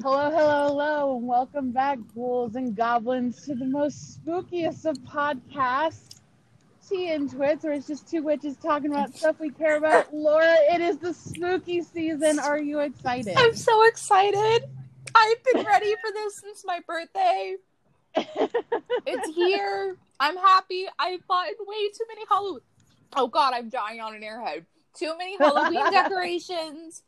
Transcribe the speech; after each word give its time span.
Hello, 0.00 0.30
hello, 0.30 0.68
hello, 0.68 1.16
and 1.16 1.26
welcome 1.26 1.72
back, 1.72 1.98
ghouls 2.14 2.54
and 2.54 2.76
goblins, 2.76 3.44
to 3.46 3.56
the 3.56 3.64
most 3.64 4.24
spookiest 4.24 4.84
of 4.84 4.96
podcasts, 4.98 6.20
Tea 6.88 7.10
and 7.10 7.28
Twits, 7.28 7.64
where 7.64 7.72
it's 7.72 7.88
just 7.88 8.08
two 8.08 8.22
witches 8.22 8.56
talking 8.58 8.92
about 8.92 9.12
stuff 9.16 9.40
we 9.40 9.50
care 9.50 9.76
about. 9.76 10.14
Laura, 10.14 10.54
it 10.72 10.80
is 10.80 10.98
the 10.98 11.12
spooky 11.12 11.82
season. 11.82 12.38
Are 12.38 12.60
you 12.60 12.78
excited? 12.78 13.34
I'm 13.36 13.56
so 13.56 13.88
excited. 13.88 14.68
I've 15.16 15.42
been 15.52 15.64
ready 15.64 15.92
for 16.00 16.12
this 16.12 16.36
since 16.36 16.64
my 16.64 16.78
birthday. 16.86 17.56
It's 19.04 19.34
here. 19.34 19.96
I'm 20.20 20.36
happy. 20.36 20.86
I've 20.98 21.26
bought 21.26 21.48
way 21.66 21.88
too 21.88 22.04
many 22.08 22.22
Halloween. 22.28 22.60
Oh 23.16 23.26
God, 23.26 23.52
I'm 23.52 23.68
dying 23.68 24.00
on 24.00 24.14
an 24.14 24.22
airhead. 24.22 24.64
Too 24.94 25.16
many 25.18 25.36
Halloween 25.38 25.82
decorations, 25.90 27.02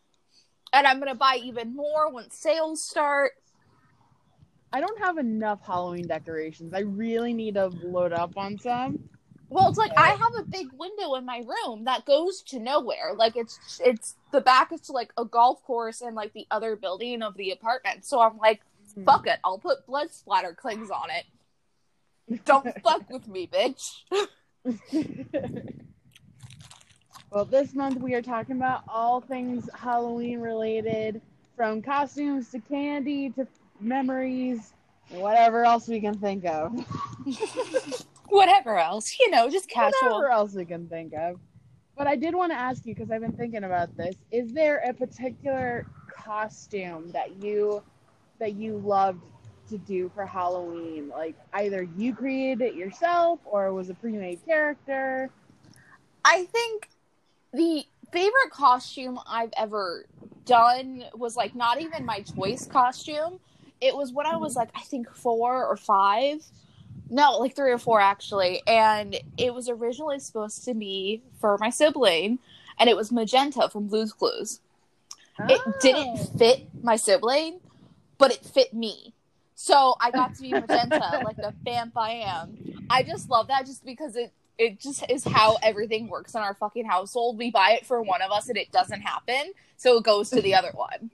and 0.72 0.86
I'm 0.86 0.98
gonna 0.98 1.14
buy 1.14 1.38
even 1.42 1.74
more 1.74 2.12
when 2.12 2.30
sales 2.30 2.84
start. 2.84 3.32
I 4.72 4.80
don't 4.80 5.00
have 5.00 5.18
enough 5.18 5.66
Halloween 5.66 6.06
decorations. 6.06 6.72
I 6.74 6.80
really 6.80 7.34
need 7.34 7.54
to 7.54 7.66
load 7.66 8.12
up 8.12 8.36
on 8.36 8.58
some. 8.58 9.00
Well, 9.48 9.68
it's 9.68 9.78
like 9.78 9.90
I 9.96 10.10
have 10.10 10.44
a 10.44 10.48
big 10.52 10.68
window 10.78 11.16
in 11.16 11.26
my 11.26 11.38
room 11.38 11.84
that 11.86 12.04
goes 12.04 12.40
to 12.48 12.60
nowhere. 12.60 13.14
Like 13.16 13.36
it's 13.36 13.80
it's 13.84 14.14
the 14.30 14.40
back 14.40 14.70
is 14.72 14.80
to 14.82 14.92
like 14.92 15.12
a 15.16 15.24
golf 15.24 15.60
course 15.64 16.02
and 16.02 16.14
like 16.14 16.32
the 16.34 16.46
other 16.52 16.76
building 16.76 17.22
of 17.22 17.36
the 17.36 17.50
apartment. 17.50 18.04
So 18.04 18.20
I'm 18.20 18.38
like, 18.38 18.60
Hmm. 18.94 19.04
fuck 19.04 19.26
it, 19.26 19.38
I'll 19.44 19.58
put 19.58 19.86
blood 19.86 20.12
splatter 20.12 20.54
clings 20.54 20.90
on 20.90 21.08
it. 21.10 22.44
Don't 22.44 22.80
fuck 22.82 23.10
with 23.10 23.26
me, 23.26 23.48
bitch. 23.52 24.02
well, 27.30 27.44
this 27.44 27.74
month 27.74 28.00
we 28.00 28.14
are 28.14 28.22
talking 28.22 28.56
about 28.56 28.82
all 28.88 29.20
things 29.20 29.68
Halloween 29.74 30.40
related, 30.40 31.20
from 31.56 31.82
costumes 31.82 32.50
to 32.50 32.58
candy 32.58 33.30
to 33.30 33.46
memories, 33.80 34.72
whatever 35.10 35.64
else 35.64 35.88
we 35.88 36.00
can 36.00 36.18
think 36.18 36.44
of. 36.44 36.72
Whatever 38.28 38.78
else, 38.78 39.16
you 39.18 39.28
know, 39.28 39.50
just 39.50 39.68
casual. 39.68 39.90
Whatever 40.02 40.30
else 40.30 40.54
we 40.54 40.64
can 40.64 40.88
think 40.88 41.12
of. 41.14 41.40
But 41.96 42.06
I 42.06 42.14
did 42.14 42.34
want 42.34 42.52
to 42.52 42.56
ask 42.56 42.86
you 42.86 42.94
because 42.94 43.10
I've 43.10 43.20
been 43.20 43.32
thinking 43.32 43.64
about 43.64 43.94
this. 43.96 44.14
Is 44.30 44.52
there 44.52 44.78
a 44.88 44.94
particular 44.94 45.84
costume 46.16 47.10
that 47.10 47.42
you 47.42 47.82
that 48.38 48.54
you 48.54 48.78
loved 48.78 49.22
to 49.68 49.78
do 49.78 50.10
for 50.14 50.24
Halloween? 50.24 51.08
Like 51.08 51.34
either 51.52 51.82
you 51.96 52.14
created 52.14 52.62
it 52.62 52.74
yourself 52.74 53.40
or 53.44 53.72
was 53.72 53.90
a 53.90 53.94
pre-made 53.94 54.44
character? 54.46 55.28
I 56.24 56.44
think 56.44 56.88
the 57.52 57.84
favorite 58.12 58.50
costume 58.52 59.18
I've 59.26 59.52
ever 59.56 60.04
done 60.44 61.04
was 61.14 61.36
like 61.36 61.54
not 61.54 61.80
even 61.80 62.04
my 62.04 62.20
choice 62.22 62.66
costume. 62.66 63.38
It 63.80 63.96
was 63.96 64.12
when 64.12 64.26
I 64.26 64.36
was 64.36 64.56
like 64.56 64.70
I 64.74 64.80
think 64.82 65.10
four 65.14 65.64
or 65.66 65.76
five. 65.76 66.44
No, 67.08 67.38
like 67.38 67.56
three 67.56 67.72
or 67.72 67.78
four 67.78 68.00
actually. 68.00 68.62
And 68.66 69.16
it 69.36 69.52
was 69.54 69.68
originally 69.68 70.18
supposed 70.20 70.64
to 70.64 70.74
be 70.74 71.22
for 71.40 71.56
my 71.58 71.70
sibling, 71.70 72.38
and 72.78 72.88
it 72.88 72.96
was 72.96 73.10
magenta 73.10 73.68
from 73.68 73.88
Blue's 73.88 74.12
Clues. 74.12 74.60
It 75.48 75.60
Oh. 75.66 75.72
didn't 75.80 76.18
fit 76.38 76.68
my 76.82 76.96
sibling, 76.96 77.60
but 78.18 78.32
it 78.32 78.44
fit 78.44 78.74
me. 78.74 79.14
So 79.54 79.94
I 80.00 80.10
got 80.10 80.34
to 80.34 80.42
be 80.42 80.52
magenta, 80.52 81.20
like 81.24 81.36
the 81.36 81.52
vamp 81.64 81.96
I 81.96 82.12
am. 82.12 82.56
I 82.88 83.02
just 83.02 83.28
love 83.30 83.48
that 83.48 83.66
just 83.66 83.84
because 83.84 84.16
it 84.16 84.32
it 84.60 84.78
just 84.78 85.04
is 85.10 85.24
how 85.24 85.56
everything 85.62 86.08
works 86.08 86.34
in 86.34 86.42
our 86.42 86.54
fucking 86.54 86.84
household. 86.84 87.38
We 87.38 87.50
buy 87.50 87.78
it 87.80 87.86
for 87.86 88.02
one 88.02 88.20
of 88.20 88.30
us 88.30 88.48
and 88.48 88.58
it 88.58 88.70
doesn't 88.70 89.00
happen, 89.00 89.52
so 89.76 89.96
it 89.96 90.04
goes 90.04 90.28
to 90.30 90.42
the 90.42 90.54
other 90.54 90.70
one. 90.74 91.10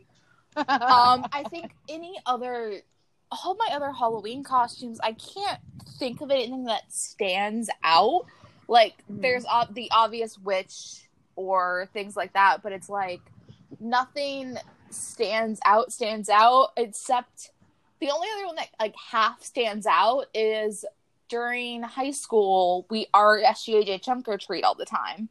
Um, 0.56 1.26
I 1.32 1.44
think 1.50 1.72
any 1.88 2.18
other 2.26 2.80
all 3.30 3.56
my 3.56 3.68
other 3.74 3.90
Halloween 3.92 4.42
costumes, 4.44 4.98
I 5.02 5.12
can't 5.12 5.58
think 5.98 6.20
of 6.20 6.30
anything 6.30 6.64
that 6.64 6.90
stands 6.92 7.68
out. 7.82 8.24
Like 8.68 8.94
Mhm. 9.10 9.22
there's 9.22 9.44
ob- 9.46 9.74
the 9.74 9.90
obvious 9.90 10.38
witch 10.38 11.08
or 11.36 11.88
things 11.92 12.16
like 12.16 12.32
that, 12.34 12.62
but 12.62 12.72
it's 12.72 12.88
like 12.88 13.20
nothing 13.80 14.56
stands 14.90 15.60
out 15.64 15.92
stands 15.92 16.28
out 16.28 16.70
except 16.76 17.50
the 18.00 18.10
only 18.10 18.28
other 18.36 18.46
one 18.46 18.56
that 18.56 18.68
like 18.80 18.94
half 19.10 19.42
stands 19.42 19.86
out 19.86 20.26
is 20.34 20.84
during 21.28 21.82
high 21.82 22.10
school 22.10 22.86
we 22.90 23.06
our 23.14 23.40
SGA 23.40 24.02
trunk 24.02 24.28
or 24.28 24.38
treat 24.38 24.64
all 24.64 24.74
the 24.74 24.84
time. 24.84 25.28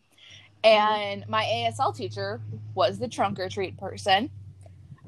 And 0.63 1.27
my 1.29 1.43
ASL 1.43 1.95
teacher 1.95 2.41
was 2.73 2.97
the 2.97 3.07
trunk 3.07 3.39
or 3.39 3.49
treat 3.49 3.77
person 3.77 4.31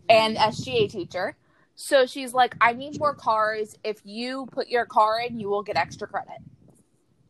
and 0.09 0.37
SGA 0.37 0.89
teacher. 0.89 1.35
So 1.75 2.05
she's 2.05 2.33
like, 2.33 2.55
I 2.61 2.73
need 2.73 2.99
more 2.99 3.13
cars. 3.13 3.75
If 3.83 4.01
you 4.03 4.47
put 4.51 4.67
your 4.67 4.85
car 4.85 5.19
in, 5.19 5.39
you 5.39 5.49
will 5.49 5.63
get 5.63 5.75
extra 5.75 6.07
credit. 6.07 6.39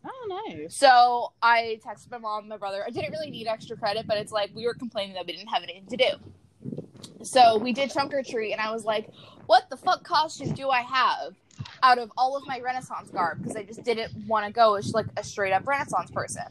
oh, 0.06 0.44
nice. 0.47 0.75
So 0.75 1.34
I 1.41 1.79
texted 1.85 2.12
my 2.12 2.17
mom 2.17 2.40
and 2.40 2.50
my 2.50 2.57
brother. 2.57 2.84
I 2.85 2.90
didn't 2.90 3.12
really 3.12 3.29
need 3.29 3.47
extra 3.47 3.75
credit, 3.75 4.07
but 4.07 4.17
it's 4.17 4.31
like 4.31 4.51
we 4.56 4.66
were 4.66 4.73
complaining 4.73 5.16
that 5.16 5.25
we 5.25 5.34
didn't 5.34 5.50
have 5.50 5.63
anything 5.63 5.88
to 5.88 5.97
do. 5.97 7.23
So 7.23 7.57
we 7.57 7.73
did 7.73 7.91
trunk 7.91 8.13
or 8.13 8.23
treat, 8.23 8.53
and 8.53 8.62
I 8.62 8.72
was 8.72 8.85
like, 8.85 9.09
what 9.47 9.69
the 9.69 9.75
fuck 9.75 10.03
costume 10.03 10.53
do 10.53 10.69
I 10.69 10.81
have 10.81 11.35
out 11.84 12.00
of 12.00 12.12
all 12.18 12.35
of 12.35 12.45
my 12.47 12.59
Renaissance 12.59 13.09
garb? 13.09 13.40
Because 13.41 13.56
I 13.56 13.63
just 13.63 13.84
didn't 13.84 14.28
want 14.28 14.45
to 14.45 14.51
go 14.51 14.75
as 14.75 14.94
like 14.94 15.07
a 15.18 15.23
straight 15.23 15.53
up 15.53 15.68
Renaissance 15.68 16.12
person 16.12 16.45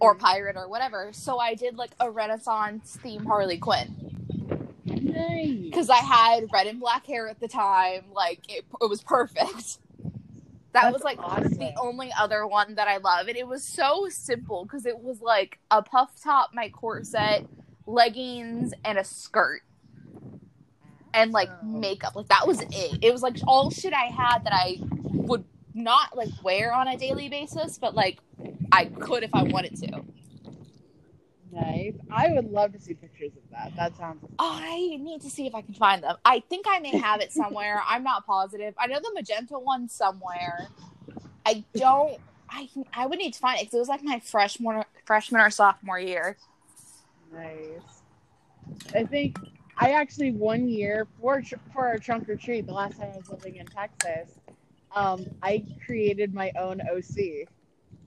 or 0.00 0.14
mm-hmm. 0.14 0.24
pirate 0.24 0.56
or 0.56 0.68
whatever. 0.68 1.10
So 1.12 1.38
I 1.38 1.54
did 1.54 1.76
like 1.76 1.90
a 2.00 2.10
Renaissance 2.10 2.98
theme 3.02 3.24
Harley 3.24 3.58
Quinn 3.58 4.08
nice. 4.84 5.56
because 5.62 5.90
I 5.90 5.96
had 5.96 6.44
red 6.52 6.66
and 6.66 6.80
black 6.80 7.06
hair 7.06 7.28
at 7.28 7.40
the 7.40 7.48
time. 7.48 8.04
Like 8.12 8.40
it, 8.48 8.64
it 8.80 8.88
was 8.88 9.02
perfect. 9.02 9.78
That 10.72 10.82
That's 10.82 10.92
was 10.92 11.02
like 11.02 11.18
awesome. 11.18 11.54
the 11.54 11.72
only 11.80 12.12
other 12.18 12.46
one 12.46 12.74
that 12.74 12.88
I 12.88 12.98
love, 12.98 13.26
and 13.28 13.36
it 13.36 13.46
was 13.46 13.64
so 13.64 14.06
simple 14.10 14.64
because 14.64 14.84
it 14.84 14.98
was 14.98 15.20
like 15.22 15.58
a 15.70 15.82
puff 15.82 16.10
top, 16.22 16.50
my 16.52 16.68
corset, 16.68 17.46
leggings, 17.86 18.74
and 18.84 18.98
a 18.98 19.04
skirt, 19.04 19.62
and 21.14 21.32
like 21.32 21.50
Oh. 21.50 21.66
makeup. 21.66 22.14
Like 22.16 22.28
that 22.28 22.46
was 22.46 22.60
it. 22.60 22.98
It 23.02 23.12
was 23.12 23.22
like 23.22 23.36
all 23.46 23.70
shit 23.70 23.92
I 23.92 24.06
had 24.06 24.44
that 24.44 24.52
I 24.52 24.78
would 25.12 25.44
not 25.74 26.16
like 26.16 26.30
wear 26.42 26.72
on 26.72 26.88
a 26.88 26.96
daily 26.96 27.28
basis, 27.28 27.78
but 27.78 27.94
like 27.94 28.18
I 28.72 28.86
could 28.86 29.22
if 29.22 29.34
I 29.34 29.42
wanted 29.44 29.76
to. 29.76 30.02
Nice. 31.50 31.94
I 32.10 32.28
would 32.32 32.50
love 32.50 32.72
to 32.72 32.80
see 32.80 32.94
pictures 32.94 33.32
of 33.36 33.42
that. 33.50 33.74
That 33.76 33.96
sounds. 33.96 34.22
I 34.38 34.98
need 35.00 35.22
to 35.22 35.30
see 35.30 35.46
if 35.46 35.54
I 35.54 35.62
can 35.62 35.74
find 35.74 36.02
them. 36.02 36.16
I 36.24 36.40
think 36.40 36.66
I 36.68 36.78
may 36.78 36.96
have 36.96 37.20
it 37.20 37.32
somewhere. 37.32 37.82
I'm 37.86 38.02
not 38.04 38.26
positive. 38.26 38.74
I 38.78 38.86
know 38.86 39.00
the 39.00 39.10
magenta 39.14 39.58
one 39.58 39.88
somewhere. 39.88 40.68
I 41.46 41.64
don't. 41.74 42.18
I 42.50 42.68
I 42.92 43.06
would 43.06 43.18
need 43.18 43.32
to 43.34 43.38
find 43.40 43.58
it 43.58 43.64
because 43.64 43.74
it 43.76 43.78
was 43.78 43.88
like 43.88 44.02
my 44.04 44.20
freshman 44.20 44.84
freshman 45.06 45.40
or 45.40 45.50
sophomore 45.50 45.98
year. 45.98 46.36
Nice. 47.32 48.02
I 48.94 49.04
think 49.04 49.38
I 49.80 49.92
actually 49.92 50.32
one 50.32 50.68
year 50.68 51.06
for 51.20 51.40
tr- 51.40 51.54
for 51.72 51.86
our 51.86 51.98
trunk 51.98 52.28
or 52.28 52.36
treat 52.36 52.66
the 52.66 52.72
last 52.72 52.98
time 52.98 53.10
I 53.14 53.16
was 53.16 53.28
living 53.30 53.56
in 53.56 53.66
Texas, 53.66 54.38
um, 54.94 55.24
I 55.42 55.64
created 55.86 56.34
my 56.34 56.50
own 56.58 56.80
OC 56.80 57.46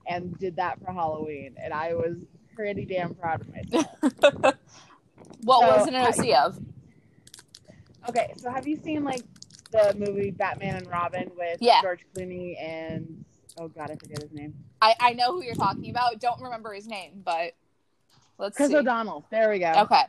and 0.06 0.36
did 0.38 0.56
that 0.56 0.78
for 0.84 0.92
Halloween, 0.92 1.54
and 1.62 1.72
I 1.72 1.94
was 1.94 2.16
pretty 2.54 2.84
damn 2.84 3.14
proud 3.14 3.40
of 3.40 3.48
myself. 3.54 4.54
What 5.44 5.60
So, 5.60 5.76
was 5.76 5.88
it 5.88 5.94
an 5.94 6.06
OC 6.06 6.38
of? 6.46 6.58
okay, 8.08 8.32
so 8.36 8.48
have 8.50 8.66
you 8.66 8.76
seen 8.76 9.02
like 9.02 9.22
the 9.72 9.92
movie 9.98 10.30
Batman 10.30 10.76
and 10.76 10.86
Robin 10.88 11.30
with 11.36 11.58
Yeah. 11.60 11.80
George 11.82 12.06
Clooney 12.14 12.60
and 12.62 13.24
oh 13.58 13.66
god, 13.68 13.90
I 13.90 13.96
forget 13.96 14.22
his 14.22 14.32
name, 14.32 14.54
I 14.80 14.94
I 15.00 15.12
know 15.14 15.32
who 15.32 15.42
you're 15.42 15.54
talking 15.56 15.90
about. 15.90 16.20
Don't 16.20 16.40
remember 16.40 16.72
his 16.74 16.86
name, 16.86 17.22
but 17.24 17.54
let's 18.38 18.56
Chris 18.56 18.68
see. 18.70 18.76
O'Donnell. 18.76 19.24
There 19.30 19.50
we 19.50 19.58
go. 19.58 19.72
Okay. 19.78 20.02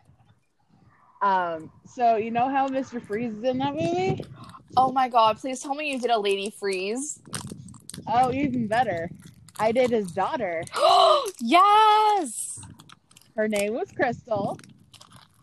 Um, 1.24 1.72
so 1.86 2.18
you 2.18 2.32
know 2.32 2.50
how 2.50 2.68
Mr. 2.68 3.02
Freeze 3.02 3.34
is 3.34 3.44
in 3.44 3.58
that 3.60 3.74
movie? 3.74 4.24
Oh 4.76 4.92
my 4.92 5.08
god! 5.08 5.38
Please 5.38 5.62
tell 5.62 5.74
me 5.74 5.90
you 5.92 6.00
did 6.00 6.12
a 6.12 6.20
lady 6.20 6.50
freeze. 6.50 7.22
Oh, 8.08 8.32
even 8.34 8.68
better. 8.68 9.10
I 9.58 9.72
did 9.72 9.92
his 9.92 10.12
daughter. 10.12 10.64
yes. 11.40 12.60
Her 13.38 13.48
name 13.48 13.74
was 13.74 13.90
Crystal. 13.92 14.60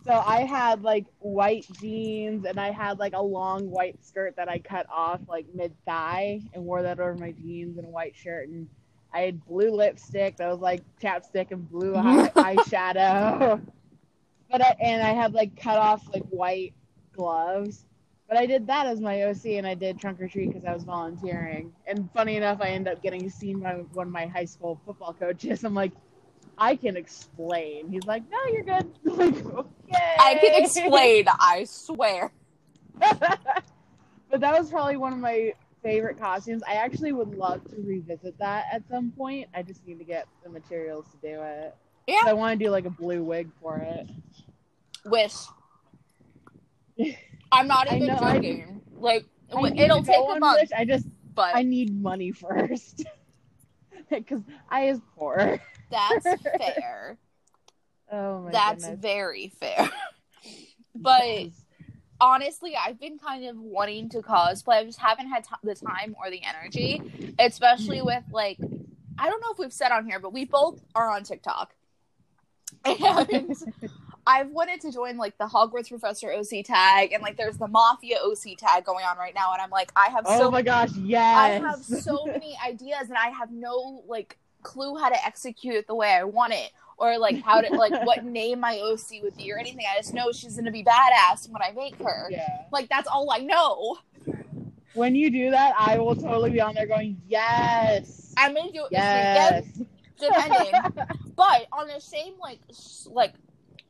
So 0.05 0.13
I 0.13 0.45
had 0.45 0.83
like 0.83 1.07
white 1.21 1.67
jeans 1.81 2.45
and 2.45 2.61
I 2.61 2.73
had 2.73 2.99
like 2.99 3.15
a 3.15 3.23
long 3.23 3.71
white 3.71 4.05
skirt 4.05 4.37
that 4.37 4.49
I 4.49 4.59
cut 4.59 4.87
off 4.93 5.21
like 5.29 5.47
mid 5.55 5.73
thigh 5.87 6.41
and 6.53 6.65
wore 6.65 6.83
that 6.83 7.01
over 7.01 7.15
my 7.15 7.33
jeans 7.33 7.79
and 7.79 7.87
a 7.87 7.91
white 7.91 8.17
shirt 8.17 8.49
and 8.49 8.69
I 9.15 9.21
had 9.21 9.45
blue 9.47 9.71
lipstick 9.71 10.37
that 10.37 10.51
was 10.51 10.61
like 10.61 10.83
chapstick 11.03 11.51
and 11.53 11.69
blue 11.71 11.97
eye- 11.97 12.31
eyeshadow. 12.37 13.61
But 14.51 14.63
I, 14.63 14.77
and 14.81 15.03
I 15.03 15.13
had 15.13 15.33
like 15.33 15.61
cut 15.61 15.79
off 15.79 16.03
like 16.13 16.25
white 16.25 16.75
gloves. 17.15 17.85
But 18.29 18.39
I 18.39 18.47
did 18.47 18.69
that 18.69 18.87
as 18.87 19.01
my 19.01 19.25
OC 19.25 19.47
and 19.47 19.67
I 19.67 19.75
did 19.75 19.99
trunk 19.99 20.21
or 20.21 20.29
treat 20.29 20.53
because 20.53 20.65
I 20.65 20.73
was 20.73 20.85
volunteering. 20.85 21.73
And 21.87 22.09
funny 22.13 22.37
enough, 22.37 22.61
I 22.61 22.69
ended 22.69 22.93
up 22.93 23.03
getting 23.03 23.29
seen 23.29 23.59
by 23.59 23.73
one 23.93 24.07
of 24.07 24.13
my 24.13 24.27
high 24.27 24.45
school 24.45 24.81
football 24.87 25.13
coaches. 25.13 25.65
I'm 25.65 25.75
like, 25.75 25.93
I 26.57 26.77
can 26.77 26.97
explain. 26.97 27.91
He's 27.91 28.05
like, 28.05 28.23
no, 28.31 28.39
you're 28.53 28.63
good. 28.63 28.93
I'm 29.11 29.17
like, 29.17 29.45
okay. 29.45 30.17
I 30.19 30.35
can 30.41 30.63
explain. 30.63 31.25
I 31.29 31.65
swear. 31.65 32.31
but 33.01 34.41
that 34.41 34.59
was 34.59 34.71
probably 34.71 34.97
one 34.97 35.13
of 35.13 35.19
my 35.19 35.55
favorite 35.83 36.19
costumes. 36.19 36.63
I 36.69 36.75
actually 36.75 37.13
would 37.13 37.35
love 37.35 37.65
to 37.71 37.77
revisit 37.77 38.39
that 38.39 38.67
at 38.73 38.87
some 38.89 39.11
point. 39.11 39.49
I 39.55 39.63
just 39.63 39.85
need 39.87 39.99
to 39.99 40.05
get 40.05 40.29
the 40.45 40.51
materials 40.51 41.07
to 41.11 41.17
do 41.17 41.43
it. 41.43 41.75
Yeah. 42.11 42.23
I 42.27 42.33
want 42.33 42.59
to 42.59 42.65
do 42.65 42.71
like 42.71 42.85
a 42.87 42.91
blue 42.91 43.23
wig 43.23 43.49
for 43.61 43.79
it. 43.79 44.09
Wish. 45.05 45.35
I'm 47.53 47.67
not 47.67 47.87
even 47.93 48.09
know, 48.09 48.19
I- 48.21 48.35
joking. 48.37 48.81
Like 48.97 49.27
I 49.55 49.73
it'll 49.77 50.03
take 50.03 50.17
a 50.17 50.21
on 50.21 50.41
month, 50.41 50.61
Wish, 50.61 50.71
I 50.77 50.85
just 50.85 51.07
but 51.35 51.55
I 51.57 51.63
need 51.63 52.01
money 52.01 52.33
first 52.33 53.05
because 54.11 54.43
I 54.69 54.89
is 54.89 55.01
poor. 55.17 55.61
that's 55.91 56.43
fair. 56.59 57.19
Oh 58.13 58.41
my 58.43 58.51
That's 58.51 58.85
goodness. 58.85 59.01
very 59.01 59.53
fair. 59.61 59.89
but 60.97 61.23
Yes. 61.25 61.65
honestly, 62.21 62.75
I've 62.77 62.99
been 62.99 63.19
kind 63.19 63.45
of 63.47 63.57
wanting 63.57 64.09
to 64.11 64.19
cosplay. 64.21 64.79
I 64.79 64.85
just 64.85 64.99
haven't 64.99 65.29
had 65.29 65.45
t- 65.45 65.51
the 65.63 65.77
time 65.77 66.17
or 66.19 66.29
the 66.29 66.43
energy, 66.43 67.35
especially 67.39 68.01
mm. 68.01 68.07
with 68.07 68.25
like, 68.33 68.59
I 69.17 69.31
don't 69.31 69.41
know 69.41 69.53
if 69.53 69.59
we've 69.59 69.73
said 69.73 69.93
on 69.93 70.07
here, 70.07 70.19
but 70.19 70.33
we 70.33 70.45
both 70.45 70.81
are 70.95 71.09
on 71.09 71.23
TikTok. 71.23 71.73
And 72.85 73.57
I've 74.27 74.51
wanted 74.51 74.81
to 74.83 74.93
join 74.93 75.17
like 75.17 75.37
the 75.39 75.47
Hogwarts 75.47 75.89
Professor 75.89 76.33
OC 76.33 76.65
tag, 76.65 77.13
and 77.13 77.23
like 77.23 77.37
there's 77.37 77.57
the 77.57 77.69
Mafia 77.69 78.19
OC 78.23 78.57
tag 78.59 78.85
going 78.85 79.05
on 79.05 79.17
right 79.17 79.35
now, 79.35 79.53
and 79.53 79.61
I'm 79.61 79.71
like, 79.71 79.91
I 79.97 80.09
have 80.09 80.25
oh 80.27 80.39
so 80.39 80.51
my 80.51 80.63
gosh, 80.63 80.91
yes. 80.97 81.37
I 81.37 81.49
have 81.69 81.83
so 81.85 82.25
many 82.27 82.57
ideas, 82.65 83.09
and 83.09 83.17
I 83.17 83.29
have 83.29 83.51
no 83.51 84.03
like 84.07 84.39
clue 84.63 84.97
how 84.97 85.09
to 85.09 85.25
execute 85.25 85.75
it 85.75 85.87
the 85.87 85.95
way 85.95 86.13
I 86.13 86.25
want 86.25 86.53
it, 86.53 86.71
or 86.99 87.19
like 87.19 87.43
how 87.43 87.61
to 87.61 87.75
like 87.75 88.05
what 88.05 88.25
name 88.39 88.61
my 88.61 88.79
OC 88.79 89.23
would 89.23 89.37
be, 89.37 89.53
or 89.53 89.59
anything. 89.59 89.85
I 89.91 89.99
just 89.99 90.15
know 90.15 90.33
she's 90.33 90.57
gonna 90.57 90.71
be 90.71 90.85
badass 90.85 91.49
when 91.49 91.63
I 91.63 91.73
make 91.73 91.97
her. 91.97 92.29
Yeah. 92.31 92.47
Like 92.71 92.89
that's 92.89 93.09
all 93.09 93.31
I 93.31 93.39
know. 93.39 93.99
When 94.95 95.15
you 95.15 95.31
do 95.31 95.51
that, 95.53 95.75
I 95.79 95.99
will 95.99 96.17
totally 96.17 96.51
be 96.51 96.61
on 96.61 96.75
there 96.75 96.87
going, 96.87 97.21
yes. 97.29 98.35
I 98.37 98.49
may 98.53 98.71
do 98.73 98.87
it 98.87 98.93
Yes. 98.93 99.65
Depending. 100.21 100.73
but 101.37 101.67
on 101.73 101.89
the 101.89 102.01
same 102.01 102.35
like 102.41 102.61
like 103.07 103.35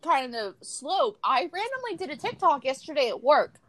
kind 0.03 0.35
of 0.35 0.55
slope, 0.63 1.19
I 1.23 1.51
randomly 1.53 1.97
did 1.99 2.11
a 2.11 2.17
TikTok 2.17 2.65
yesterday 2.65 3.09
at 3.09 3.23
work, 3.23 3.61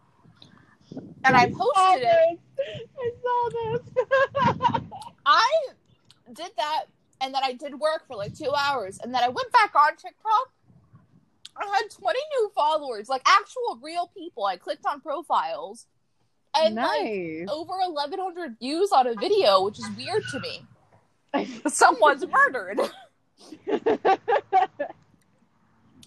and 1.24 1.36
I 1.36 1.52
posted 1.52 2.04
it. 2.04 2.40
this. 2.58 2.88
I 3.00 3.12
saw 3.22 3.50
this. 3.50 4.82
I 5.26 5.52
did 6.34 6.52
that 6.58 6.86
and 7.22 7.34
then 7.34 7.42
I 7.44 7.54
did 7.54 7.80
work 7.80 8.08
for 8.08 8.16
like 8.16 8.38
two 8.38 8.52
hours 8.52 9.00
and 9.02 9.14
then 9.14 9.24
I 9.24 9.30
went 9.30 9.52
back 9.52 9.74
on 9.76 9.96
TikTok. 9.96 10.52
I 11.56 11.66
had 11.66 11.92
20 11.92 12.20
new 12.38 12.52
followers, 12.56 13.10
like 13.10 13.22
actual 13.28 13.80
real 13.82 14.10
people. 14.18 14.46
I 14.46 14.58
clicked 14.58 14.86
on 14.86 15.02
profiles 15.02 15.86
and 16.56 16.76
like 16.76 17.50
over 17.50 17.74
1100 17.78 18.58
views 18.60 18.92
on 18.92 19.08
a 19.08 19.16
video, 19.16 19.64
which 19.64 19.80
is 19.80 19.88
weird 19.96 20.24
to 20.32 20.40
me. 20.40 20.66
Someone's 21.68 22.26
murdered. 22.28 22.80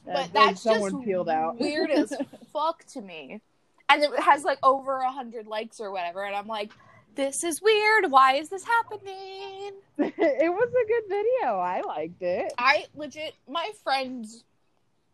But 0.07 0.33
that's 0.35 0.61
someone 0.61 0.91
just 0.93 1.05
peeled 1.05 1.31
out. 1.31 1.59
weird 1.59 1.91
as 1.91 2.13
fuck 2.53 2.85
to 2.89 3.01
me. 3.01 3.41
And 3.89 4.03
it 4.03 4.11
has 4.21 4.45
like 4.45 4.59
over 4.63 4.99
a 4.99 5.11
hundred 5.11 5.47
likes 5.47 5.81
or 5.81 5.91
whatever, 5.91 6.25
and 6.25 6.37
I'm 6.37 6.47
like, 6.47 6.71
this 7.15 7.43
is 7.43 7.63
weird. 7.63 8.11
Why 8.11 8.35
is 8.35 8.49
this 8.51 8.65
happening? 8.65 9.73
it 9.99 10.53
was 10.53 10.69
a 10.69 10.87
good 10.89 11.09
video. 11.09 11.57
I 11.59 11.81
liked 11.87 12.21
it. 12.23 12.53
I 12.59 12.85
legit, 12.95 13.35
my 13.49 13.71
friends 13.83 14.45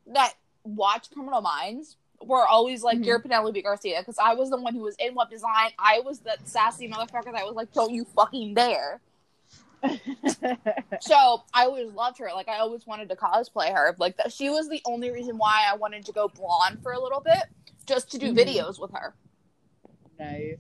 that 0.09 0.33
watch 0.65 1.11
Criminal 1.13 1.41
Minds 1.41 1.97
were 2.21 2.45
always 2.47 2.83
like, 2.83 2.99
Mhm. 2.99 3.05
"You're 3.07 3.19
Penelope 3.21 3.63
Garcia," 3.63 4.01
because 4.01 4.19
I 4.19 4.35
was 4.35 4.51
the 4.51 4.57
one 4.61 4.75
who 4.75 4.81
was 4.83 4.97
in 4.99 5.15
web 5.15 5.31
design. 5.31 5.71
I 5.79 6.01
was 6.01 6.19
that 6.21 6.49
sassy 6.49 6.89
motherfucker 6.89 7.33
that 7.33 7.47
was 7.47 7.55
like, 7.55 7.73
"Don't 7.73 7.93
you 7.93 8.05
fucking 8.05 8.55
dare!" 8.55 9.01
So 11.01 11.43
I 11.55 11.65
always 11.65 11.93
loved 11.93 12.19
her. 12.19 12.29
Like 12.35 12.49
I 12.49 12.59
always 12.59 12.87
wanted 12.87 13.09
to 13.11 13.17
cosplay 13.17 13.73
her. 13.75 13.95
Like 13.99 14.17
that, 14.19 14.33
she 14.33 14.51
was 14.51 14.69
the 14.69 14.81
only 14.85 15.11
reason 15.11 15.39
why 15.39 15.65
I 15.71 15.77
wanted 15.77 16.05
to 16.07 16.13
go 16.13 16.29
blonde 16.29 16.83
for 16.83 16.93
a 16.93 17.01
little 17.01 17.21
bit, 17.21 17.45
just 17.87 18.11
to 18.13 18.19
do 18.19 18.33
Mhm. 18.33 18.39
videos 18.39 18.81
with 18.81 18.93
her. 18.93 19.15
nice. 20.19 20.59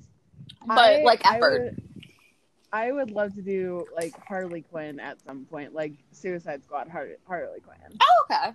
But 0.66 0.78
I- 0.78 1.02
like 1.02 1.24
I 1.26 1.36
effort. 1.36 1.74
would, 1.76 1.82
I 2.72 2.92
would 2.92 3.10
love 3.10 3.34
to 3.34 3.42
do 3.42 3.84
like 3.94 4.14
Harley 4.26 4.62
Quinn 4.62 4.98
at 5.00 5.20
some 5.20 5.44
point, 5.44 5.74
like 5.74 5.92
Suicide 6.12 6.62
Squad 6.64 6.88
Har- 6.88 7.16
Harley 7.26 7.60
Quinn. 7.60 7.98
Oh, 8.00 8.24
okay. 8.30 8.54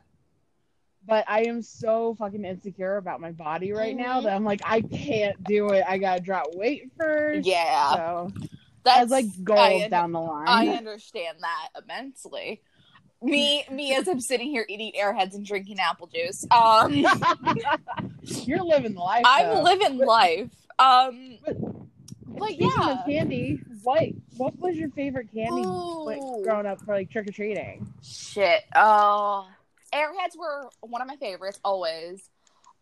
But 1.07 1.25
I 1.27 1.43
am 1.43 1.61
so 1.61 2.15
fucking 2.15 2.43
insecure 2.43 2.97
about 2.97 3.21
my 3.21 3.31
body 3.31 3.71
right 3.73 3.95
now 3.95 4.19
Mhm. 4.19 4.23
that 4.23 4.33
I'm 4.33 4.43
like, 4.45 4.61
I 4.65 4.81
can't 4.81 5.43
do 5.43 5.69
it. 5.69 5.83
I 5.87 5.99
gotta 5.99 6.21
drop 6.21 6.47
weight 6.55 6.91
first. 6.97 7.45
Yeah, 7.45 7.93
So 7.93 8.31
that's 8.85 9.09
that's 9.09 9.11
like 9.11 9.43
goals 9.43 9.83
I, 9.83 9.87
down 9.89 10.11
the 10.11 10.21
line. 10.21 10.47
I 10.47 10.67
understand 10.77 11.39
that 11.41 11.81
immensely. 11.83 12.61
Me, 13.21 13.65
me, 13.71 13.95
as 13.95 14.07
I'm 14.07 14.19
sitting 14.19 14.49
here 14.49 14.65
eating 14.69 14.91
airheads 14.99 15.33
and 15.33 15.45
drinking 15.45 15.79
apple 15.79 16.07
juice. 16.07 16.45
Um, 16.51 16.93
You're 18.21 18.63
living 18.63 18.93
life. 18.93 19.23
I'm 19.25 19.47
though. 19.55 19.61
living 19.63 19.97
life. 19.97 20.49
Um, 20.79 21.37
But- 21.45 21.57
but 22.37 22.59
yeah. 22.59 23.01
candy, 23.07 23.61
what 23.83 24.03
what 24.35 24.59
was 24.59 24.75
your 24.75 24.89
favorite 24.89 25.29
candy 25.33 25.63
growing 26.43 26.65
up 26.65 26.81
for 26.81 26.93
like 26.93 27.09
trick 27.09 27.29
or 27.29 27.31
treating? 27.31 27.87
Shit. 28.03 28.63
Oh, 28.75 29.47
airheads 29.93 30.37
were 30.37 30.69
one 30.81 31.01
of 31.01 31.07
my 31.07 31.15
favorites 31.15 31.59
always. 31.63 32.29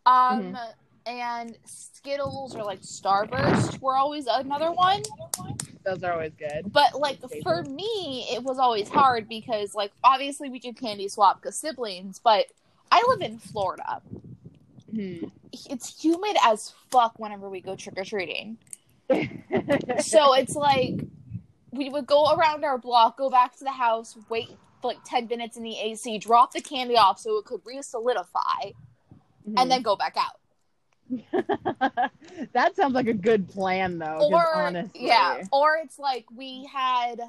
Um, 0.06 0.58
and 1.06 1.56
Skittles 1.64 2.54
or 2.54 2.64
like 2.64 2.80
Starburst 2.82 3.80
were 3.80 3.96
always 3.96 4.26
another 4.26 4.72
one. 4.72 5.02
Those 5.84 6.02
are 6.02 6.12
always 6.12 6.32
good. 6.38 6.72
But 6.72 6.98
like 6.98 7.18
for 7.42 7.62
me, 7.62 8.26
it 8.32 8.42
was 8.42 8.58
always 8.58 8.88
hard 8.88 9.28
because 9.28 9.74
like 9.74 9.92
obviously 10.02 10.48
we 10.48 10.58
do 10.58 10.72
candy 10.72 11.08
swap 11.08 11.40
because 11.40 11.56
siblings, 11.56 12.18
but 12.22 12.46
I 12.90 13.02
live 13.08 13.20
in 13.20 13.38
Florida. 13.38 14.00
Hmm. 14.94 15.24
It's 15.70 16.02
humid 16.02 16.36
as 16.44 16.72
fuck 16.90 17.18
whenever 17.18 17.48
we 17.48 17.60
go 17.60 17.76
trick 17.76 17.98
or 17.98 18.04
treating. 18.04 18.56
so 20.00 20.34
it's 20.34 20.56
like 20.56 20.94
we 21.70 21.90
would 21.90 22.06
go 22.06 22.32
around 22.34 22.64
our 22.64 22.78
block, 22.78 23.18
go 23.18 23.28
back 23.28 23.56
to 23.58 23.64
the 23.64 23.72
house, 23.72 24.16
wait 24.28 24.48
for 24.80 24.88
like 24.88 25.04
10 25.04 25.26
minutes 25.26 25.56
in 25.56 25.62
the 25.62 25.78
AC, 25.78 26.18
drop 26.18 26.52
the 26.52 26.60
candy 26.60 26.96
off 26.96 27.18
so 27.18 27.36
it 27.38 27.44
could 27.44 27.60
re 27.64 27.82
solidify, 27.82 28.72
Hmm. 29.44 29.58
and 29.58 29.70
then 29.70 29.82
go 29.82 29.94
back 29.96 30.16
out. 30.16 30.36
that 32.52 32.76
sounds 32.76 32.94
like 32.94 33.06
a 33.08 33.14
good 33.14 33.48
plan, 33.48 33.98
though. 33.98 34.28
Or, 34.32 34.54
honestly, 34.54 35.06
yeah, 35.06 35.42
or 35.52 35.76
it's 35.82 35.98
like 35.98 36.26
we 36.34 36.64
had. 36.72 37.20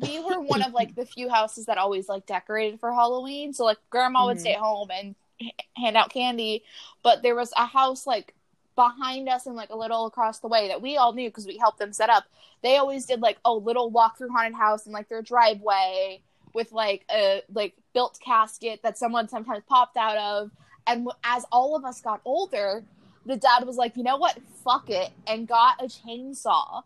We 0.00 0.18
were 0.20 0.40
one 0.40 0.62
of 0.62 0.72
like 0.72 0.94
the 0.94 1.04
few 1.04 1.28
houses 1.28 1.66
that 1.66 1.76
always 1.76 2.08
like 2.08 2.24
decorated 2.24 2.80
for 2.80 2.92
Halloween. 2.92 3.52
So 3.52 3.64
like 3.64 3.76
grandma 3.90 4.24
would 4.24 4.38
Mhm. 4.38 4.40
stay 4.40 4.54
home 4.54 4.90
and 4.90 5.14
h- 5.38 5.52
hand 5.76 5.98
out 5.98 6.08
candy, 6.10 6.64
but 7.02 7.20
there 7.22 7.34
was 7.34 7.52
a 7.58 7.66
house 7.66 8.06
like 8.06 8.34
behind 8.74 9.28
us 9.28 9.44
and 9.44 9.54
like 9.54 9.68
a 9.68 9.76
little 9.76 10.06
across 10.06 10.38
the 10.38 10.48
way 10.48 10.68
that 10.68 10.80
we 10.80 10.96
all 10.96 11.12
knew 11.12 11.28
because 11.28 11.46
we 11.46 11.58
helped 11.58 11.78
them 11.78 11.92
set 11.92 12.08
up. 12.08 12.24
They 12.62 12.78
always 12.78 13.04
did 13.04 13.20
like 13.20 13.36
a 13.44 13.52
little 13.52 13.90
walk 13.90 14.16
through 14.16 14.30
haunted 14.30 14.54
house 14.54 14.86
in 14.86 14.92
like 14.92 15.10
their 15.10 15.20
driveway 15.20 16.22
with 16.54 16.72
like 16.72 17.04
a 17.10 17.42
like 17.52 17.74
built 17.92 18.18
casket 18.24 18.80
that 18.82 18.96
someone 18.96 19.28
sometimes 19.28 19.62
popped 19.68 19.98
out 19.98 20.16
of. 20.16 20.50
And 20.86 21.10
as 21.22 21.44
all 21.52 21.76
of 21.76 21.84
us 21.84 22.00
got 22.00 22.22
older, 22.24 22.82
the 23.26 23.36
dad 23.36 23.64
was 23.66 23.76
like, 23.76 23.96
you 23.96 24.02
know 24.02 24.16
what, 24.16 24.38
fuck 24.64 24.90
it, 24.90 25.10
and 25.26 25.46
got 25.46 25.82
a 25.82 25.86
chainsaw. 25.86 26.82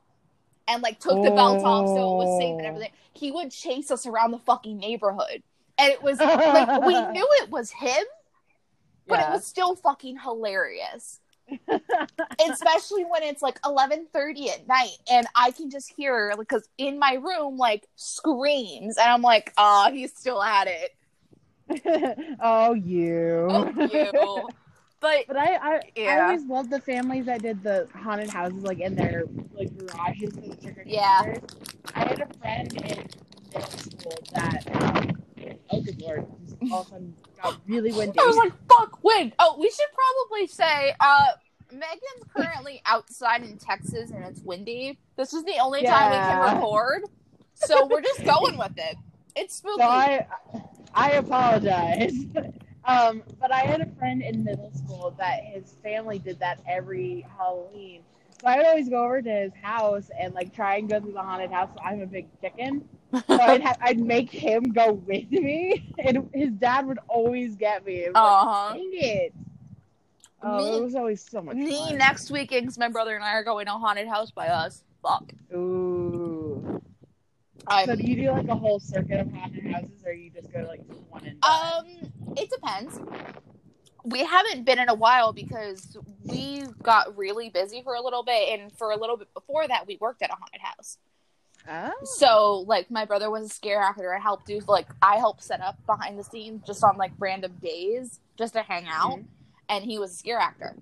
And 0.68 0.82
like 0.82 0.98
took 0.98 1.22
the 1.22 1.30
belt 1.30 1.62
off 1.62 1.86
so 1.86 1.94
it 1.94 2.24
was 2.24 2.38
safe 2.40 2.50
and 2.58 2.62
Oh. 2.62 2.68
everything. 2.68 2.90
He 3.12 3.30
would 3.30 3.52
chase 3.52 3.90
us 3.92 4.04
around 4.04 4.32
the 4.32 4.38
fucking 4.40 4.76
neighborhood, 4.78 5.42
and 5.78 5.92
it 5.92 6.02
was 6.02 6.18
like 6.18 6.82
we 6.84 6.94
knew 7.12 7.26
it 7.42 7.50
was 7.50 7.70
him, 7.70 8.04
but 9.06 9.20
it 9.20 9.30
was 9.30 9.46
still 9.46 9.76
fucking 9.76 10.18
hilarious. 10.18 11.20
Especially 12.50 13.04
when 13.04 13.22
it's 13.22 13.42
like 13.42 13.60
eleven 13.64 14.06
thirty 14.12 14.50
at 14.50 14.66
night, 14.66 14.96
and 15.08 15.26
I 15.36 15.52
can 15.52 15.70
just 15.70 15.92
hear 15.96 16.30
like 16.36 16.48
because 16.48 16.68
in 16.78 16.98
my 16.98 17.14
room 17.14 17.56
like 17.56 17.86
screams, 17.94 18.96
and 18.98 19.08
I'm 19.08 19.22
like, 19.22 19.52
oh, 19.56 19.90
he's 19.92 20.12
still 20.12 20.42
at 20.42 20.66
it. 20.68 20.96
oh, 22.42 22.74
you. 22.74 23.46
Oh, 23.48 23.88
you. 23.92 24.48
But 25.06 25.26
But 25.28 25.36
I, 25.36 25.54
I, 25.56 25.80
I 26.08 26.20
always 26.22 26.44
loved 26.46 26.70
the 26.70 26.80
families 26.80 27.26
that 27.26 27.40
did 27.42 27.62
the 27.62 27.88
haunted 27.94 28.28
houses 28.28 28.62
like 28.64 28.80
in 28.80 28.94
their 28.96 29.24
like 29.54 29.70
garages 29.78 30.34
for 30.34 30.40
the 30.40 30.56
trick 30.56 30.78
or 30.78 30.82
Yeah. 30.84 31.22
treaters. 31.22 31.42
I 31.94 32.00
had 32.00 32.20
a 32.20 32.38
friend 32.38 32.72
in 32.84 33.08
middle 33.54 33.70
school 33.70 34.18
that 34.32 34.66
um, 34.82 35.22
oh 35.70 35.80
good 35.80 36.02
lord, 36.02 36.26
just 36.44 36.72
all 36.72 36.80
of 36.80 36.86
a 36.88 36.90
sudden 36.90 37.14
got 37.40 37.54
really 37.68 37.92
windy. 37.96 38.18
I 38.18 38.24
was 38.24 38.36
like, 38.36 38.52
fuck, 38.68 38.98
wind. 39.04 39.32
Oh, 39.38 39.56
we 39.60 39.70
should 39.70 39.86
probably 39.94 40.48
say, 40.48 40.92
uh, 40.98 41.26
Megan's 41.70 42.24
currently 42.34 42.82
outside 42.84 43.42
in 43.42 43.58
Texas 43.58 44.10
and 44.10 44.24
it's 44.24 44.40
windy. 44.42 44.98
This 45.16 45.32
is 45.34 45.44
the 45.44 45.58
only 45.60 45.84
time 45.84 46.10
we 46.10 46.16
can 46.16 46.54
record. 46.54 47.02
So 47.54 47.86
we're 47.86 48.02
just 48.02 48.24
going 48.24 48.58
with 48.58 48.72
it. 48.76 48.96
It's 49.36 49.56
spooky. 49.56 49.82
so 49.82 49.88
I 49.88 50.26
I 50.94 51.12
apologize. 51.12 52.12
Um, 52.86 53.22
but 53.40 53.52
I 53.52 53.60
had 53.60 53.80
a 53.80 53.90
friend 53.98 54.22
in 54.22 54.44
middle 54.44 54.70
school 54.72 55.14
that 55.18 55.42
his 55.44 55.76
family 55.82 56.18
did 56.18 56.38
that 56.40 56.60
every 56.68 57.26
Halloween. 57.36 58.02
So 58.40 58.46
I 58.48 58.58
would 58.58 58.66
always 58.66 58.88
go 58.88 59.04
over 59.04 59.22
to 59.22 59.30
his 59.30 59.52
house 59.60 60.10
and 60.18 60.34
like 60.34 60.54
try 60.54 60.76
and 60.76 60.88
go 60.88 61.00
through 61.00 61.12
the 61.12 61.22
haunted 61.22 61.50
house. 61.50 61.70
So 61.74 61.80
I'm 61.82 62.00
a 62.02 62.06
big 62.06 62.28
chicken, 62.40 62.86
so 63.12 63.22
I'd 63.40 63.62
ha- 63.62 63.76
I'd 63.80 63.98
make 63.98 64.30
him 64.30 64.62
go 64.62 64.92
with 64.92 65.30
me, 65.30 65.92
and 65.98 66.28
his 66.32 66.50
dad 66.52 66.86
would 66.86 66.98
always 67.08 67.56
get 67.56 67.84
me. 67.84 68.04
It 68.04 68.12
was 68.12 68.16
Uh 68.16 68.44
like. 68.68 68.76
Dang 68.78 68.90
it! 68.92 69.34
Oh, 70.42 70.58
Me- 70.58 70.76
it 70.76 70.82
was 70.82 70.94
always 70.94 71.24
so 71.24 71.40
much 71.40 71.56
fun. 71.56 71.64
Me 71.64 71.88
fun. 71.88 71.98
next 71.98 72.30
weekend, 72.30 72.66
'cause 72.66 72.78
my 72.78 72.88
brother 72.88 73.14
and 73.16 73.24
I 73.24 73.32
are 73.32 73.42
going 73.44 73.66
to 73.66 73.74
a 73.74 73.78
haunted 73.78 74.06
house 74.06 74.30
by 74.30 74.48
us. 74.48 74.84
Fuck. 75.02 75.32
Ooh. 75.52 75.95
I'm, 77.68 77.86
So 77.86 77.96
do 77.96 78.02
you 78.04 78.16
do 78.16 78.30
like 78.32 78.48
a 78.48 78.54
whole 78.54 78.78
circuit 78.80 79.20
of 79.20 79.32
haunted 79.32 79.66
houses, 79.66 80.02
or 80.04 80.12
you 80.12 80.30
just 80.30 80.52
go 80.52 80.60
to 80.62 80.66
like 80.68 80.80
one 81.10 81.24
and 81.26 81.40
done? 81.40 81.72
um, 81.78 82.34
it 82.36 82.50
depends. 82.50 83.00
We 84.04 84.20
haven't 84.24 84.64
been 84.64 84.78
in 84.78 84.88
a 84.88 84.94
while 84.94 85.32
because 85.32 85.96
we 86.24 86.62
got 86.82 87.16
really 87.16 87.48
busy 87.50 87.82
for 87.82 87.94
a 87.94 88.00
little 88.00 88.22
bit, 88.22 88.58
and 88.60 88.70
for 88.78 88.92
a 88.92 88.96
little 88.96 89.16
bit 89.16 89.32
before 89.34 89.66
that, 89.66 89.86
we 89.86 89.96
worked 90.00 90.22
at 90.22 90.30
a 90.30 90.34
haunted 90.34 90.60
house. 90.60 90.98
Oh. 91.68 91.90
So, 92.04 92.64
like, 92.68 92.88
my 92.88 93.04
brother 93.04 93.28
was 93.30 93.46
a 93.46 93.48
scare 93.52 93.80
actor. 93.80 94.14
I 94.14 94.20
helped 94.20 94.46
do 94.46 94.60
like 94.68 94.86
I 95.02 95.16
helped 95.16 95.42
set 95.42 95.60
up 95.60 95.84
behind 95.86 96.16
the 96.18 96.22
scenes 96.24 96.62
just 96.64 96.84
on 96.84 96.96
like 96.96 97.10
random 97.18 97.56
days 97.60 98.20
just 98.38 98.52
to 98.52 98.62
hang 98.62 98.86
out, 98.86 99.18
Mhm. 99.18 99.24
and 99.68 99.84
he 99.84 99.98
was 99.98 100.12
a 100.12 100.14
scare 100.14 100.38
actor. 100.38 100.76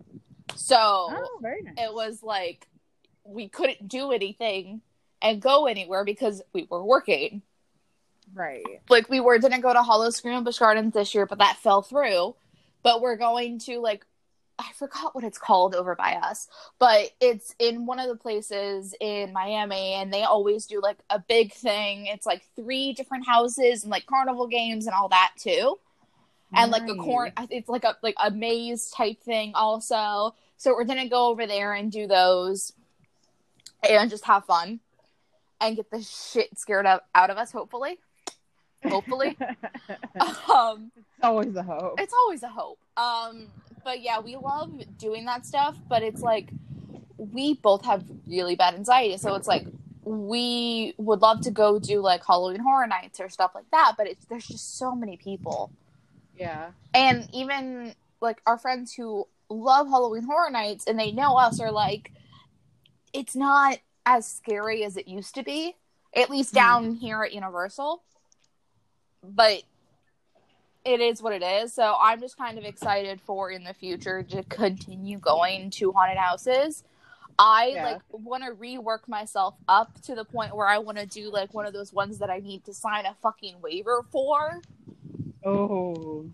So 0.55 0.77
Oh, 0.79 1.39
very 1.41 1.63
nice. 1.63 1.75
it 1.79 1.95
was 1.95 2.23
like 2.23 2.69
we 3.25 3.49
couldn't 3.49 3.89
do 3.89 4.13
anything 4.13 4.83
and 5.23 5.41
go 5.41 5.67
anywhere 5.67 6.05
because 6.05 6.43
we 6.53 6.67
were 6.71 6.85
working. 6.85 7.43
right. 8.35 8.65
Like 8.89 9.09
we 9.09 9.21
were 9.21 9.39
didn't 9.39 9.61
go 9.61 9.73
to 9.73 9.83
Howl-O-Scream 9.83 10.35
and 10.35 10.45
Busch 10.45 10.59
Gardens 10.59 10.95
this 10.95 11.15
year, 11.15 11.27
but 11.27 11.39
that 11.39 11.59
fell 11.59 11.83
through. 11.83 12.35
But 12.83 13.01
we're 13.01 13.17
going 13.17 13.59
to 13.61 13.81
like 13.81 14.05
I 14.59 14.71
forgot 14.79 15.15
what 15.17 15.25
it's 15.25 15.39
called 15.39 15.75
over 15.75 15.97
by 15.97 16.15
us, 16.15 16.47
but 16.79 17.11
it's 17.21 17.57
in 17.59 17.87
one 17.87 17.99
of 17.99 18.09
the 18.09 18.15
places 18.15 18.95
in 19.01 19.33
Miami, 19.33 19.95
and 19.95 20.13
they 20.13 20.23
always 20.23 20.67
do 20.67 20.81
like 20.81 20.99
a 21.11 21.19
big 21.19 21.53
thing. 21.53 22.07
It's 22.07 22.27
like 22.27 22.45
three 22.55 22.93
different 22.93 23.27
houses 23.27 23.83
and 23.83 23.91
like 23.91 24.07
carnival 24.07 24.47
games 24.47 24.87
and 24.87 24.95
all 24.95 25.09
that 25.09 25.33
too 25.37 25.79
and 26.55 26.71
like 26.71 26.89
a 26.89 26.95
corn 26.95 27.33
it's 27.51 27.69
like 27.69 27.85
a 27.85 27.97
like 28.03 28.15
a 28.23 28.31
maze 28.31 28.91
type 28.91 29.21
thing 29.23 29.53
also 29.55 30.35
so 30.57 30.73
we're 30.73 30.85
gonna 30.85 31.09
go 31.09 31.29
over 31.29 31.47
there 31.47 31.73
and 31.73 31.91
do 31.91 32.07
those 32.07 32.73
and 33.89 34.11
just 34.11 34.25
have 34.25 34.45
fun 34.45 34.81
and 35.61 35.77
get 35.77 35.91
the 35.91 36.03
shit 36.03 36.59
scared 36.59 36.87
out, 36.87 37.05
out 37.15 37.31
of 37.31 37.37
us 37.39 37.53
hopefully 37.53 37.99
hopefully 38.87 39.37
um 40.55 40.91
it's 40.97 41.07
always 41.23 41.55
a 41.57 41.63
hope. 41.63 41.95
it's 41.99 42.13
always 42.23 42.43
a 42.43 42.49
hope 42.49 42.79
um 42.97 43.47
but 43.83 44.01
yeah 44.03 44.21
we 44.21 44.37
love 44.37 44.71
doing 44.99 45.25
that 45.25 45.47
stuff 45.47 45.77
but 45.89 46.03
it's 46.03 46.21
like 46.21 46.51
we 47.17 47.55
both 47.55 47.85
have 47.85 48.05
really 48.27 48.57
bad 48.57 48.75
anxiety 48.75 49.17
so 49.17 49.35
it's 49.35 49.49
like 49.49 49.67
we 50.05 50.93
would 50.99 51.23
love 51.23 51.41
to 51.41 51.51
go 51.51 51.79
do 51.79 52.01
like 52.01 52.23
halloween 52.27 52.61
horror 52.61 52.87
nights 52.87 53.21
or 53.21 53.29
stuff 53.31 53.53
like 53.55 53.71
that 53.71 53.95
but 53.97 54.07
it's 54.07 54.27
there's 54.27 54.47
just 54.47 54.77
so 54.79 54.95
many 54.95 55.17
people 55.17 55.73
Yeah. 56.37 56.71
and 56.93 57.27
even 57.33 57.95
like 58.21 58.43
our 58.47 58.59
friends 58.59 58.93
who 58.93 59.27
love 59.51 59.87
Halloween 59.87 60.23
Horror 60.25 60.51
Nights 60.51 60.87
and 60.87 60.99
they 60.99 61.13
know 61.13 61.37
us 61.37 61.61
are 61.61 61.71
like, 61.71 62.11
it's 63.13 63.37
not 63.37 63.77
as 64.07 64.27
scary 64.27 64.85
as 64.85 64.97
it 64.97 65.09
used 65.09 65.35
to 65.35 65.43
be, 65.43 65.77
at 66.15 66.31
least 66.31 66.53
Mhm. 66.53 66.57
down 66.57 66.95
here 66.95 67.23
at 67.23 67.33
Universal. 67.33 68.03
But 69.23 69.63
it 70.85 71.01
is 71.01 71.23
what 71.23 71.33
it 71.33 71.43
is. 71.43 71.73
So 71.73 71.97
I'm 71.99 72.21
just 72.21 72.37
kind 72.37 72.59
of 72.59 72.65
excited 72.65 73.21
for 73.23 73.51
in 73.51 73.65
the 73.65 73.73
future 73.73 74.23
to 74.23 74.43
continue 74.45 75.19
going 75.19 75.71
to 75.71 75.93
haunted 75.93 76.19
houses. 76.19 76.85
I 77.39 77.69
Yeah. 77.69 77.85
like 77.85 78.03
want 78.11 78.45
to 78.45 78.51
rework 78.51 79.09
myself 79.09 79.57
up 79.67 80.01
to 80.03 80.15
the 80.15 80.25
point 80.25 80.55
where 80.55 80.69
I 80.69 80.79
want 80.79 80.99
to 80.99 81.07
do 81.07 81.31
like 81.31 81.55
one 81.55 81.67
of 81.67 81.73
those 81.73 81.93
ones 81.93 82.19
that 82.19 82.31
I 82.31 82.39
need 82.39 82.65
to 82.67 82.75
sign 82.75 83.07
a 83.07 83.15
fucking 83.15 83.61
waiver 83.61 84.05
for. 84.13 84.61
Oh. 85.45 86.27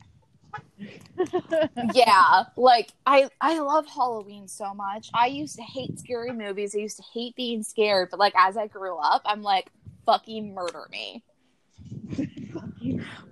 yeah 1.95 2.45
like 2.57 2.91
i 3.07 3.29
i 3.41 3.59
love 3.59 3.87
halloween 3.87 4.49
so 4.49 4.73
much. 4.75 5.11
I 5.15 5.27
used 5.27 5.57
to 5.57 5.63
hate 5.63 5.99
scary 5.99 6.33
movies. 6.33 6.75
I 6.75 6.79
used 6.79 6.97
to 6.97 7.05
hate 7.13 7.37
being 7.37 7.63
scared 7.63 8.09
but 8.11 8.19
like 8.19 8.33
as 8.37 8.57
i 8.57 8.67
grew 8.67 8.97
up 8.97 9.23
i'm 9.25 9.43
like 9.43 9.71
fucking 10.07 10.55
murder 10.55 10.87
me. 10.91 11.23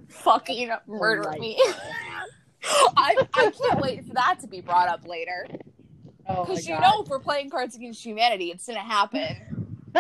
Fucking 0.08 0.70
murder 0.87 1.30
me. 1.38 1.58
I, 2.96 3.26
I 3.34 3.50
can't 3.50 3.80
wait 3.80 4.06
for 4.06 4.14
that 4.14 4.38
to 4.40 4.46
be 4.46 4.60
brought 4.60 4.88
up 4.88 5.06
later. 5.06 5.46
Oh 6.26 6.44
because 6.44 6.66
you 6.68 6.75
God. 6.75 6.82
know 6.82 7.02
if 7.02 7.08
we're 7.08 7.18
playing 7.20 7.50
cards 7.50 7.75
against 7.75 8.04
humanity 8.04 8.50
it's 8.50 8.66
gonna 8.66 8.80
happen. 8.80 9.37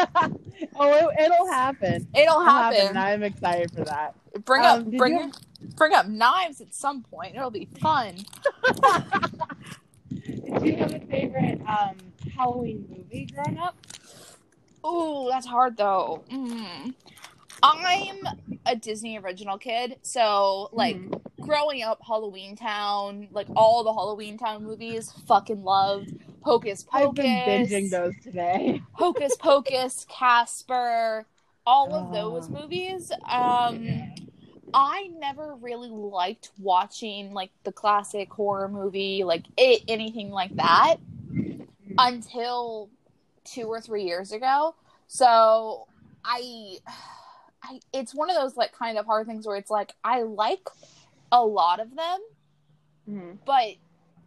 Oh, 0.80 1.08
it, 1.16 1.30
will 1.30 1.50
happen. 1.50 2.06
it'll 2.14 2.20
It'll 2.20 2.40
happen, 2.42 2.88
and 2.88 2.98
I'm 2.98 3.22
excited 3.22 3.70
for 3.70 3.84
that. 3.84 4.14
bring 4.44 4.62
Um, 4.64 4.80
up 4.88 4.90
bring 4.96 5.16
you- 5.18 5.32
bring 5.78 5.94
up 5.94 6.06
knives 6.06 6.60
at 6.60 6.74
some 6.74 7.02
point 7.02 7.34
it'll 7.36 7.50
be 7.50 7.68
fun 7.80 8.14
Did 10.10 10.62
you 10.62 10.76
have 10.76 10.92
a 10.94 11.00
favorite 11.00 11.60
um, 11.68 11.96
Halloween 12.36 12.86
movie 12.90 13.26
growing 13.32 13.58
up? 13.58 13.76
Ooh, 14.86 15.28
that's 15.30 15.46
hard 15.46 15.76
though. 15.76 16.24
Mm. 16.30 16.94
I'm 17.62 18.18
a 18.66 18.76
Disney 18.76 19.18
original 19.18 19.58
kid, 19.58 19.96
so 20.02 20.70
like 20.72 20.96
Mhm. 20.96 21.20
growing 21.40 21.82
up, 21.82 22.00
Halloween 22.06 22.56
Town, 22.56 23.28
like 23.32 23.48
all 23.56 23.84
the 23.84 23.92
Halloween 23.92 24.38
Town 24.38 24.64
movies, 24.64 25.12
fucking 25.26 25.62
loved. 25.62 26.12
Hocus 26.42 26.84
Pocus. 26.84 27.08
I've 27.08 27.14
been 27.46 27.66
binging 27.66 27.90
those 27.90 28.14
today. 28.22 28.80
Hocus 28.92 29.36
Pocus, 29.36 30.06
Casper, 30.08 31.26
all 31.66 31.94
of 31.94 32.12
those 32.12 32.48
Oh. 32.48 32.52
movies. 32.60 33.10
Um, 33.28 33.86
I 34.74 35.10
never 35.18 35.54
really 35.56 35.88
liked 35.88 36.50
watching 36.58 37.32
like 37.32 37.50
the 37.64 37.72
classic 37.72 38.32
horror 38.32 38.68
movie, 38.68 39.24
like 39.24 39.44
it, 39.56 39.82
anything 39.88 40.30
like 40.30 40.54
that 40.56 40.96
until 41.98 42.90
two 43.44 43.66
or 43.66 43.80
three 43.80 44.04
years 44.04 44.32
ago. 44.32 44.74
So 45.06 45.86
I, 46.24 46.76
I, 47.62 47.80
it's 47.92 48.14
one 48.14 48.30
of 48.30 48.36
those 48.36 48.56
like 48.56 48.72
kind 48.72 48.98
of 48.98 49.06
hard 49.06 49.26
things 49.26 49.46
where 49.46 49.56
it's 49.56 49.70
like 49.70 49.92
I 50.04 50.22
like 50.22 50.68
a 51.32 51.44
lot 51.44 51.80
of 51.80 51.94
them, 51.94 52.18
Mhm. 53.08 53.38
but 53.44 53.74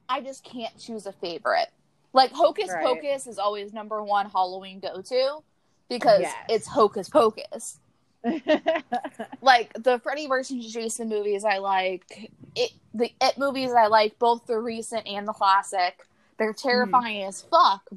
I 0.10 0.21
just 0.21 0.43
can't 0.43 0.77
choose 0.77 1.05
a 1.05 1.13
favorite. 1.13 1.69
Like 2.13 2.31
Hocus 2.31 2.69
Right. 2.69 2.83
Pocus 2.83 3.27
is 3.27 3.39
always 3.39 3.74
number 3.74 4.03
one 4.03 4.29
Halloween 4.29 4.79
go 4.79 5.01
to 5.01 5.43
because 5.88 6.21
Yes. 6.21 6.45
it's 6.50 6.67
Hocus 6.67 7.10
Pocus. 7.10 7.79
Like 9.41 9.73
the 9.73 9.99
Freddy 9.99 10.27
versus 10.27 10.71
Jason 10.71 11.09
movies, 11.09 11.43
I 11.43 11.57
like 11.57 12.31
it. 12.55 12.71
The 12.93 13.11
It 13.21 13.37
movies, 13.37 13.71
I 13.73 13.87
like 13.87 14.19
both 14.19 14.45
the 14.45 14.59
recent 14.59 15.07
and 15.07 15.27
the 15.27 15.33
classic. 15.33 16.07
They're 16.37 16.53
terrifying 16.53 17.23
as 17.23 17.41
fuck, 17.41 17.89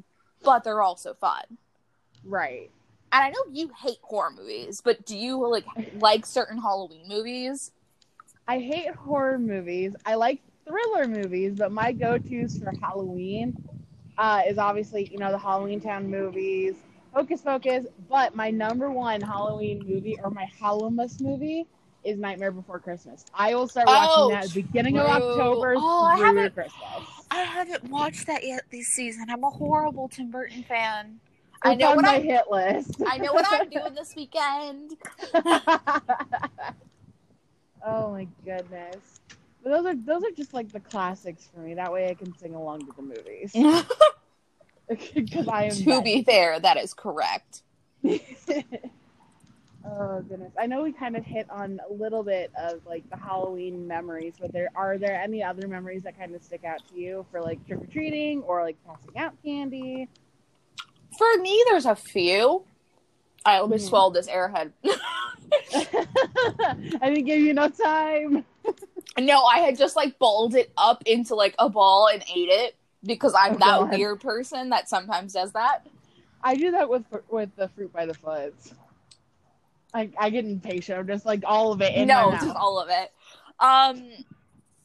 but 0.43 0.63
they're 0.63 0.81
also 0.81 1.13
fun. 1.13 1.57
right. 2.23 2.69
And 3.11 3.23
I 3.23 3.29
know 3.29 3.43
you 3.51 3.69
hate 3.81 3.99
horror 4.01 4.31
movies, 4.31 4.81
but 4.81 5.05
do 5.05 5.17
you 5.17 5.45
like 5.47 5.65
like 5.93 6.25
certain 6.25 6.57
Halloween 6.59 7.07
movies? 7.07 7.71
I 8.47 8.59
hate 8.59 8.93
horror 8.95 9.39
movies. 9.39 9.95
I 10.05 10.15
like 10.15 10.41
thriller 10.67 11.07
movies, 11.07 11.55
but 11.55 11.71
my 11.71 11.91
go-tos 11.91 12.57
for 12.57 12.73
Halloween 12.81 13.55
uh, 14.17 14.41
is 14.47 14.57
obviously 14.57 15.05
you 15.11 15.17
know 15.17 15.31
the 15.31 15.37
Halloween 15.37 15.79
Town 15.81 16.09
movies, 16.09 16.75
Hocus 17.15 17.41
Pocus. 17.41 17.85
But 18.09 18.35
my 18.35 18.49
number 18.51 18.91
one 18.91 19.21
Halloween 19.21 19.83
movie 19.87 20.17
or 20.23 20.29
my 20.29 20.47
Hallowmas 20.61 21.21
movie 21.21 21.65
is 22.03 22.17
Nightmare 22.19 22.51
Before 22.51 22.77
Christmas. 22.79 23.25
I 23.33 23.55
will 23.55 23.67
start 23.67 23.87
watching 23.87 24.09
Oh, 24.15 24.29
that 24.29 24.43
at 24.45 24.49
the 24.51 24.61
beginning 24.61 24.97
of. 24.99 25.07
October 25.07 25.75
Oh, 25.77 26.03
I 26.05 26.17
through 26.17 26.25
haven't- 26.25 26.53
Christmas. 26.53 27.09
I 27.31 27.39
haven't 27.41 27.83
watched 27.85 28.27
that 28.27 28.45
yet 28.45 28.61
this 28.71 28.87
season. 28.89 29.25
I'm 29.29 29.43
a 29.43 29.49
horrible 29.49 30.07
Tim 30.07 30.29
Burton 30.29 30.63
fan. 30.63 31.19
It's 31.65 31.71
I 31.71 31.75
know 31.75 31.89
on 31.91 31.95
what 31.95 32.05
my 32.05 32.15
I'm. 32.15 32.23
hit 32.23 32.43
list. 32.51 33.01
I 33.07 33.17
know 33.17 33.33
what 33.33 33.45
I'm 33.49 33.67
doing 33.71 33.93
this 33.95 34.13
weekend. 34.15 34.91
oh 37.85 38.11
my 38.11 38.27
goodness. 38.43 39.21
But 39.63 39.71
those 39.71 39.85
are 39.87 39.95
those 39.95 40.23
are 40.23 40.31
just 40.31 40.53
like 40.53 40.71
the 40.71 40.79
classics 40.79 41.49
for 41.51 41.61
me. 41.61 41.73
That 41.73 41.91
way 41.91 42.07
I 42.09 42.13
can 42.13 42.37
sing 42.37 42.53
along 42.53 42.81
to 42.81 42.93
the 42.95 43.01
movies. 43.01 43.51
Because 45.15 45.47
I 45.47 45.63
am 45.63 45.71
to 45.71 46.01
be 46.01 46.23
fair, 46.23 46.59
that 46.59 46.77
is 46.77 46.93
correct. 46.93 47.63
oh 48.05 48.21
goodness. 50.21 50.51
I 50.59 50.67
know 50.67 50.83
we 50.83 50.91
kind 50.91 51.15
of 51.17 51.25
hit 51.25 51.49
on 51.49 51.79
a 51.89 51.93
little 51.93 52.23
bit 52.23 52.51
of 52.59 52.85
like 52.85 53.09
the 53.09 53.17
Halloween 53.17 53.87
memories, 53.87 54.33
but 54.39 54.51
there 54.53 54.69
are 54.75 54.97
there 54.97 55.19
any 55.19 55.43
other 55.43 55.67
memories 55.67 56.03
that 56.03 56.17
kind 56.17 56.35
of 56.35 56.43
stick 56.43 56.63
out 56.65 56.81
to 56.89 56.99
you 56.99 57.25
for 57.31 57.41
like 57.41 57.65
trick 57.67 57.81
or 57.81 57.85
treating 57.87 58.41
or 58.43 58.61
like 58.63 58.77
passing 58.85 59.17
out 59.17 59.33
candy? 59.43 60.07
For 61.17 61.37
me, 61.41 61.63
there's 61.67 61.85
a 61.85 61.95
few. 61.95 62.63
I 63.45 63.57
almost 63.57 63.85
Mhm. 63.85 63.89
swallowed 63.89 64.13
this 64.15 64.27
airhead. 64.27 64.71
I 65.73 67.09
didn't 67.09 67.25
give 67.25 67.39
you 67.39 67.49
enough 67.51 67.77
time. 67.77 68.45
No, 69.19 69.43
I 69.45 69.59
had 69.59 69.77
just 69.77 69.95
like 69.95 70.17
balled 70.19 70.55
it 70.55 70.71
up 70.77 71.03
into 71.05 71.35
like 71.35 71.55
a 71.59 71.69
ball 71.69 72.07
and 72.11 72.23
ate 72.33 72.49
it 72.49 72.75
because 73.05 73.33
I'm 73.37 73.53
Oh, 73.53 73.57
that 73.57 73.79
God. 73.79 73.91
weird 73.91 74.21
person 74.21 74.69
that 74.69 74.89
sometimes 74.89 75.33
does 75.33 75.51
that. 75.53 75.85
I 76.43 76.55
do 76.55 76.71
that 76.71 76.89
with 76.89 77.03
with 77.29 77.55
the 77.55 77.69
fruit 77.69 77.91
by 77.91 78.05
the 78.05 78.13
foot. 78.13 78.53
Like 79.93 80.13
I 80.19 80.29
get 80.29 80.45
impatient. 80.45 80.99
I'm 80.99 81.07
just 81.07 81.25
like 81.25 81.43
all 81.45 81.71
of 81.71 81.81
it 81.81 81.95
in 81.95 82.07
no, 82.07 82.31
my 82.31 82.37
just 82.37 82.55
all 82.55 82.79
of 82.79 82.89
it. 82.89 83.11
Um, 83.59 84.03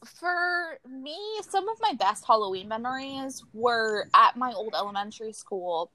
for 0.05 0.79
me, 0.89 1.17
some 1.47 1.67
of 1.69 1.77
my 1.81 1.93
best 1.93 2.25
Halloween 2.25 2.67
memories 2.67 3.43
were 3.53 4.07
at 4.13 4.35
my 4.37 4.51
old 4.53 4.73
elementary 4.73 5.33
school. 5.33 5.91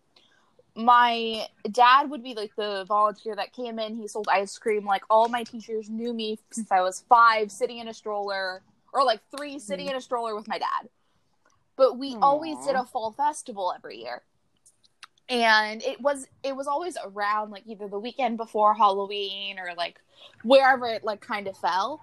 My 0.77 1.47
dad 1.71 2.11
would 2.11 2.23
be 2.23 2.35
like 2.35 2.55
the 2.55 2.85
volunteer 2.87 3.35
that 3.35 3.53
came 3.55 3.79
in. 3.79 3.97
He 3.97 4.07
sold 4.07 4.29
ice 4.31 4.59
cream. 4.59 4.85
Like 4.85 5.03
all 5.09 5.29
my 5.29 5.43
teachers 5.43 5.89
knew 5.89 6.13
me 6.13 6.39
since 6.53 6.71
I 6.71 6.83
was 6.83 7.05
five, 7.09 7.51
sitting 7.51 7.79
in 7.79 7.89
a 7.89 7.95
stroller, 7.95 8.63
or 8.93 9.05
like 9.05 9.21
three, 9.37 9.59
sitting 9.59 9.89
in 9.89 9.97
a 9.97 10.01
stroller 10.01 10.37
with 10.37 10.47
my 10.47 10.59
dad. 10.59 10.89
But 11.77 11.99
we 11.99 12.17
always 12.17 12.57
did 12.67 12.75
a 12.75 12.85
fall 12.85 13.13
festival 13.13 13.73
every 13.75 13.99
year. 13.99 14.23
And 15.29 15.83
it 15.83 16.01
was 16.01 16.27
it 16.43 16.55
was 16.55 16.67
always 16.67 16.97
around 17.05 17.51
like 17.51 17.65
either 17.67 17.89
the 17.89 17.99
weekend 17.99 18.37
before 18.37 18.75
halloween 18.75 19.59
or 19.59 19.75
like 19.77 20.01
wherever 20.45 20.87
it 20.87 21.05
like 21.05 21.21
kind 21.21 21.49
of 21.49 21.57
fell. 21.57 22.01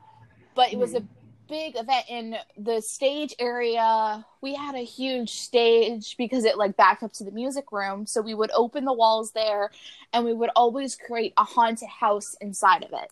But 0.56 0.74
it 0.74 0.77
was 0.77 0.92
hmm. 0.92 0.98
a 0.98 1.01
big 1.48 1.75
event 1.75 2.06
in 2.10 2.36
the 2.58 2.82
stage 2.82 3.34
area. 3.39 4.25
We 4.42 4.56
had 4.56 4.75
a 4.75 4.84
huge 4.84 5.32
stage 5.32 6.18
because 6.18 6.46
it 6.46 6.58
like 6.58 6.75
backed 6.75 7.03
up 7.03 7.13
to 7.13 7.24
the 7.24 7.32
music 7.32 7.72
room. 7.72 8.06
So 8.06 8.22
we 8.22 8.34
would 8.34 8.51
open 8.51 8.86
the 8.86 8.94
walls 8.94 9.32
there 9.32 9.72
and 10.12 10.25
we 10.25 10.34
would 10.34 10.50
always 10.56 10.96
create 10.96 11.34
a 11.38 11.44
haunted 11.44 11.89
house 11.89 12.36
inside 12.42 12.84
of 12.84 12.92
it. 12.94 13.10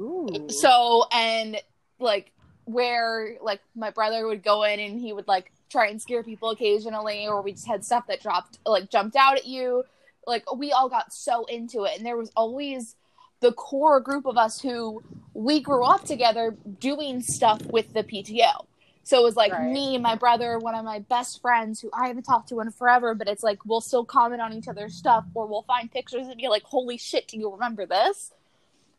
Ooh. 0.00 0.48
so 0.48 1.06
and 1.12 1.56
like 2.00 2.32
where 2.64 3.36
like 3.40 3.60
my 3.76 3.90
brother 3.90 4.26
would 4.26 4.42
go 4.42 4.64
in 4.64 4.80
and 4.80 5.00
he 5.00 5.12
would 5.12 5.28
like 5.28 5.52
try 5.74 5.88
and 5.88 6.00
scare 6.00 6.22
people 6.22 6.50
occasionally 6.50 7.26
or 7.26 7.42
we 7.42 7.52
just 7.52 7.66
had 7.66 7.84
stuff 7.84 8.06
that 8.06 8.22
dropped 8.22 8.58
like 8.64 8.88
jumped 8.90 9.16
out 9.16 9.36
at 9.36 9.46
you 9.46 9.82
like 10.26 10.44
we 10.56 10.72
all 10.72 10.88
got 10.88 11.12
so 11.12 11.44
into 11.46 11.84
it 11.84 11.96
and 11.96 12.06
there 12.06 12.16
was 12.16 12.30
always 12.36 12.96
the 13.40 13.52
core 13.52 14.00
group 14.00 14.24
of 14.24 14.38
us 14.38 14.60
who 14.60 15.02
we 15.34 15.60
grew 15.60 15.84
up 15.84 16.04
together 16.04 16.56
doing 16.80 17.20
stuff 17.20 17.60
with 17.66 17.92
the 17.92 18.02
PTO. 18.02 18.64
So 19.02 19.20
it 19.20 19.22
was 19.22 19.36
like 19.36 19.52
Right. 19.52 19.70
me, 19.70 19.98
my 19.98 20.14
brother, 20.14 20.58
one 20.58 20.74
of 20.74 20.82
my 20.84 21.00
best 21.00 21.42
friends 21.42 21.78
who 21.80 21.90
I 21.92 22.06
haven't 22.08 22.22
talked 22.22 22.48
to 22.48 22.60
in 22.60 22.70
forever, 22.70 23.14
but 23.14 23.28
it's 23.28 23.42
like 23.42 23.58
we'll 23.66 23.82
still 23.82 24.06
comment 24.06 24.40
on 24.40 24.54
each 24.54 24.66
other's 24.66 24.94
stuff 24.94 25.26
or 25.34 25.46
we'll 25.46 25.64
find 25.64 25.92
pictures 25.92 26.26
and 26.26 26.38
be 26.38 26.48
like, 26.48 26.62
holy 26.62 26.96
shit, 26.96 27.28
do 27.28 27.36
you 27.36 27.52
remember 27.52 27.84
this? 27.84 28.32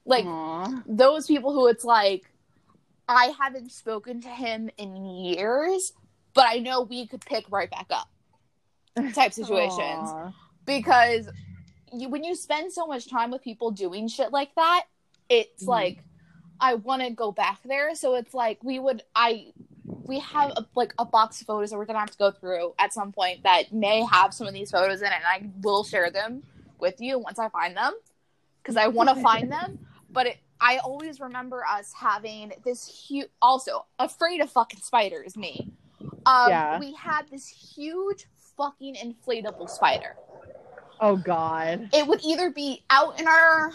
Like 0.05 0.25
Aw. 0.25 0.83
those 0.85 1.25
people 1.25 1.53
who 1.53 1.67
it's 1.67 1.85
like 1.85 2.29
I 3.07 3.33
haven't 3.39 3.71
spoken 3.71 4.21
to 4.21 4.29
him 4.29 4.69
in 4.77 4.95
years, 5.05 5.93
but 6.35 6.45
I 6.47 6.59
know 6.59 6.81
we 6.83 7.07
could 7.07 7.25
pick 7.25 7.45
right 7.49 7.69
back 7.71 7.87
up 7.89 8.07
type 9.13 9.33
situations 9.33 10.09
Aw. 10.09 10.31
because 10.65 11.27
you, 11.91 12.09
when 12.09 12.23
you 12.23 12.35
spend 12.35 12.71
so 12.71 12.85
much 12.85 13.09
time 13.09 13.31
with 13.31 13.41
people 13.41 13.71
doing 13.71 14.07
shit 14.07 14.31
like 14.31 14.53
that, 14.55 14.83
it's 15.29 15.63
Mhm. 15.63 15.67
like 15.69 16.03
I 16.61 16.75
want 16.75 17.01
to 17.01 17.09
go 17.09 17.31
back 17.31 17.59
there. 17.65 17.95
So 17.95 18.15
it's 18.15 18.33
like 18.33 18.63
we 18.63 18.79
would 18.79 19.01
I 19.15 19.51
we 19.85 20.19
have 20.19 20.51
a, 20.51 20.65
like 20.75 20.93
a 20.99 21.05
box 21.05 21.41
of 21.41 21.47
photos 21.47 21.71
that 21.71 21.77
we're 21.77 21.85
gonna 21.85 21.99
have 21.99 22.11
to 22.11 22.17
go 22.17 22.31
through 22.31 22.73
at 22.79 22.93
some 22.93 23.11
point 23.11 23.43
that 23.43 23.73
may 23.73 24.03
have 24.05 24.33
some 24.33 24.45
of 24.47 24.53
these 24.53 24.71
photos 24.71 25.01
in 25.01 25.07
it, 25.07 25.13
and 25.13 25.23
I 25.25 25.49
will 25.61 25.83
share 25.83 26.09
them 26.11 26.43
with 26.79 27.01
you 27.01 27.17
once 27.19 27.39
I 27.39 27.49
find 27.49 27.75
them 27.75 27.93
because 28.61 28.77
I 28.77 28.87
want 28.87 29.09
to 29.09 29.15
find 29.21 29.51
them. 29.51 29.79
But 30.09 30.27
it, 30.27 30.37
I 30.61 30.77
always 30.77 31.19
remember 31.19 31.63
us 31.65 31.91
having 31.93 32.53
this 32.63 32.87
huge. 32.87 33.29
Also, 33.41 33.85
afraid 33.99 34.41
of 34.41 34.49
fucking 34.49 34.79
spiders. 34.81 35.35
Me. 35.35 35.71
Um, 36.25 36.49
Yeah. 36.49 36.79
We 36.79 36.93
had 36.93 37.23
this 37.29 37.47
huge 37.47 38.25
fucking 38.57 38.95
inflatable 38.95 39.69
spider 39.69 40.15
Oh 41.01 41.17
God. 41.17 41.89
it 41.93 42.07
would 42.07 42.23
either 42.23 42.49
be 42.49 42.83
out 42.89 43.19
in 43.19 43.27
our 43.27 43.69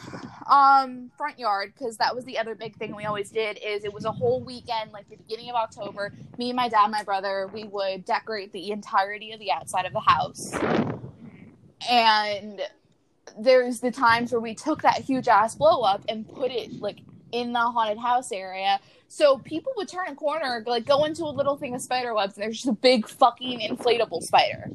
um 0.46 1.10
front 1.18 1.38
yard 1.38 1.74
because 1.76 1.98
that 1.98 2.14
was 2.16 2.24
the 2.24 2.38
other 2.38 2.54
big 2.54 2.74
thing 2.76 2.96
we 2.96 3.04
always 3.04 3.30
did 3.30 3.58
is 3.62 3.84
it 3.84 3.92
was 3.92 4.06
a 4.06 4.10
whole 4.10 4.42
weekend 4.42 4.90
like 4.90 5.06
the 5.10 5.16
beginning 5.16 5.50
of 5.50 5.54
october 5.54 6.14
me 6.38 6.48
and 6.48 6.56
my 6.56 6.66
dad 6.68 6.86
my 6.90 7.02
brother 7.02 7.50
we 7.52 7.64
would 7.64 8.06
decorate 8.06 8.52
the 8.52 8.70
entirety 8.70 9.32
of 9.32 9.38
the 9.38 9.52
outside 9.52 9.84
of 9.84 9.92
the 9.92 10.00
house 10.00 10.54
and 11.90 12.62
there's 13.38 13.80
the 13.80 13.90
times 13.90 14.32
where 14.32 14.40
we 14.40 14.54
took 14.54 14.80
that 14.82 14.96
huge 15.02 15.28
ass 15.28 15.54
blow 15.54 15.82
up 15.82 16.02
and 16.08 16.26
put 16.26 16.50
it 16.50 16.80
like 16.80 17.00
in 17.32 17.52
the 17.52 17.58
haunted 17.60 17.98
house 17.98 18.32
area 18.32 18.78
so 19.08 19.38
people 19.38 19.72
would 19.76 19.88
turn 19.88 20.06
a 20.08 20.14
corner 20.14 20.62
like 20.66 20.86
go 20.86 21.04
into 21.04 21.24
a 21.24 21.26
little 21.26 21.56
thing 21.56 21.74
of 21.74 21.80
spider 21.80 22.14
webs 22.14 22.34
and 22.36 22.42
there's 22.44 22.56
just 22.56 22.68
a 22.68 22.72
big 22.72 23.08
fucking 23.08 23.60
inflatable 23.60 24.22
spider 24.22 24.70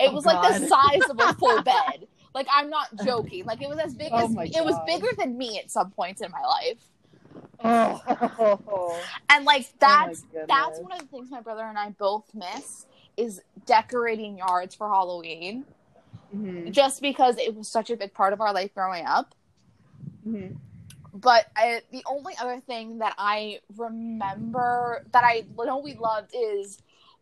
it 0.00 0.08
Oh, 0.10 0.14
was 0.14 0.24
like 0.24 0.40
the 0.60 0.66
size 0.66 1.08
of 1.10 1.18
a 1.20 1.34
full 1.38 1.62
bed 1.62 2.06
like 2.34 2.46
I'm 2.50 2.70
not 2.70 2.88
joking. 3.04 3.44
Like 3.44 3.60
it 3.60 3.68
was 3.68 3.78
as 3.78 3.94
big 3.94 4.08
Oh 4.10 4.24
as 4.24 4.30
it 4.56 4.64
was 4.64 4.74
bigger 4.86 5.08
than 5.18 5.36
me 5.36 5.58
at 5.58 5.70
some 5.70 5.90
points 5.90 6.22
in 6.22 6.30
my 6.30 6.40
life. 6.40 6.78
Oh. 7.62 8.98
And 9.28 9.44
like 9.44 9.68
that's 9.78 10.22
goodness. 10.22 10.46
that's 10.48 10.78
one 10.80 10.92
of 10.92 11.00
the 11.00 11.06
things 11.06 11.30
my 11.30 11.42
brother 11.42 11.62
and 11.62 11.78
I 11.78 11.90
both 11.90 12.24
miss 12.34 12.86
is 13.18 13.42
decorating 13.66 14.38
yards 14.38 14.74
for 14.74 14.88
Halloween. 14.88 15.66
Mhm. 16.34 16.72
Just 16.72 17.02
because 17.02 17.36
it 17.36 17.54
was 17.54 17.68
such 17.68 17.90
a 17.90 17.96
big 17.96 18.14
part 18.14 18.32
of 18.32 18.40
our 18.40 18.54
life 18.54 18.74
growing 18.74 19.04
up. 19.04 19.34
Mhm. 20.26 20.56
But 21.14 21.46
I, 21.56 21.82
the 21.90 22.02
only 22.06 22.34
other 22.40 22.60
thing 22.60 22.98
that 22.98 23.14
I 23.18 23.60
remember 23.76 25.04
that 25.12 25.24
I 25.24 25.44
know 25.56 25.78
we 25.78 25.94
loved 25.94 26.30
is 26.34 26.78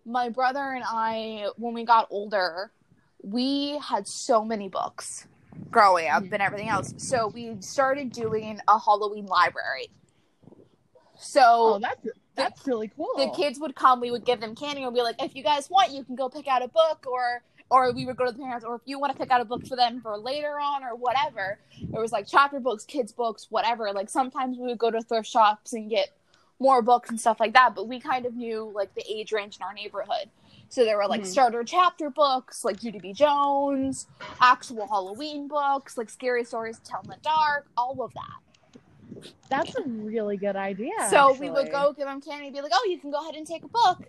my 0.07 0.29
brother 0.29 0.61
and 0.73 0.85
I, 0.87 1.49
when 1.57 1.75
we 1.75 1.85
got 1.85 2.07
older, 2.11 2.71
we 3.23 3.79
had 3.79 4.07
so 4.07 4.45
many 4.45 4.69
books 4.69 5.27
growing 5.71 6.09
up 6.09 6.23
and 6.23 6.41
everything 6.41 6.69
else. 6.69 6.95
So 6.99 7.29
we 7.29 7.57
started 7.61 8.13
doing 8.13 8.61
a 8.69 8.79
Halloween 8.79 9.27
library. 9.27 9.89
So 11.19 11.41
Oh, 11.43 11.79
that's 11.81 12.07
that's 12.35 12.67
really 12.67 12.91
cool. 12.97 13.11
the 13.17 13.31
kids 13.37 13.59
would 13.61 13.75
come, 13.75 14.01
we 14.01 14.11
would 14.11 14.25
give 14.25 14.41
them 14.41 14.55
candy, 14.55 14.83
and 14.83 14.93
we'd 14.93 14.99
be 15.01 15.03
like, 15.03 15.21
if 15.23 15.35
you 15.35 15.43
guys 15.43 15.69
want, 15.69 15.91
you 15.91 16.03
can 16.05 16.15
go 16.15 16.29
pick 16.31 16.49
out 16.49 16.63
a 16.63 16.69
book, 16.69 17.05
or 17.07 17.43
or 17.71 17.93
we 17.93 18.05
would 18.05 18.17
go 18.17 18.27
to 18.27 18.33
the 18.33 18.39
parents, 18.39 18.65
or 18.65 18.75
if 18.75 18.83
you 18.85 18.99
want 18.99 19.13
to 19.13 19.19
pick 19.19 19.31
out 19.31 19.41
a 19.41 19.45
book 19.45 19.65
for 19.67 19.77
them 19.77 20.01
for 20.01 20.17
later 20.19 20.59
on, 20.61 20.83
or 20.83 20.97
whatever. 20.97 21.59
It 21.81 21.99
was 21.99 22.13
like 22.13 22.27
chapter 22.29 22.61
books, 22.61 22.85
kids 22.85 23.13
books, 23.13 23.47
whatever. 23.51 23.93
Like 23.93 24.11
sometimes 24.11 24.59
we 24.59 24.67
would 24.67 24.79
go 24.79 24.91
to 24.91 25.01
thrift 25.01 25.29
shops 25.29 25.73
and 25.73 25.89
get 25.89 26.11
more 26.59 26.83
books 26.83 27.09
and 27.09 27.19
stuff 27.19 27.41
like 27.41 27.55
that, 27.55 27.75
but 27.75 27.89
we 27.89 28.01
kind 28.01 28.27
of 28.27 28.35
knew 28.35 28.71
like 28.75 28.95
the 28.95 29.05
age 29.09 29.33
range 29.33 29.57
in 29.57 29.63
our 29.63 29.73
neighborhood. 29.73 30.29
So 30.69 30.85
there 30.85 30.99
were 30.99 31.09
like 31.09 31.23
Mhm. 31.23 31.27
starter 31.27 31.65
chapter 31.65 32.11
books, 32.11 32.65
like 32.65 32.83
Junie 32.83 33.01
B. 33.01 33.13
Jones, 33.13 34.09
actual 34.41 34.87
Halloween 34.87 35.49
books, 35.49 35.97
like 35.97 36.11
scary 36.11 36.45
stories 36.45 36.79
to 36.79 36.85
tell 36.85 37.01
in 37.03 37.09
the 37.09 37.17
dark, 37.23 37.67
all 37.77 38.03
of 38.03 38.13
that. 38.15 39.23
That's 39.49 39.75
a 39.75 39.83
really 39.83 40.37
good 40.37 40.55
idea. 40.55 40.93
So 41.09 41.33
we 41.33 41.51
would 41.51 41.71
go 41.73 41.93
give 41.93 42.07
them 42.07 42.21
candy 42.21 42.47
and 42.47 42.55
be 42.55 42.61
like, 42.61 42.73
oh, 42.75 42.87
you 42.89 42.99
can 43.01 43.11
go 43.11 43.21
ahead 43.21 43.35
and 43.35 43.47
take 43.47 43.65
a 43.65 43.69
book. 43.69 44.09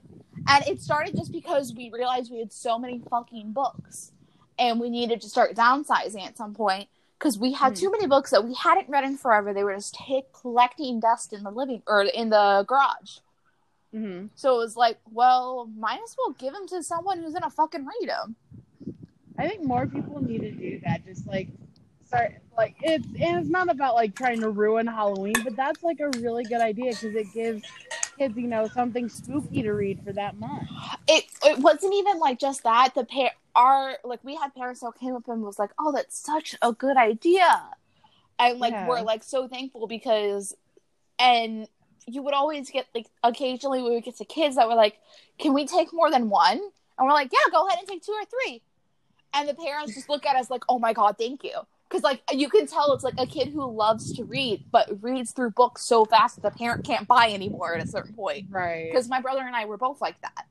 And 0.51 0.67
it 0.67 0.81
started 0.81 1.15
just 1.15 1.31
because 1.31 1.73
we 1.73 1.89
realized 1.91 2.29
we 2.31 2.39
had 2.39 2.51
so 2.51 2.77
many 2.77 3.01
fucking 3.09 3.53
books 3.53 4.11
and 4.59 4.79
we 4.81 4.89
needed 4.89 5.21
to 5.21 5.29
start 5.29 5.55
downsizing 5.55 6.25
at 6.27 6.35
some 6.37 6.53
point 6.53 6.89
because 7.17 7.37
we 7.39 7.53
had 7.53 7.69
Hmm. 7.69 7.75
too 7.75 7.91
many 7.91 8.05
books 8.07 8.31
that 8.31 8.43
we 8.43 8.53
hadn't 8.53 8.89
read 8.89 9.03
in 9.05 9.17
forever. 9.17 9.53
They 9.53 9.63
were 9.63 9.75
just 9.75 9.93
take, 9.93 10.33
collecting 10.33 10.99
dust 10.99 11.31
in 11.31 11.43
the 11.43 11.51
living 11.51 11.83
or 11.87 12.01
in 12.03 12.29
the 12.29 12.65
garage. 12.67 13.19
Mhm. 13.93 14.29
So 14.35 14.55
it 14.55 14.57
was 14.57 14.75
like, 14.75 14.97
well, 15.11 15.69
might 15.77 16.01
as 16.03 16.15
well 16.17 16.31
give 16.31 16.53
them 16.53 16.67
to 16.67 16.83
someone 16.83 17.19
who's 17.19 17.33
gonna 17.33 17.49
fucking 17.49 17.85
read 17.85 18.09
them. 18.09 18.35
I 19.37 19.47
think 19.47 19.63
more 19.63 19.87
people 19.87 20.21
need 20.21 20.41
to 20.41 20.51
do 20.51 20.79
that. 20.85 21.05
Just 21.05 21.25
like 21.27 21.47
start 22.05 22.33
like 22.57 22.75
it's 22.81 23.05
and 23.05 23.39
it's 23.39 23.49
not 23.49 23.69
about 23.69 23.95
like 23.95 24.15
trying 24.15 24.41
to 24.41 24.49
ruin 24.49 24.85
Halloween, 24.87 25.35
but 25.45 25.55
that's 25.55 25.81
like 25.81 25.99
a 26.01 26.09
really 26.19 26.43
good 26.43 26.59
idea 26.61 26.91
because 26.91 27.15
it 27.15 27.31
gives 27.33 27.63
kids, 28.21 28.37
you 28.37 28.47
know, 28.47 28.67
something 28.67 29.09
spooky 29.09 29.63
to 29.63 29.71
read 29.71 29.99
for 30.03 30.13
that 30.13 30.37
month. 30.37 30.67
It 31.07 31.25
it 31.43 31.57
wasn't 31.59 31.93
even 31.95 32.19
like 32.19 32.39
just 32.39 32.63
that. 32.63 32.93
The 32.93 33.03
pair 33.03 33.31
our 33.55 33.97
like 34.03 34.23
we 34.23 34.35
had 34.35 34.53
parents 34.53 34.81
who 34.81 34.91
came 34.91 35.15
up 35.15 35.27
and 35.27 35.41
was 35.41 35.57
like, 35.57 35.71
"Oh, 35.79 35.91
that's 35.91 36.17
such 36.17 36.55
a 36.61 36.71
good 36.71 36.97
idea," 36.97 37.69
and 38.37 38.59
like 38.59 38.73
Yeah. 38.73 38.87
we're 38.87 39.01
like 39.01 39.23
so 39.23 39.47
thankful 39.47 39.87
because, 39.87 40.55
and 41.19 41.67
you 42.07 42.21
would 42.21 42.33
always 42.33 42.69
get 42.69 42.87
like 42.93 43.07
occasionally 43.23 43.81
we 43.81 43.89
would 43.91 44.03
get 44.03 44.17
to 44.17 44.25
kids 44.25 44.55
that 44.55 44.67
were 44.67 44.75
like, 44.75 44.97
"Can 45.39 45.53
we 45.53 45.65
take 45.65 45.91
more 45.91 46.11
than 46.11 46.29
one?" 46.29 46.59
And 46.97 47.07
we're 47.07 47.13
like, 47.13 47.31
"Yeah, 47.33 47.51
go 47.51 47.65
ahead 47.67 47.79
and 47.79 47.87
take 47.87 48.03
two 48.03 48.11
or 48.13 48.25
three. 48.25 48.61
And 49.33 49.47
the 49.49 49.55
parents 49.55 49.95
just 49.95 50.09
look 50.09 50.25
at 50.25 50.35
us 50.35 50.49
like, 50.49 50.63
"Oh 50.69 50.77
my 50.77 50.93
god, 50.93 51.17
thank 51.17 51.43
you." 51.43 51.57
Because 51.91 52.03
like 52.03 52.21
you 52.31 52.47
can 52.47 52.67
tell 52.67 52.93
it's 52.93 53.03
like 53.03 53.15
a 53.17 53.25
kid 53.27 53.49
who 53.49 53.69
loves 53.69 54.13
to 54.13 54.23
read, 54.23 54.63
but 54.71 54.89
reads 55.03 55.33
through 55.33 55.51
books 55.51 55.83
so 55.83 56.05
fast 56.05 56.41
that 56.41 56.41
the 56.53 56.57
parent 56.57 56.85
can't 56.85 57.05
buy 57.05 57.29
anymore 57.31 57.75
at 57.75 57.83
a 57.83 57.87
certain 57.87 58.13
point 58.13 58.45
Right. 58.49 58.89
because 58.89 59.09
my 59.09 59.19
brother 59.19 59.41
and 59.41 59.53
I 59.55 59.65
were 59.65 59.75
both 59.77 59.99
like 59.99 60.15
that. 60.21 60.45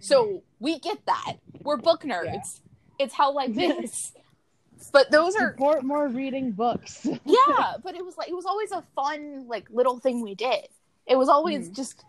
So 0.00 0.42
we 0.58 0.80
get 0.80 1.06
that. 1.06 1.34
We're 1.62 1.76
book 1.76 2.02
nerds. 2.02 2.60
It's 2.98 3.14
how 3.14 3.32
life 3.32 3.56
is. 3.56 4.12
But 4.90 5.12
those 5.12 5.36
are 5.36 5.52
Support 5.52 5.84
more 5.84 6.08
reading 6.08 6.50
books. 6.50 7.06
yeah, 7.24 7.74
but 7.84 7.94
it 7.94 8.04
was 8.04 8.16
like 8.18 8.28
it 8.28 8.34
was 8.34 8.46
always 8.46 8.72
a 8.72 8.82
fun 8.96 9.46
like 9.46 9.68
little 9.70 9.98
thing 10.00 10.20
we 10.20 10.34
did. 10.34 10.66
It 11.06 11.14
was 11.16 11.28
always 11.28 11.70
Mhm. 11.70 11.76
just 11.76 12.04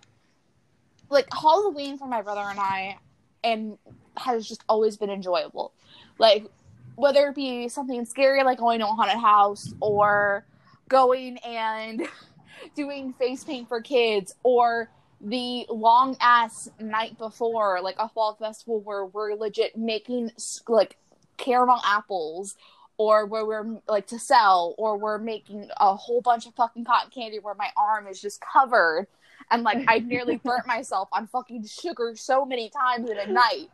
like 1.12 1.27
Halloween 1.31 1.99
for 1.99 2.07
my 2.07 2.23
brother 2.23 2.41
and 2.41 2.59
I, 2.59 2.97
and 3.43 3.77
has 4.17 4.47
just 4.47 4.63
always 4.67 4.97
been 4.97 5.12
enjoyable. 5.12 5.73
Like 6.17 6.47
whether 6.95 7.27
it 7.29 7.36
be 7.36 7.67
something 7.69 8.06
scary 8.06 8.43
like 8.43 8.60
going 8.60 8.79
to 8.79 8.86
a 8.86 8.89
haunted 8.89 9.19
house 9.19 9.73
or 9.79 10.45
going 10.89 11.38
and 11.39 12.08
doing 12.75 13.13
face 13.13 13.43
paint 13.43 13.67
for 13.67 13.82
kids 13.82 14.36
or 14.43 14.89
the 15.21 15.65
long 15.69 16.17
ass 16.19 16.69
night 16.79 17.17
before 17.17 17.82
like 17.82 17.95
a 17.97 18.10
fall 18.10 18.36
festival 18.36 18.82
where 18.82 19.06
we're 19.06 19.34
legit 19.36 19.77
making 19.77 20.32
like 20.67 20.97
caramel 21.38 21.79
apples 21.86 22.56
or 22.97 23.25
where 23.25 23.45
we're 23.45 23.79
like 23.88 24.06
to 24.08 24.19
sell 24.19 24.75
or 24.77 24.97
we're 24.97 25.17
making 25.17 25.67
a 25.77 25.95
whole 25.95 26.21
bunch 26.21 26.45
of 26.45 26.53
fucking 26.56 26.86
cotton 26.86 27.10
candy 27.10 27.39
where 27.39 27.56
my 27.56 27.69
arm 27.75 28.08
is 28.08 28.21
just 28.21 28.41
covered 28.41 29.08
and 29.51 29.63
like 29.63 29.84
I 29.88 29.99
nearly 29.99 30.38
burnt 30.43 30.67
myself 30.67 31.10
on 31.12 31.27
fucking 31.27 31.65
sugar 31.65 32.13
so 32.15 32.45
many 32.45 32.69
times 32.69 33.10
in 33.10 33.17
a 33.17 33.27
night. 33.27 33.69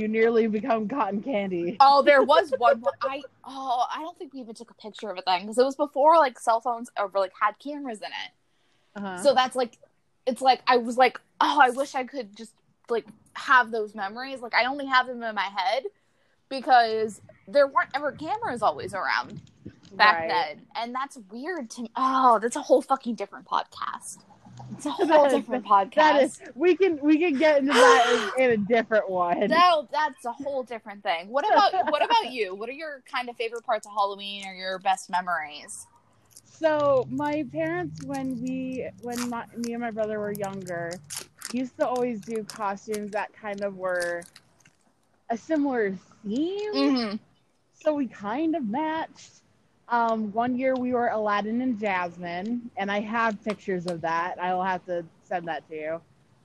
You 0.00 0.08
nearly 0.08 0.46
become 0.46 0.88
cotton 0.88 1.22
candy. 1.22 1.76
Oh, 1.80 2.02
there 2.02 2.22
was 2.22 2.52
one. 2.58 2.82
I 3.02 3.22
oh, 3.44 3.84
I 3.94 4.00
don't 4.00 4.16
think 4.18 4.32
we 4.32 4.40
even 4.40 4.54
took 4.54 4.70
a 4.70 4.74
picture 4.74 5.10
of 5.10 5.18
it 5.18 5.24
then 5.26 5.42
because 5.42 5.58
it 5.58 5.64
was 5.64 5.76
before 5.76 6.16
like 6.16 6.38
cell 6.38 6.60
phones 6.60 6.90
ever 6.96 7.18
like 7.18 7.32
had 7.40 7.58
cameras 7.58 7.98
in 7.98 8.06
it. 8.08 8.32
Uh-huh. 8.96 9.22
So 9.22 9.34
that's 9.34 9.54
like, 9.56 9.78
it's 10.26 10.40
like 10.42 10.60
I 10.66 10.78
was 10.78 10.96
like, 10.96 11.20
oh, 11.40 11.58
I 11.60 11.70
wish 11.70 11.94
I 11.94 12.04
could 12.04 12.36
just 12.36 12.52
like 12.88 13.06
have 13.34 13.70
those 13.70 13.94
memories. 13.94 14.40
Like 14.40 14.54
I 14.54 14.64
only 14.64 14.86
have 14.86 15.06
them 15.06 15.22
in 15.22 15.34
my 15.34 15.48
head 15.56 15.84
because 16.48 17.20
there 17.46 17.66
weren't 17.66 17.90
ever 17.94 18.12
cameras 18.12 18.62
always 18.62 18.94
around 18.94 19.40
back 19.92 20.20
Right. 20.20 20.28
then, 20.28 20.66
and 20.76 20.94
that's 20.94 21.18
weird 21.30 21.70
to 21.70 21.82
me. 21.82 21.90
Oh, 21.96 22.38
that's 22.40 22.56
a 22.56 22.62
whole 22.62 22.82
fucking 22.82 23.14
different 23.16 23.46
podcast. 23.46 24.18
It's 24.76 24.86
a 24.86 24.90
whole 24.90 25.06
That 25.06 25.26
is- 25.26 25.32
different 25.34 25.64
podcast. 25.64 25.94
That 25.94 26.22
is, 26.22 26.40
we 26.54 26.76
can 26.76 26.98
we 27.02 27.18
can 27.18 27.38
get 27.38 27.58
into 27.58 27.72
that 27.72 28.32
in, 28.38 28.44
in 28.44 28.50
a 28.50 28.56
different 28.56 29.10
one. 29.10 29.46
No, 29.48 29.88
that's 29.90 30.24
a 30.24 30.32
whole 30.32 30.62
different 30.62 31.02
thing. 31.02 31.28
What 31.28 31.46
about 31.46 31.90
what 31.90 32.04
about 32.04 32.32
you? 32.32 32.54
What 32.54 32.68
are 32.68 32.72
your 32.72 33.02
kind 33.10 33.28
of 33.28 33.36
favorite 33.36 33.64
parts 33.64 33.86
of 33.86 33.92
Halloween 33.92 34.46
or 34.46 34.54
your 34.54 34.78
best 34.78 35.10
memories? 35.10 35.86
So 36.44 37.06
my 37.10 37.46
parents, 37.50 38.04
when 38.04 38.38
we, 38.42 38.86
when 39.00 39.30
my, 39.30 39.46
me 39.56 39.72
and 39.72 39.80
my 39.80 39.90
brother 39.90 40.18
were 40.20 40.32
younger, 40.32 40.92
used 41.54 41.78
to 41.78 41.88
always 41.88 42.20
do 42.20 42.44
costumes 42.44 43.12
that 43.12 43.32
kind 43.32 43.62
of 43.62 43.78
were 43.78 44.22
a 45.30 45.38
similar 45.38 45.96
theme. 46.22 46.74
Mm-hmm. 46.74 47.16
So 47.82 47.94
we 47.94 48.08
kind 48.08 48.54
of 48.54 48.68
matched. 48.68 49.40
Um, 49.90 50.32
one 50.32 50.56
year 50.56 50.74
we 50.76 50.92
were 50.92 51.08
Aladdin 51.08 51.60
and 51.62 51.78
Jasmine, 51.78 52.70
and 52.76 52.90
I 52.90 53.00
have 53.00 53.42
pictures 53.44 53.86
of 53.86 54.00
that. 54.02 54.40
I 54.40 54.54
will 54.54 54.62
have 54.62 54.84
to 54.86 55.04
send 55.24 55.48
that 55.48 55.68
to 55.68 55.74
you. 55.74 56.00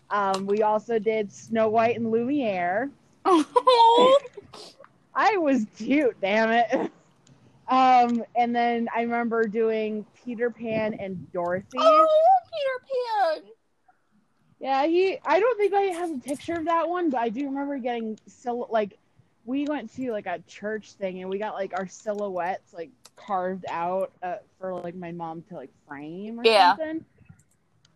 Um, 0.09 0.47
we 0.47 0.63
also 0.63 0.97
did 0.97 1.31
Snow 1.31 1.69
White 1.69 1.95
and 1.95 2.09
Lumiere. 2.11 2.89
Oh, 3.23 4.19
I 5.15 5.37
was 5.37 5.65
cute, 5.77 6.19
damn 6.21 6.51
it. 6.51 6.91
Um, 7.67 8.23
and 8.35 8.55
then 8.55 8.87
I 8.95 9.01
remember 9.01 9.45
doing 9.45 10.05
Peter 10.23 10.51
Pan 10.51 10.93
and 10.99 11.31
Dorothy. 11.31 11.79
oh, 11.79 12.07
Peter 12.53 13.41
Pan. 13.41 13.51
Yeah, 14.59 14.85
he. 14.85 15.17
I 15.25 15.39
don't 15.39 15.57
think 15.57 15.73
I 15.73 15.81
have 15.81 16.11
a 16.11 16.17
picture 16.19 16.53
of 16.53 16.65
that 16.65 16.87
one, 16.87 17.09
but 17.09 17.19
I 17.21 17.29
do 17.29 17.45
remember 17.45 17.79
getting 17.79 18.19
so 18.27 18.67
like 18.69 18.99
we 19.45 19.65
went 19.67 19.93
to 19.95 20.11
like 20.11 20.25
a 20.25 20.39
church 20.47 20.93
thing 20.93 21.21
and 21.21 21.29
we 21.29 21.37
got 21.37 21.53
like 21.53 21.73
our 21.73 21.87
silhouettes 21.87 22.73
like 22.73 22.89
carved 23.15 23.65
out 23.69 24.11
uh, 24.23 24.37
for 24.59 24.73
like 24.75 24.95
my 24.95 25.11
mom 25.11 25.43
to 25.43 25.55
like 25.55 25.71
frame 25.87 26.39
or 26.39 26.45
Yeah. 26.45 26.75
something. 26.77 27.05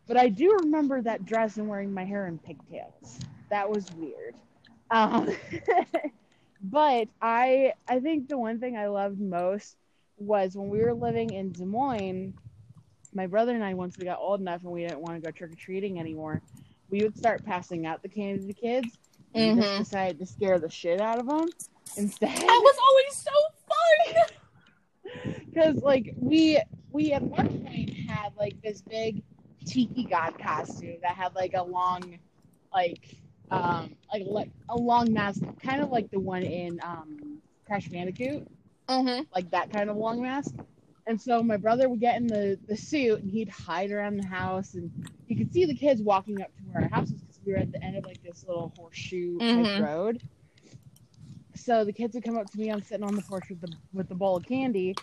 But 0.07 0.17
I 0.17 0.29
do 0.29 0.57
remember 0.61 1.01
that 1.01 1.25
dress 1.25 1.57
and 1.57 1.67
wearing 1.67 1.93
my 1.93 2.05
hair 2.05 2.27
in 2.27 2.37
pigtails. 2.39 3.19
That 3.49 3.69
was 3.69 3.91
weird. 3.91 4.35
Um, 4.91 5.29
but 6.61 7.07
I 7.21 7.73
I 7.87 7.99
think 7.99 8.27
the 8.27 8.37
one 8.37 8.59
thing 8.59 8.77
I 8.77 8.87
loved 8.87 9.19
most 9.19 9.75
was 10.17 10.55
when 10.55 10.69
we 10.69 10.79
were 10.79 10.93
living 10.93 11.33
in 11.33 11.51
Des 11.51 11.65
Moines. 11.65 12.33
My 13.13 13.27
brother 13.27 13.53
and 13.55 13.63
I, 13.63 13.73
once 13.73 13.97
we 13.97 14.05
got 14.05 14.19
old 14.19 14.39
enough 14.39 14.63
and 14.63 14.71
we 14.71 14.81
didn't 14.83 14.99
want 14.99 15.15
to 15.15 15.21
go 15.21 15.31
trick 15.31 15.51
or 15.51 15.55
treating 15.55 15.99
anymore, 15.99 16.41
we 16.89 17.01
would 17.03 17.17
start 17.17 17.43
passing 17.43 17.85
out 17.87 18.01
the 18.03 18.09
candy 18.09 18.47
to 18.47 18.53
kids. 18.53 18.97
We 19.33 19.55
just 19.55 19.77
decided 19.77 20.19
to 20.19 20.25
scare 20.25 20.59
the 20.59 20.69
shit 20.69 20.99
out 20.99 21.19
of 21.19 21.27
them 21.27 21.47
instead. 21.97 22.35
That 22.35 22.45
was 22.45 22.77
always 22.87 23.15
so 23.15 23.31
fun. 23.67 24.25
Because 25.49 25.77
like 25.77 26.13
we 26.17 26.61
we 26.91 27.13
at 27.13 27.23
one 27.23 27.63
point 27.63 27.89
had 28.07 28.31
like 28.37 28.61
this 28.61 28.81
big 28.81 29.23
tiki 29.65 30.03
god 30.03 30.37
costume 30.37 30.97
that 31.01 31.15
had 31.15 31.33
like 31.33 31.55
a 31.55 31.63
long 31.63 32.19
like 32.71 33.15
um 33.49 33.95
like 34.13 34.23
like 34.27 34.51
a 34.69 34.77
long 34.77 35.11
mask, 35.11 35.41
kind 35.63 35.81
of 35.81 35.89
like 35.89 36.11
the 36.11 36.19
one 36.19 36.43
in 36.43 36.79
um 36.83 37.41
Crash 37.65 37.89
Bandicoot. 37.89 38.47
Mm-hmm. 38.89 39.21
like 39.35 39.51
that 39.51 39.71
kind 39.71 39.89
of 39.89 39.97
long 39.97 40.19
mask. 40.21 40.55
And 41.05 41.21
so 41.21 41.43
my 41.43 41.57
brother 41.57 41.87
would 41.87 41.99
get 41.99 42.17
in 42.17 42.25
the, 42.25 42.57
the 42.67 42.75
suit 42.75 43.21
and 43.21 43.29
he'd 43.31 43.49
hide 43.49 43.91
around 43.91 44.17
the 44.17 44.25
house 44.27 44.73
and 44.73 44.91
you 45.27 45.37
could 45.37 45.53
see 45.53 45.65
the 45.65 45.75
kids 45.75 46.01
walking 46.01 46.41
up 46.41 46.47
to 46.57 46.63
where 46.63 46.83
our 46.83 46.89
house 46.89 47.11
was 47.11 47.21
we 47.49 47.55
were 47.55 47.59
at 47.61 47.71
the 47.71 47.83
end 47.83 47.97
of 47.97 48.05
like 48.05 48.21
this 48.23 48.45
little 48.45 48.71
horseshoe 48.75 49.39
Mhm. 49.39 49.81
road. 49.81 50.21
So 51.55 51.83
the 51.83 51.91
kids 51.91 52.13
would 52.13 52.23
come 52.23 52.37
up 52.37 52.51
to 52.51 52.59
me, 52.59 52.69
I'm 52.69 52.81
sitting 52.83 53.03
on 53.03 53.15
the 53.15 53.23
porch 53.23 53.49
with 53.49 53.59
the 53.59 53.71
with 53.91 54.07
the 54.07 54.13
bowl 54.13 54.37
of 54.37 54.45
candy, 54.45 54.95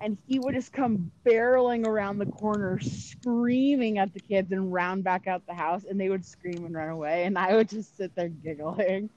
and 0.00 0.16
he 0.26 0.38
would 0.38 0.54
just 0.54 0.72
come 0.72 1.12
barreling 1.26 1.84
around 1.84 2.18
the 2.18 2.26
corner 2.26 2.80
screaming 2.80 3.98
at 3.98 4.14
the 4.14 4.20
kids 4.20 4.50
and 4.50 4.72
round 4.72 5.04
back 5.04 5.26
out 5.26 5.46
the 5.46 5.52
house 5.52 5.84
and 5.84 6.00
they 6.00 6.08
would 6.08 6.24
scream 6.24 6.64
and 6.64 6.74
run 6.74 6.88
away 6.88 7.24
and 7.24 7.36
I 7.38 7.54
would 7.54 7.68
just 7.68 7.96
sit 7.98 8.14
there 8.16 8.28
giggling. 8.30 9.10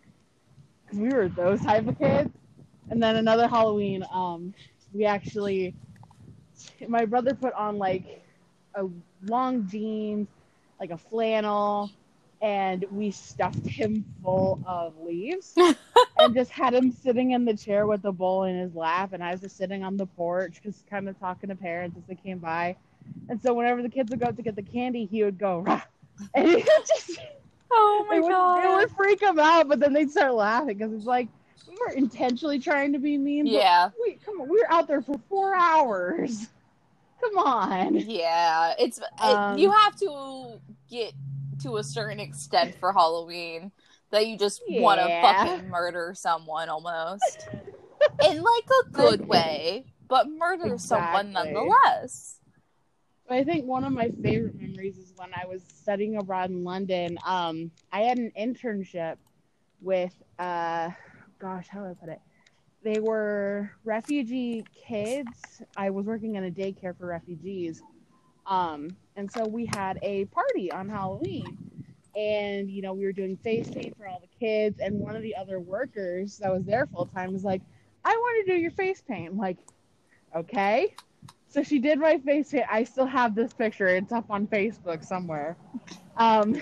Cause 0.89 0.99
we 0.99 1.09
were 1.13 1.29
those 1.29 1.61
type 1.61 1.87
of 1.87 1.97
kids. 1.97 2.31
And 2.89 3.01
then 3.01 3.15
another 3.15 3.47
Halloween, 3.47 4.03
um, 4.11 4.53
we 4.93 5.05
actually 5.05 5.73
my 6.87 7.05
brother 7.05 7.33
put 7.33 7.53
on 7.53 7.77
like 7.77 8.03
a 8.75 8.85
long 9.23 9.65
jeans, 9.67 10.27
like 10.79 10.91
a 10.91 10.97
flannel, 10.97 11.89
and 12.43 12.85
we 12.91 13.09
stuffed 13.09 13.65
him 13.65 14.03
full 14.21 14.61
of 14.67 14.93
leaves 14.99 15.53
and 16.19 16.35
just 16.35 16.51
had 16.51 16.73
him 16.73 16.91
sitting 16.91 17.31
in 17.31 17.45
the 17.45 17.55
chair 17.55 17.87
with 17.87 18.01
the 18.01 18.11
bowl 18.11 18.43
in 18.43 18.57
his 18.57 18.75
lap. 18.75 19.13
And 19.13 19.23
I 19.23 19.31
was 19.31 19.39
just 19.39 19.55
sitting 19.55 19.81
on 19.81 19.95
the 19.95 20.05
porch, 20.05 20.59
just 20.61 20.85
kind 20.87 21.07
of 21.07 21.17
talking 21.19 21.49
to 21.49 21.55
parents 21.55 21.97
as 21.97 22.03
they 22.05 22.15
came 22.15 22.39
by. 22.39 22.75
And 23.29 23.41
so 23.41 23.53
whenever 23.53 23.81
the 23.81 23.87
kids 23.89 24.11
would 24.11 24.19
go 24.19 24.27
out 24.27 24.35
to 24.35 24.43
get 24.43 24.57
the 24.57 24.61
candy, 24.61 25.05
he 25.05 25.23
would 25.23 25.39
go, 25.39 25.59
Rah! 25.59 25.81
and 26.35 26.47
he 26.47 26.55
would 26.55 26.65
just 26.85 27.17
Oh 27.71 28.05
it 28.11 28.21
would, 28.21 28.29
it 28.29 28.75
would 28.75 28.91
freak 28.91 29.21
him 29.21 29.39
out, 29.39 29.69
but 29.69 29.79
then 29.79 29.93
they'd 29.93 30.11
start 30.11 30.33
laughing 30.33 30.77
because 30.77 30.93
it's 30.93 31.05
like 31.05 31.29
we 31.67 31.75
were 31.79 31.93
intentionally 31.93 32.59
trying 32.59 32.91
to 32.91 32.99
be 32.99 33.17
mean. 33.17 33.47
Yeah. 33.47 33.89
we 34.03 34.19
come 34.25 34.41
on, 34.41 34.49
we 34.49 34.57
were 34.59 34.71
out 34.71 34.87
there 34.89 35.01
for 35.01 35.15
four 35.29 35.55
hours. 35.55 36.49
Come 37.21 37.37
on. 37.37 37.95
Yeah. 37.95 38.73
It's 38.77 38.97
it- 38.97 39.05
Um, 39.21 39.57
you 39.57 39.71
have 39.71 39.95
to 39.99 40.59
get 40.89 41.13
to 41.59 41.77
a 41.77 41.83
certain 41.83 42.19
extent 42.19 42.75
for 42.79 42.93
Halloween 42.93 43.71
that 44.11 44.27
you 44.27 44.37
just 44.37 44.61
want 44.67 44.99
to 44.99 45.21
fucking 45.21 45.69
murder 45.69 46.13
someone 46.15 46.69
almost 46.69 47.49
in 48.29 48.41
like 48.41 48.69
a 48.85 48.89
good 48.91 49.27
way, 49.27 49.85
but 50.07 50.29
murder 50.29 50.77
someone 50.77 51.31
nonetheless. 51.31 52.39
I 53.29 53.43
think 53.43 53.65
one 53.65 53.83
of 53.83 53.91
my 53.91 54.09
favorite 54.21 54.55
memories 54.59 54.97
is 54.97 55.13
when 55.15 55.33
I 55.33 55.47
was 55.47 55.63
studying 55.63 56.17
abroad 56.17 56.49
in 56.51 56.63
London. 56.63 57.17
Um, 57.25 57.71
I 57.91 58.01
had 58.01 58.17
an 58.17 58.31
internship 58.39 59.15
with, 59.81 60.13
uh, 60.37 60.89
gosh, 61.39 61.67
how 61.67 61.79
do 61.79 61.89
I 61.89 61.93
put 61.93 62.09
it? 62.09 62.21
They 62.83 62.99
were 62.99 63.71
refugee 63.85 64.65
kids. 64.87 65.61
I 65.77 65.89
was 65.89 66.05
working 66.05 66.35
in 66.35 66.43
a 66.43 66.51
daycare 66.51 66.95
for 66.97 67.07
refugees. 67.07 67.81
Um, 68.45 68.95
and 69.15 69.31
so 69.31 69.45
we 69.47 69.65
had 69.65 69.99
a 70.01 70.25
party 70.25 70.71
on 70.71 70.89
Halloween. 70.89 71.57
And, 72.15 72.69
you 72.69 72.83
know, 72.83 72.93
we 72.93 73.05
were 73.05 73.11
doing 73.11 73.37
face 73.37 73.69
paint 73.69 73.97
for 73.97 74.07
all 74.07 74.21
the 74.21 74.45
kids. 74.45 74.79
And 74.79 74.99
one 74.99 75.15
of 75.15 75.23
the 75.23 75.35
other 75.35 75.59
workers 75.59 76.37
that 76.37 76.51
was 76.51 76.63
there 76.63 76.85
full 76.85 77.07
time 77.07 77.33
was 77.33 77.43
like, 77.43 77.61
I 78.05 78.11
want 78.11 78.45
to 78.45 78.51
do 78.53 78.57
your 78.59 78.69
face 78.71 79.01
paint. 79.01 79.31
I'm 79.31 79.37
like, 79.37 79.57
okay. 80.35 80.93
So 81.47 81.63
she 81.63 81.79
did 81.79 81.99
my 81.99 82.19
face 82.19 82.51
paint. 82.51 82.65
I 82.69 82.83
still 82.83 83.07
have 83.07 83.33
this 83.33 83.53
picture. 83.53 83.87
It's 83.87 84.11
up 84.11 84.25
on 84.29 84.45
Facebook 84.47 85.03
somewhere. 85.03 85.57
Um, 86.17 86.61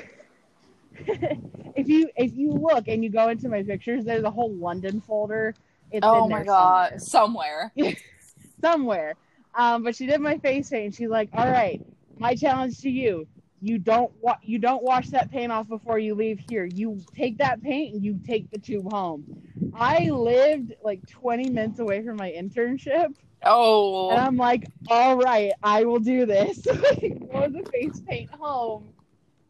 if 0.97 1.87
you 1.87 2.09
if 2.15 2.33
you 2.35 2.51
look 2.51 2.87
and 2.87 3.03
you 3.03 3.09
go 3.09 3.29
into 3.29 3.49
my 3.49 3.63
pictures, 3.63 4.05
there's 4.05 4.23
a 4.23 4.31
whole 4.31 4.53
London 4.53 5.01
folder. 5.01 5.53
It's 5.91 6.05
Oh 6.05 6.25
in 6.25 6.29
my 6.29 6.37
there 6.39 6.45
god, 6.45 7.01
somewhere. 7.01 7.71
somewhere. 7.75 7.95
somewhere. 8.61 9.13
Um, 9.55 9.83
but 9.83 9.95
she 9.95 10.05
did 10.05 10.21
my 10.21 10.37
face 10.37 10.69
paint. 10.69 10.95
She's 10.95 11.09
like, 11.09 11.29
"All 11.33 11.47
right, 11.49 11.81
my 12.21 12.35
challenge 12.35 12.79
to 12.81 12.89
you: 12.89 13.27
you 13.61 13.79
don't 13.79 14.13
wa- 14.21 14.37
you 14.43 14.59
don't 14.59 14.83
wash 14.83 15.09
that 15.11 15.31
paint 15.31 15.51
off 15.51 15.67
before 15.67 15.99
you 15.99 16.15
leave 16.15 16.39
here. 16.39 16.65
You 16.65 17.05
take 17.15 17.39
that 17.39 17.61
paint 17.63 17.95
and 17.95 18.03
you 18.03 18.19
take 18.25 18.51
the 18.51 18.59
tube 18.59 18.85
home." 18.89 19.25
I 19.73 20.09
lived 20.11 20.73
like 20.83 21.05
20 21.07 21.49
minutes 21.49 21.79
away 21.79 22.03
from 22.05 22.17
my 22.17 22.31
internship, 22.31 23.13
Oh, 23.45 24.09
And 24.09 24.19
I'm 24.19 24.37
like, 24.37 24.69
all 24.89 25.17
right, 25.17 25.53
I 25.63 25.85
will 25.85 25.99
do 25.99 26.25
this. 26.25 26.65
Wore 27.03 27.49
the 27.49 27.65
face 27.71 28.01
paint 28.07 28.29
home, 28.33 28.93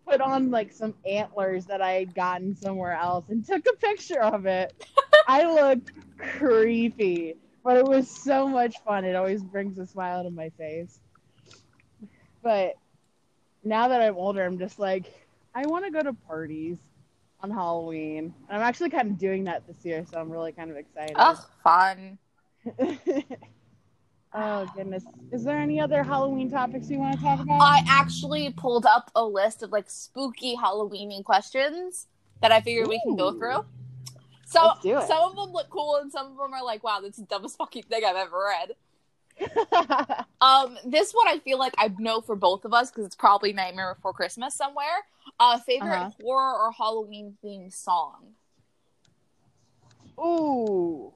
put 0.07 0.21
on 0.21 0.51
like 0.51 0.71
some 0.71 0.95
antlers 1.05 1.65
that 1.67 1.81
I 1.81 1.93
had 1.93 2.15
gotten 2.15 2.55
somewhere 2.55 2.93
else, 2.93 3.29
and 3.29 3.45
took 3.45 3.65
a 3.67 3.77
picture 3.77 4.21
of 4.21 4.45
it. 4.45 4.73
I 5.27 5.43
looked 5.53 5.91
creepy, 6.17 7.36
but 7.63 7.77
it 7.77 7.86
was 7.86 8.10
so 8.10 8.47
much 8.47 8.81
fun. 8.84 9.05
It 9.05 9.15
always 9.15 9.43
brings 9.43 9.77
a 9.79 9.86
smile 9.88 10.23
to 10.23 10.31
my 10.31 10.49
face. 10.57 10.99
But 12.41 12.75
now 13.63 13.88
that 13.88 14.01
I'm 14.01 14.15
older, 14.15 14.43
I'm 14.43 14.58
just 14.58 14.80
like, 14.80 15.06
I 15.54 15.65
want 15.65 15.86
to 15.86 15.91
go 15.91 16.01
to 16.01 16.13
parties 16.13 16.77
on 17.41 17.51
Halloween. 17.51 18.34
And 18.49 18.58
I'm 18.58 18.62
actually 18.62 18.89
kind 18.89 19.10
of 19.12 19.17
doing 19.17 19.43
that 19.45 19.67
this 19.67 19.84
year, 19.86 20.06
so 20.10 20.19
I'm 20.19 20.32
really 20.32 20.51
kind 20.51 20.71
of 20.71 20.77
excited. 20.77 21.15
oh, 21.17 21.45
fun. 21.63 22.17
oh 24.34 24.67
goodness. 24.75 25.04
Is 25.32 25.43
there 25.43 25.58
any 25.58 25.80
other 25.80 26.04
Halloween 26.04 26.49
topics 26.49 26.89
you 26.89 26.99
want 26.99 27.17
to 27.17 27.21
talk 27.21 27.39
about? 27.39 27.62
I 27.62 27.84
actually 27.88 28.51
pulled 28.51 28.86
up 28.86 29.12
a 29.15 29.23
list 29.23 29.63
of 29.63 29.71
like 29.71 29.89
spooky 29.89 30.56
Halloweeny 30.56 31.23
questions 31.23 32.08
that 32.41 32.51
I 32.51 32.62
figured 32.62 32.88
we 32.88 32.99
can 33.04 33.15
go 33.15 33.32
through. 33.34 33.65
So 34.45 34.65
Let's 34.65 34.82
do 34.82 34.97
it. 34.97 35.08
some 35.08 35.23
of 35.23 35.36
them 35.36 35.51
look 35.54 35.69
cool 35.69 35.95
and 36.01 36.12
some 36.12 36.27
of 36.27 36.38
them 36.38 36.54
are 36.54 36.63
like, 36.63 36.84
wow, 36.84 36.99
that's 37.01 37.17
the 37.17 37.23
dumbest 37.23 37.58
fucking 37.58 37.84
thing 37.84 38.04
I've 38.06 38.17
ever 38.17 38.38
read. 38.38 38.73
Um, 40.41 40.75
this 40.86 41.12
one 41.12 41.27
I 41.27 41.38
feel 41.38 41.60
like 41.60 41.73
I 41.77 41.93
know 41.99 42.19
for 42.19 42.36
both 42.36 42.65
of 42.65 42.73
us 42.73 42.89
because 42.89 43.06
it's 43.06 43.15
probably 43.15 43.54
Nightmare 43.54 43.93
Before 43.93 44.12
Christmas 44.12 44.56
somewhere. 44.56 45.06
Uh, 45.39 45.60
favorite 45.60 45.93
Uh-huh. 45.93 46.10
horror 46.19 46.54
or 46.60 46.71
Halloween 46.71 47.38
themed 47.45 47.71
song? 47.71 48.34
Ooh. 50.19 51.13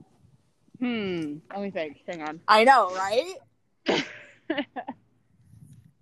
Hmm. 0.79 1.37
Let 1.51 1.61
me 1.61 1.71
think. 1.71 2.01
Hang 2.07 2.21
on. 2.21 2.39
I 2.47 2.63
know, 2.65 2.93
right? 2.95 3.35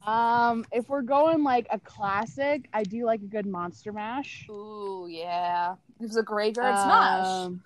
Um, 0.06 0.66
if 0.74 0.90
we're 0.90 1.02
going 1.02 1.44
like 1.46 1.66
a 1.72 1.80
classic, 1.80 2.68
I 2.74 2.84
do 2.84 3.06
like 3.06 3.22
a 3.22 3.26
good 3.26 3.46
Monster 3.46 3.94
Mash. 3.94 4.46
Ooh, 4.50 5.08
yeah. 5.10 5.76
It 6.02 6.08
was 6.08 6.18
a 6.18 6.24
graveyard 6.24 6.78
smash. 6.78 7.26
Um, 7.26 7.64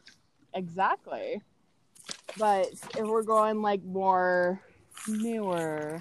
Exactly. 0.53 1.41
But 2.37 2.67
if 2.97 3.05
we're 3.05 3.23
going 3.23 3.61
like 3.61 3.83
more 3.83 4.61
newer, 5.07 5.99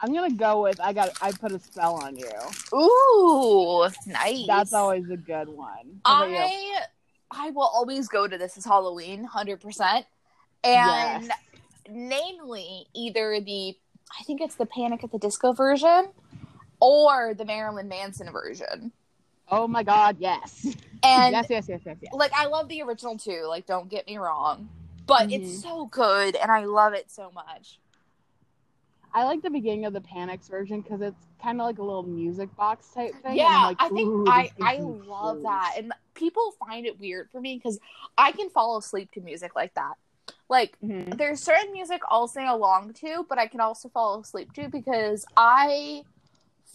I'm 0.00 0.12
gonna 0.12 0.34
go 0.34 0.62
with 0.62 0.80
I 0.80 0.92
got 0.92 1.10
I 1.20 1.32
put 1.32 1.52
a 1.52 1.58
spell 1.58 2.02
on 2.02 2.16
you. 2.16 2.30
Ooh, 2.76 3.88
nice. 4.06 4.46
That's 4.46 4.72
always 4.72 5.08
a 5.10 5.16
good 5.16 5.48
one. 5.48 6.00
How 6.04 6.16
about 6.16 6.30
you? 6.30 6.38
I 6.38 6.80
I 7.30 7.50
will 7.50 7.70
always 7.72 8.08
go 8.08 8.26
to 8.26 8.36
this 8.36 8.56
as 8.56 8.64
Halloween, 8.64 9.24
hundred 9.24 9.60
percent. 9.60 10.06
And 10.64 11.24
Yes. 11.24 11.38
namely, 11.88 12.86
either 12.94 13.40
the 13.40 13.76
I 14.18 14.24
think 14.24 14.40
it's 14.40 14.56
the 14.56 14.66
Panic 14.66 15.04
at 15.04 15.12
the 15.12 15.18
Disco 15.18 15.52
version 15.52 16.08
or 16.80 17.34
the 17.34 17.44
Marilyn 17.44 17.88
Manson 17.88 18.30
version. 18.32 18.92
Oh 19.48 19.66
my 19.68 19.82
God! 19.82 20.16
Yes. 20.18 20.76
And 21.02 21.32
yes, 21.32 21.46
yes, 21.48 21.68
yes, 21.68 21.80
yes, 21.84 21.96
yes. 22.02 22.12
like 22.12 22.32
I 22.34 22.46
love 22.46 22.68
the 22.68 22.82
original 22.82 23.16
too, 23.16 23.44
like 23.48 23.66
don't 23.66 23.88
get 23.88 24.06
me 24.06 24.18
wrong. 24.18 24.68
But 25.10 25.28
Mhm. 25.28 25.32
it's 25.32 25.62
so 25.62 25.86
good 25.86 26.36
and 26.36 26.52
I 26.52 26.64
love 26.66 26.94
it 26.94 27.10
so 27.10 27.32
much. 27.32 27.80
I 29.12 29.24
like 29.24 29.42
the 29.42 29.50
beginning 29.50 29.86
of 29.86 29.92
the 29.92 30.00
Panics 30.00 30.46
version 30.46 30.82
because 30.82 31.00
it's 31.00 31.26
kind 31.42 31.60
of 31.60 31.66
like 31.66 31.78
a 31.78 31.82
little 31.82 32.04
music 32.04 32.54
box 32.54 32.86
type 32.94 33.12
thing. 33.24 33.38
Yeah, 33.38 33.64
like, 33.64 33.76
I 33.80 33.88
think 33.88 34.28
I 34.28 34.50
I 34.60 34.76
love 34.78 35.38
chills." 35.38 35.42
that, 35.42 35.74
and 35.78 35.92
people 36.14 36.52
find 36.64 36.86
it 36.86 37.00
weird 37.00 37.28
for 37.32 37.40
me 37.40 37.56
because 37.56 37.80
I 38.16 38.30
can 38.30 38.50
fall 38.50 38.76
asleep 38.78 39.10
to 39.14 39.20
music 39.20 39.56
like 39.56 39.74
that. 39.74 39.94
Like 40.48 40.76
Mhm. 40.80 41.18
there's 41.18 41.42
certain 41.42 41.72
music 41.72 42.02
I'll 42.08 42.28
sing 42.28 42.46
along 42.46 42.92
to, 43.00 43.26
but 43.28 43.36
I 43.38 43.48
can 43.48 43.60
also 43.60 43.88
fall 43.88 44.20
asleep 44.20 44.52
to 44.52 44.68
because 44.68 45.24
I, 45.36 46.04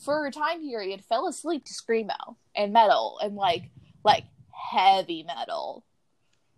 for 0.04 0.26
a 0.26 0.32
time 0.32 0.60
period, 0.60 1.06
fell 1.06 1.28
asleep 1.28 1.64
to 1.64 1.74
screamo 1.74 2.36
and 2.54 2.74
metal 2.74 3.18
and 3.24 3.38
like 3.38 3.70
like 4.04 4.26
heavy 4.52 5.24
metal. 5.24 5.86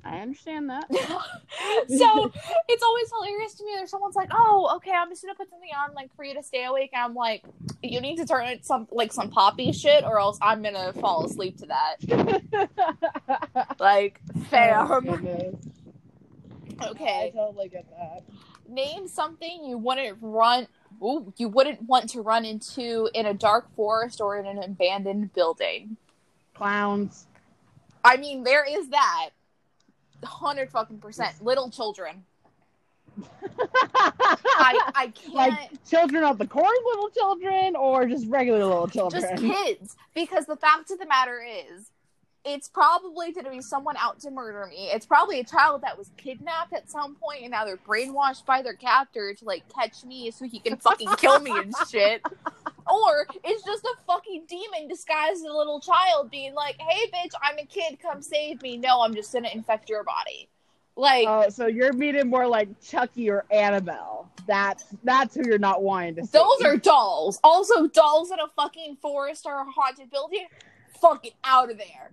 I 0.03 0.19
understand 0.19 0.69
that. 0.69 0.86
so 0.91 2.31
it's 2.69 2.83
always 2.83 3.10
hilarious 3.12 3.55
to 3.55 3.65
me. 3.65 3.71
There's 3.75 3.89
someone's 3.89 4.15
like, 4.15 4.29
"Oh, 4.31 4.73
okay, 4.77 4.91
I'm 4.91 5.10
just 5.10 5.21
gonna 5.23 5.36
put 5.36 5.49
something 5.49 5.69
on 5.77 5.93
like 5.95 6.15
for 6.15 6.23
you 6.23 6.33
to 6.36 6.43
stay 6.43 6.63
awake." 6.63 6.91
And 6.93 7.03
I'm 7.03 7.13
like, 7.15 7.43
"You 7.83 7.99
need 7.99 8.17
to 8.17 8.25
turn 8.25 8.45
it 8.47 8.65
some 8.65 8.88
like 8.91 9.12
some 9.12 9.29
poppy 9.29 9.71
shit, 9.73 10.03
or 10.05 10.19
else 10.19 10.38
I'm 10.41 10.62
gonna 10.62 10.93
fall 10.93 11.25
asleep 11.25 11.57
to 11.57 11.67
that." 11.67 12.69
Like, 13.79 14.21
Oh, 14.36 14.41
fam. 14.49 15.03
goodness. 15.03 15.55
I 16.79 17.31
totally 17.33 17.69
get 17.69 17.86
that. 17.97 18.23
name 18.67 19.07
something 19.07 19.65
you 19.65 19.77
wouldn't 19.77 20.17
run. 20.21 20.67
Ooh, 21.03 21.33
you 21.38 21.49
wouldn't 21.49 21.81
want 21.83 22.10
to 22.12 22.21
run 22.21 22.45
into 22.45 23.10
in 23.13 23.25
a 23.25 23.33
dark 23.33 23.73
forest 23.75 24.21
or 24.21 24.38
in 24.38 24.45
an 24.45 24.62
abandoned 24.63 25.33
building. 25.33 25.97
Clowns. 26.55 27.27
I 28.03 28.17
mean, 28.17 28.43
there 28.43 28.63
is 28.67 28.89
that. 28.89 29.29
Hundred 30.23 30.69
fucking 30.71 30.99
percent. 30.99 31.43
Little 31.43 31.69
children. 31.69 32.23
I 33.43 34.91
I 34.95 35.08
can't. 35.15 35.34
like 35.34 35.86
children 35.89 36.23
of 36.23 36.38
the 36.38 36.47
corn, 36.47 36.73
little 36.86 37.10
children, 37.10 37.75
or 37.75 38.06
just 38.08 38.27
regular 38.27 38.63
little 38.63 38.88
children. 38.88 39.21
just 39.21 39.41
kids 39.41 39.95
because 40.13 40.45
the 40.45 40.56
fact 40.56 40.91
of 40.91 40.99
the 40.99 41.08
matter 41.08 41.43
is 41.43 41.91
it's 42.47 42.69
probably 42.69 43.31
going 43.31 43.43
to 43.43 43.51
be 43.51 43.62
someone 43.62 43.97
out 43.97 44.19
to 44.19 44.31
murder 44.31 44.65
me 44.67 44.89
it's 44.93 45.05
probably 45.05 45.39
a 45.39 45.43
child 45.43 45.81
that 45.81 45.97
was 45.97 46.10
kidnapped 46.17 46.73
at 46.73 46.89
some 46.89 47.15
point 47.15 47.41
and 47.41 47.51
now 47.51 47.65
they're 47.65 47.77
brainwashed 47.77 48.45
by 48.45 48.62
their 48.62 48.73
captor 48.73 49.33
to 49.33 49.45
like 49.45 49.63
catch 49.73 50.03
me 50.05 50.31
so 50.31 50.45
he 50.45 50.60
can 50.60 50.77
fucking 50.77 51.10
kill 51.17 51.39
me 51.39 51.51
and 51.51 51.73
shit 51.89 52.21
or 52.89 53.27
it's 53.43 53.63
just 53.63 53.83
a 53.83 53.93
fucking 54.07 54.43
demon 54.47 54.88
disguised 54.88 55.36
as 55.36 55.41
a 55.41 55.53
little 55.53 55.79
child 55.79 56.31
being 56.31 56.53
like 56.53 56.79
hey 56.79 57.10
bitch 57.12 57.33
i'm 57.43 57.57
a 57.60 57.65
kid 57.65 57.99
come 58.01 58.21
save 58.21 58.62
me 58.62 58.77
no 58.77 59.01
i'm 59.01 59.13
just 59.13 59.33
gonna 59.33 59.49
infect 59.53 59.89
your 59.89 60.03
body 60.03 60.49
like 60.97 61.27
Oh, 61.27 61.47
so 61.49 61.67
you're 61.67 61.93
meeting 61.93 62.27
more 62.27 62.47
like 62.47 62.69
Chucky 62.81 63.29
or 63.29 63.45
Annabelle. 63.51 64.29
That's 64.47 64.86
that's 65.03 65.36
who 65.36 65.43
you're 65.45 65.60
not 65.60 65.83
wanting 65.83 66.15
to 66.15 66.25
see. 66.25 66.31
Those 66.31 66.63
are 66.63 66.75
dolls. 66.75 67.39
Also, 67.43 67.88
dolls 67.88 68.31
in 68.31 68.39
a 68.39 68.47
fucking 68.55 68.97
forest 68.99 69.45
or 69.45 69.62
a 69.62 69.65
haunted 69.65 70.10
building. 70.10 70.47
Fucking 70.99 71.33
out 71.43 71.69
of 71.69 71.77
there. 71.77 72.10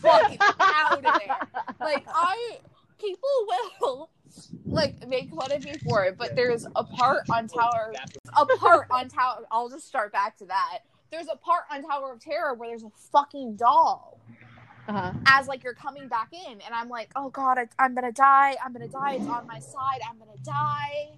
Fucking 0.00 0.38
out 0.40 0.98
of 0.98 1.02
there. 1.02 1.48
Like 1.80 2.04
I, 2.08 2.58
people 3.00 3.28
will 3.80 4.10
like 4.66 5.06
make 5.08 5.30
fun 5.30 5.52
of 5.52 5.64
me 5.64 5.74
for 5.88 6.04
it, 6.04 6.18
but 6.18 6.36
there's 6.36 6.66
a 6.76 6.84
part 6.84 7.22
on 7.30 7.48
Tower, 7.48 7.94
a 8.36 8.46
part 8.46 8.86
on 8.90 9.08
Tower. 9.08 9.44
I'll 9.50 9.68
just 9.68 9.86
start 9.86 10.12
back 10.12 10.36
to 10.38 10.46
that. 10.46 10.80
There's 11.10 11.28
a 11.32 11.36
part 11.36 11.64
on 11.70 11.82
Tower 11.82 12.12
of 12.12 12.20
Terror 12.20 12.54
where 12.54 12.68
there's 12.70 12.82
a 12.82 12.90
fucking 13.12 13.56
doll 13.56 14.20
uh-huh. 14.88 15.12
as 15.26 15.48
like 15.48 15.64
you're 15.64 15.74
coming 15.74 16.08
back 16.08 16.32
in, 16.32 16.60
and 16.60 16.74
I'm 16.74 16.88
like, 16.88 17.10
oh 17.16 17.30
god, 17.30 17.58
I, 17.58 17.68
I'm 17.78 17.94
gonna 17.94 18.12
die. 18.12 18.56
I'm 18.64 18.72
gonna 18.72 18.88
die. 18.88 19.14
It's 19.14 19.26
on 19.26 19.46
my 19.46 19.58
side. 19.58 20.00
I'm 20.08 20.18
gonna 20.18 20.38
die. 20.44 21.10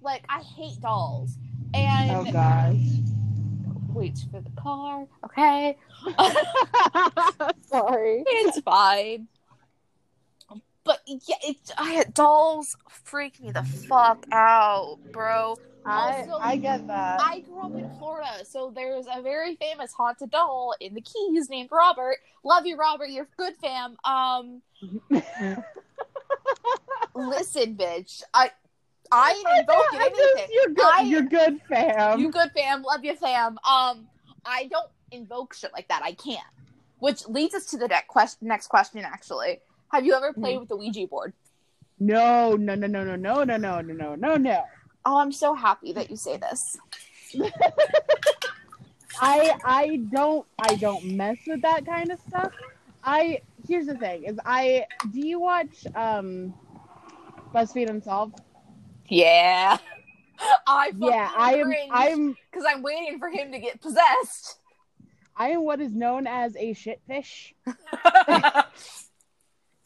Like 0.00 0.24
I 0.28 0.40
hate 0.40 0.80
dolls. 0.80 1.36
And 1.74 2.10
Oh 2.10 2.32
gosh. 2.32 2.76
Wait 3.88 4.18
for 4.30 4.40
the 4.40 4.50
car. 4.60 5.06
Okay, 5.24 5.76
Sorry. 7.62 8.22
it's 8.26 8.60
fine. 8.60 9.28
But 10.84 11.00
yeah, 11.06 11.36
it, 11.44 11.56
I, 11.76 12.04
dolls 12.14 12.74
freak 12.88 13.40
me 13.42 13.50
the 13.52 13.62
fuck 13.62 14.24
out, 14.32 14.98
bro. 15.12 15.56
I 15.84 16.20
Also- 16.22 16.38
I 16.40 16.56
get 16.56 16.86
that. 16.86 17.20
I 17.20 17.40
grew 17.40 17.60
up 17.60 17.74
in 17.74 17.90
Florida, 17.98 18.44
so 18.44 18.72
there's 18.74 19.06
a 19.14 19.20
very 19.20 19.56
famous 19.56 19.92
haunted 19.92 20.30
doll 20.30 20.74
in 20.80 20.94
the 20.94 21.02
Keys 21.02 21.50
named 21.50 21.68
Robert. 21.70 22.16
Love 22.42 22.64
you, 22.66 22.76
Robert. 22.76 23.10
You're 23.10 23.28
good, 23.36 23.54
fam. 23.60 23.96
Um, 24.04 24.62
listen, 27.14 27.76
bitch. 27.76 28.22
I 28.32 28.50
I 29.10 29.30
ain't 29.30 29.60
invoking 29.60 30.00
I 30.00 30.08
just- 30.08 30.20
anything. 30.20 30.48
You're 30.54 30.74
good. 30.74 30.84
I- 30.94 31.02
you're 31.02 31.22
good, 31.22 31.60
fam. 31.68 32.20
you 32.20 32.30
good, 32.30 32.50
fam. 32.52 32.82
Love 32.82 33.04
you, 33.04 33.14
fam. 33.16 33.58
Um, 33.68 34.08
I 34.44 34.66
don't 34.70 34.90
invoke 35.10 35.54
shit 35.54 35.72
like 35.72 35.88
that. 35.88 36.02
I 36.02 36.12
can't. 36.12 36.40
Which 36.98 37.26
leads 37.28 37.54
us 37.54 37.66
to 37.66 37.76
the 37.78 37.88
next 37.88 38.08
question. 38.08 38.48
Next 38.48 38.66
question, 38.68 39.00
actually. 39.04 39.60
Have 39.92 40.04
you 40.04 40.14
ever 40.14 40.32
played 40.32 40.58
with 40.58 40.68
the 40.68 40.76
Ouija 40.76 41.06
board? 41.06 41.32
No, 42.00 42.54
no, 42.56 42.74
no, 42.74 42.86
no, 42.86 43.02
no, 43.04 43.16
no, 43.16 43.44
no, 43.44 43.56
no, 43.56 43.80
no, 43.80 43.92
no, 43.92 44.14
no, 44.14 44.36
no. 44.36 44.64
Oh, 45.04 45.18
I'm 45.18 45.32
so 45.32 45.54
happy 45.54 45.92
that 45.92 46.10
you 46.10 46.16
say 46.16 46.36
this. 46.36 46.76
I 49.20 49.56
I 49.64 49.96
don't 50.12 50.46
I 50.58 50.74
don't 50.76 51.04
mess 51.16 51.38
with 51.46 51.62
that 51.62 51.84
kind 51.86 52.10
of 52.10 52.20
stuff. 52.28 52.52
I 53.02 53.40
here's 53.66 53.86
the 53.86 53.96
thing 53.96 54.24
is 54.24 54.38
I 54.44 54.86
do 55.12 55.20
you 55.20 55.40
watch 55.40 55.86
um 55.94 56.54
BuzzFeed 57.54 57.88
Unsolved? 57.90 58.40
Yeah. 59.08 59.78
I 60.66 60.92
Yeah, 60.96 61.30
I 61.36 61.54
am 61.54 61.72
I'm 61.90 62.36
because 62.50 62.64
I'm 62.68 62.82
waiting 62.82 63.18
for 63.18 63.28
him 63.28 63.52
to 63.52 63.58
get 63.58 63.80
possessed. 63.80 64.58
I 65.36 65.50
am 65.50 65.64
what 65.64 65.80
is 65.80 65.92
known 65.92 66.26
as 66.26 66.54
a 66.56 66.74
shitfish. 66.74 67.52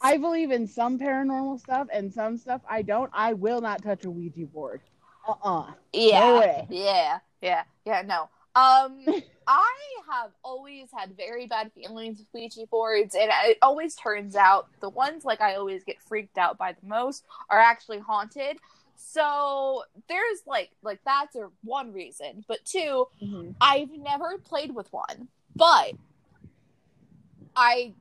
I 0.01 0.17
believe 0.17 0.51
in 0.51 0.67
some 0.67 0.99
paranormal 0.99 1.59
stuff 1.59 1.87
and 1.93 2.13
some 2.13 2.37
stuff 2.37 2.61
I 2.69 2.81
don't. 2.81 3.09
I 3.13 3.33
will 3.33 3.61
not 3.61 3.81
touch 3.81 4.05
a 4.05 4.11
Ouija 4.11 4.45
board. 4.45 4.81
Uh 5.27 5.33
uh 5.43 5.71
Yeah. 5.93 6.19
No. 6.19 6.67
Yeah. 6.69 7.19
Yeah. 7.41 7.63
Yeah. 7.85 8.01
No. 8.01 8.29
Um, 8.55 9.05
I 9.47 9.73
have 10.11 10.31
always 10.43 10.89
had 10.95 11.17
very 11.17 11.47
bad 11.47 11.71
feelings 11.73 12.19
with 12.19 12.27
Ouija 12.33 12.67
boards, 12.69 13.15
and 13.15 13.31
it 13.45 13.57
always 13.61 13.95
turns 13.95 14.35
out 14.35 14.67
the 14.79 14.89
ones 14.89 15.25
like 15.25 15.41
I 15.41 15.55
always 15.55 15.83
get 15.83 16.01
freaked 16.01 16.37
out 16.37 16.57
by 16.57 16.73
the 16.73 16.87
most 16.87 17.25
are 17.49 17.59
actually 17.59 17.99
haunted. 17.99 18.57
So 18.95 19.83
there's 20.07 20.41
like 20.47 20.71
like 20.81 20.99
that's 21.05 21.35
a 21.35 21.49
one 21.63 21.91
reason, 21.93 22.43
but 22.47 22.63
two, 22.65 23.07
Mhm. 23.21 23.55
I've 23.61 23.91
never 23.91 24.37
played 24.39 24.73
with 24.73 24.91
one, 24.91 25.27
but 25.55 25.93
I 27.55 27.93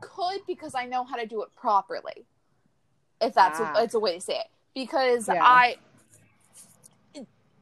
could 0.00 0.40
because 0.46 0.74
I 0.74 0.86
know 0.86 1.04
how 1.04 1.16
to 1.16 1.26
do 1.26 1.42
it 1.42 1.54
properly. 1.56 2.26
If 3.20 3.34
that's 3.34 3.58
Ah. 3.60 3.72
a, 3.76 3.82
it's 3.84 3.94
a 3.94 3.98
way 4.00 4.14
to 4.14 4.20
say 4.20 4.38
it, 4.40 4.46
because 4.74 5.28
Yeah. 5.28 5.42
I, 5.42 5.76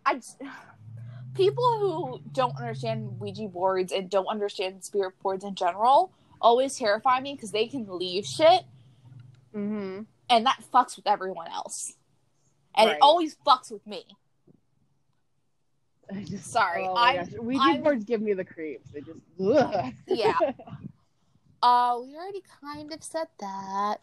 I, 0.05 0.21
people 1.35 1.65
who 1.81 2.21
don't 2.33 2.57
understand 2.57 3.19
Ouija 3.21 3.49
boards 3.49 3.93
and 3.93 4.11
don't 4.11 4.27
understand 4.27 4.85
spirit 4.85 5.15
boards 5.23 5.45
in 5.45 5.55
general 5.55 6.13
always 6.41 6.77
terrify 6.79 7.21
me 7.21 7.35
because 7.35 7.51
they 7.53 7.67
can 7.67 7.87
leave 7.89 8.27
shit 8.27 8.65
Mhm. 9.55 10.07
and 10.29 10.47
that 10.47 10.63
fucks 10.73 10.97
with 10.97 11.07
everyone 11.07 11.49
else, 11.49 11.95
and 12.77 12.89
Right. 12.89 12.97
it 12.97 13.03
always 13.03 13.37
fucks 13.47 13.71
with 13.71 13.87
me. 13.87 14.05
I 16.15 16.23
just 16.23 16.51
Sorry, 16.53 16.87
Oh 16.87 16.95
I'm- 16.95 17.25
gosh. 17.25 17.33
Ouija 17.39 17.61
I'm- 17.63 17.83
boards 17.83 18.05
give 18.05 18.21
me 18.21 18.33
the 18.33 18.45
creeps. 18.45 18.91
They 18.93 19.01
just. 19.01 19.19
Ugh. 19.41 19.93
Yeah. 20.07 20.39
Uh, 21.63 21.99
we 22.05 22.15
already 22.15 22.43
kind 22.61 22.93
of 22.93 23.03
said 23.03 23.27
that. 23.41 23.97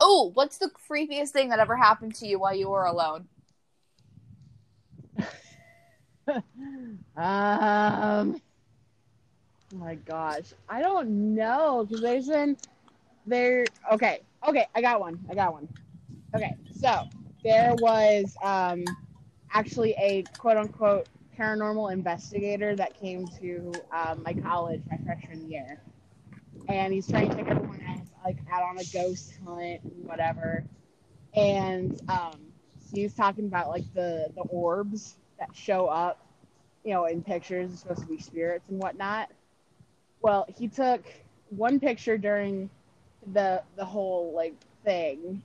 Oh, 0.00 0.30
what's 0.34 0.56
the 0.58 0.70
creepiest 0.88 1.30
thing 1.30 1.48
that 1.50 1.58
ever 1.58 1.76
happened 1.76 2.14
to 2.14 2.26
you 2.26 2.38
while 2.38 2.54
you 2.54 2.70
were 2.70 2.84
alone? 2.86 3.26
um. 7.16 8.40
Oh 9.72 9.76
my 9.76 9.96
gosh, 9.96 10.54
I 10.68 10.80
don't 10.80 11.34
know 11.34 11.84
because 11.84 12.00
there's 12.00 12.28
been 12.28 12.56
there. 13.26 13.64
Okay, 13.92 14.20
okay, 14.48 14.66
I 14.74 14.80
got 14.80 15.00
one. 15.00 15.18
I 15.28 15.34
got 15.34 15.52
one. 15.52 15.68
Okay, 16.34 16.54
so 16.80 17.02
there 17.44 17.74
was 17.76 18.36
um 18.42 18.84
actually 19.52 19.94
a 19.98 20.24
quote 20.38 20.56
unquote 20.56 21.06
paranormal 21.38 21.92
investigator 21.92 22.74
that 22.76 22.98
came 22.98 23.26
to 23.26 23.72
um, 23.92 24.22
my 24.24 24.32
college 24.34 24.82
my 24.90 24.98
freshman 25.04 25.50
year, 25.50 25.80
and 26.68 26.92
he's 26.92 27.08
trying 27.08 27.28
to 27.28 27.36
take 27.36 27.48
everyone 27.48 27.82
else 27.86 28.08
like 28.24 28.38
out 28.50 28.62
on 28.62 28.78
a 28.78 28.84
ghost 28.92 29.34
hunt, 29.46 29.82
and 29.82 30.04
whatever. 30.04 30.64
And 31.34 32.00
um, 32.08 32.40
he's 32.92 33.14
talking 33.14 33.46
about 33.46 33.68
like 33.68 33.84
the 33.94 34.28
the 34.34 34.42
orbs 34.42 35.16
that 35.38 35.54
show 35.54 35.86
up, 35.86 36.26
you 36.84 36.92
know, 36.92 37.06
in 37.06 37.22
pictures. 37.22 37.72
It's 37.72 37.80
supposed 37.80 38.00
to 38.00 38.06
be 38.06 38.18
spirits 38.18 38.68
and 38.68 38.78
whatnot. 38.80 39.30
Well, 40.22 40.46
he 40.56 40.68
took 40.68 41.04
one 41.50 41.80
picture 41.80 42.16
during 42.16 42.70
the 43.32 43.62
the 43.76 43.84
whole 43.84 44.32
like 44.34 44.54
thing, 44.84 45.42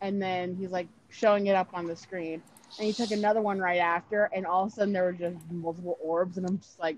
and 0.00 0.22
then 0.22 0.54
he's 0.56 0.70
like 0.70 0.88
showing 1.14 1.46
it 1.46 1.54
up 1.54 1.68
on 1.74 1.86
the 1.86 1.96
screen. 1.96 2.42
And 2.78 2.86
he 2.86 2.92
took 2.92 3.12
another 3.12 3.40
one 3.40 3.58
right 3.58 3.78
after, 3.78 4.28
and 4.34 4.46
all 4.46 4.64
of 4.64 4.72
a 4.72 4.72
sudden 4.72 4.92
there 4.92 5.04
were 5.04 5.12
just 5.12 5.36
multiple 5.50 5.96
orbs, 6.02 6.36
and 6.38 6.46
I'm 6.46 6.58
just 6.58 6.78
like, 6.80 6.96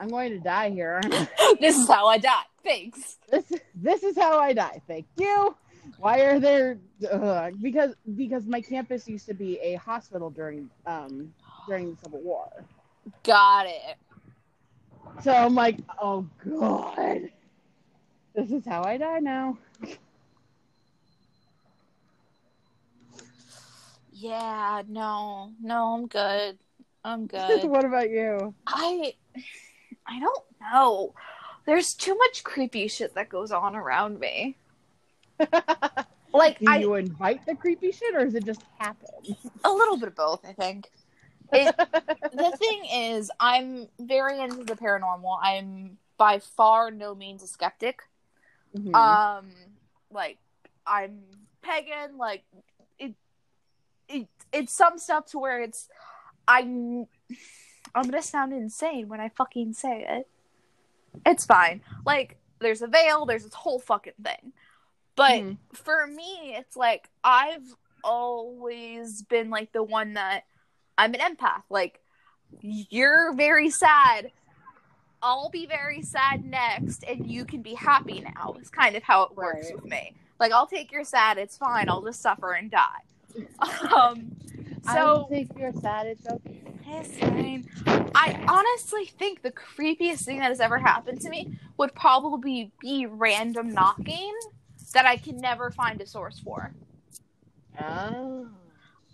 I'm 0.00 0.08
going 0.08 0.30
to 0.30 0.38
die 0.38 0.70
here. 0.70 1.00
this 1.60 1.76
is 1.76 1.86
how 1.86 2.06
I 2.06 2.18
die. 2.18 2.42
Thanks. 2.64 3.18
this 3.30 3.52
this 3.74 4.02
is 4.02 4.16
how 4.16 4.38
I 4.38 4.52
die. 4.52 4.80
Thank 4.86 5.06
you. 5.16 5.54
Why 5.98 6.20
are 6.20 6.40
there? 6.40 6.78
Uh, 7.10 7.50
because 7.60 7.94
because 8.16 8.46
my 8.46 8.60
campus 8.60 9.06
used 9.08 9.26
to 9.26 9.34
be 9.34 9.58
a 9.60 9.74
hospital 9.76 10.30
during 10.30 10.68
um 10.86 11.32
during 11.68 11.90
the 11.90 11.96
Civil 12.02 12.20
War. 12.20 12.48
Got 13.22 13.66
it. 13.66 13.96
So 15.22 15.32
I'm 15.32 15.54
like, 15.54 15.78
oh 16.00 16.26
god, 16.46 17.30
this 18.34 18.50
is 18.50 18.64
how 18.66 18.82
I 18.84 18.96
die 18.96 19.20
now. 19.20 19.58
Yeah, 24.20 24.82
no, 24.86 25.52
no, 25.62 25.94
I'm 25.94 26.06
good. 26.06 26.58
I'm 27.04 27.26
good. 27.26 27.64
what 27.64 27.86
about 27.86 28.10
you? 28.10 28.54
I, 28.66 29.14
I 30.06 30.20
don't 30.20 30.44
know. 30.60 31.14
There's 31.64 31.94
too 31.94 32.14
much 32.14 32.44
creepy 32.44 32.88
shit 32.88 33.14
that 33.14 33.30
goes 33.30 33.50
on 33.50 33.74
around 33.76 34.20
me. 34.20 34.56
Like 36.32 36.60
Do 36.60 36.66
I, 36.68 36.78
you 36.78 36.94
invite 36.94 37.44
the 37.44 37.56
creepy 37.56 37.90
shit, 37.90 38.14
or 38.14 38.24
does 38.24 38.34
it 38.36 38.44
just 38.44 38.62
happen? 38.78 39.08
a 39.64 39.70
little 39.70 39.96
bit 39.96 40.08
of 40.08 40.14
both. 40.14 40.44
I 40.44 40.52
think. 40.52 40.88
It, 41.52 41.74
the 42.32 42.56
thing 42.56 42.84
is, 42.84 43.30
I'm 43.40 43.88
very 43.98 44.40
into 44.40 44.62
the 44.62 44.76
paranormal. 44.76 45.38
I'm 45.42 45.98
by 46.18 46.38
far 46.38 46.92
no 46.92 47.14
means 47.14 47.42
a 47.42 47.48
skeptic. 47.48 48.02
Mhm. 48.76 48.94
Um, 48.94 49.48
like 50.12 50.38
I'm 50.86 51.20
pagan. 51.62 52.16
Like 52.16 52.44
it, 54.10 54.16
it, 54.22 54.28
it's 54.52 54.72
some 54.72 54.98
stuff 54.98 55.26
to 55.26 55.38
where 55.38 55.62
it's. 55.62 55.88
I'm. 56.48 57.06
I'm 57.94 58.04
gonna 58.04 58.22
sound 58.22 58.52
insane 58.52 59.08
when 59.08 59.20
I 59.20 59.30
fucking 59.30 59.72
say 59.72 60.06
it. 60.08 60.28
It's 61.26 61.44
fine. 61.44 61.80
Like 62.06 62.36
there's 62.60 62.82
a 62.82 62.86
veil. 62.86 63.26
There's 63.26 63.44
this 63.44 63.54
whole 63.54 63.78
fucking 63.80 64.12
thing. 64.22 64.52
But 65.16 65.32
Mhm. 65.40 65.56
for 65.72 66.06
me, 66.06 66.54
it's 66.56 66.76
like 66.76 67.08
I've 67.24 67.66
always 68.04 69.22
been 69.22 69.50
like 69.50 69.72
the 69.72 69.82
one 69.82 70.14
that 70.14 70.44
I'm 70.96 71.14
an 71.14 71.20
empath. 71.20 71.62
Like 71.68 72.00
you're 72.60 73.32
very 73.34 73.70
sad. 73.70 74.30
I'll 75.22 75.50
be 75.50 75.66
very 75.66 76.02
sad 76.02 76.44
next, 76.44 77.04
and 77.04 77.30
you 77.30 77.44
can 77.44 77.60
be 77.62 77.74
happy 77.74 78.20
now. 78.20 78.54
It's 78.58 78.70
kind 78.70 78.96
of 78.96 79.02
how 79.02 79.22
it 79.24 79.36
works 79.36 79.66
Right. 79.66 79.74
with 79.74 79.84
me. 79.84 80.14
Like 80.38 80.52
I'll 80.52 80.66
take 80.66 80.92
your 80.92 81.04
sad. 81.04 81.38
It's 81.38 81.56
fine. 81.58 81.88
I'll 81.88 82.02
just 82.02 82.20
suffer 82.22 82.52
and 82.52 82.70
die. 82.70 83.00
Um. 83.94 84.36
so 84.84 84.90
I 84.90 85.04
will 85.04 85.26
So 85.26 85.28
take 85.30 85.58
your 85.58 85.72
sad. 85.74 86.06
It's 86.06 86.26
okay. 86.26 86.62
it's 86.86 87.18
fine. 87.18 87.68
I 88.14 88.42
honestly 88.48 89.06
think 89.06 89.42
the 89.42 89.52
creepiest 89.52 90.24
thing 90.24 90.38
that 90.38 90.48
has 90.48 90.60
ever 90.60 90.78
happened 90.78 91.20
to 91.22 91.28
me 91.30 91.58
would 91.76 91.94
probably 91.94 92.72
be 92.80 93.06
random 93.06 93.72
knocking 93.72 94.34
that 94.94 95.06
I 95.06 95.16
can 95.16 95.38
never 95.38 95.70
find 95.70 96.00
a 96.00 96.06
source 96.06 96.38
for. 96.38 96.72
Oh. 97.80 98.48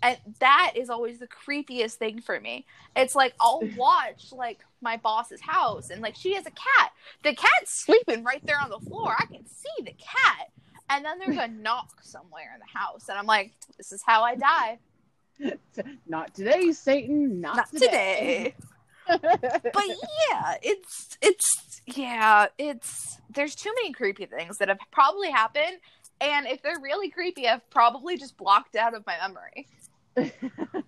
and 0.03 0.17
that 0.39 0.73
is 0.75 0.89
always 0.89 1.19
the 1.19 1.27
creepiest 1.27 1.93
thing 1.95 2.21
for 2.21 2.39
me. 2.39 2.65
It's 2.95 3.15
like 3.15 3.33
I'll 3.39 3.61
watch 3.77 4.31
like 4.31 4.59
my 4.81 4.97
boss's 4.97 5.41
house 5.41 5.89
and 5.89 6.01
like 6.01 6.15
she 6.15 6.33
has 6.35 6.45
a 6.45 6.51
cat. 6.51 6.91
The 7.23 7.33
cat's 7.35 7.71
sleeping 7.85 8.23
right 8.23 8.45
there 8.45 8.59
on 8.59 8.69
the 8.69 8.79
floor. 8.79 9.15
I 9.17 9.25
can 9.25 9.45
see 9.47 9.83
the 9.83 9.93
cat. 9.93 10.49
And 10.89 11.03
then 11.03 11.19
there's 11.19 11.37
a 11.37 11.47
knock 11.61 12.03
somewhere 12.03 12.51
in 12.53 12.59
the 12.59 12.79
house 12.79 13.09
and 13.09 13.17
I'm 13.17 13.25
like, 13.25 13.53
this 13.77 13.91
is 13.91 14.01
how 14.05 14.23
I 14.23 14.35
die. 14.35 14.79
Not 16.07 16.33
today, 16.33 16.71
Satan. 16.71 17.41
Not, 17.41 17.57
Not 17.57 17.71
today. 17.71 18.55
But 19.09 19.87
yeah, 19.87 20.55
it's 20.61 21.17
it's 21.21 21.81
yeah, 21.85 22.47
it's 22.57 23.17
there's 23.29 23.55
too 23.55 23.71
many 23.77 23.93
creepy 23.93 24.25
things 24.25 24.57
that 24.57 24.67
have 24.67 24.79
probably 24.91 25.31
happened 25.31 25.77
and 26.19 26.47
if 26.47 26.61
they're 26.61 26.79
really 26.81 27.09
creepy, 27.09 27.47
I've 27.47 27.67
probably 27.69 28.17
just 28.17 28.37
blocked 28.37 28.75
out 28.75 28.95
of 28.95 29.05
my 29.05 29.15
memory. 29.21 29.67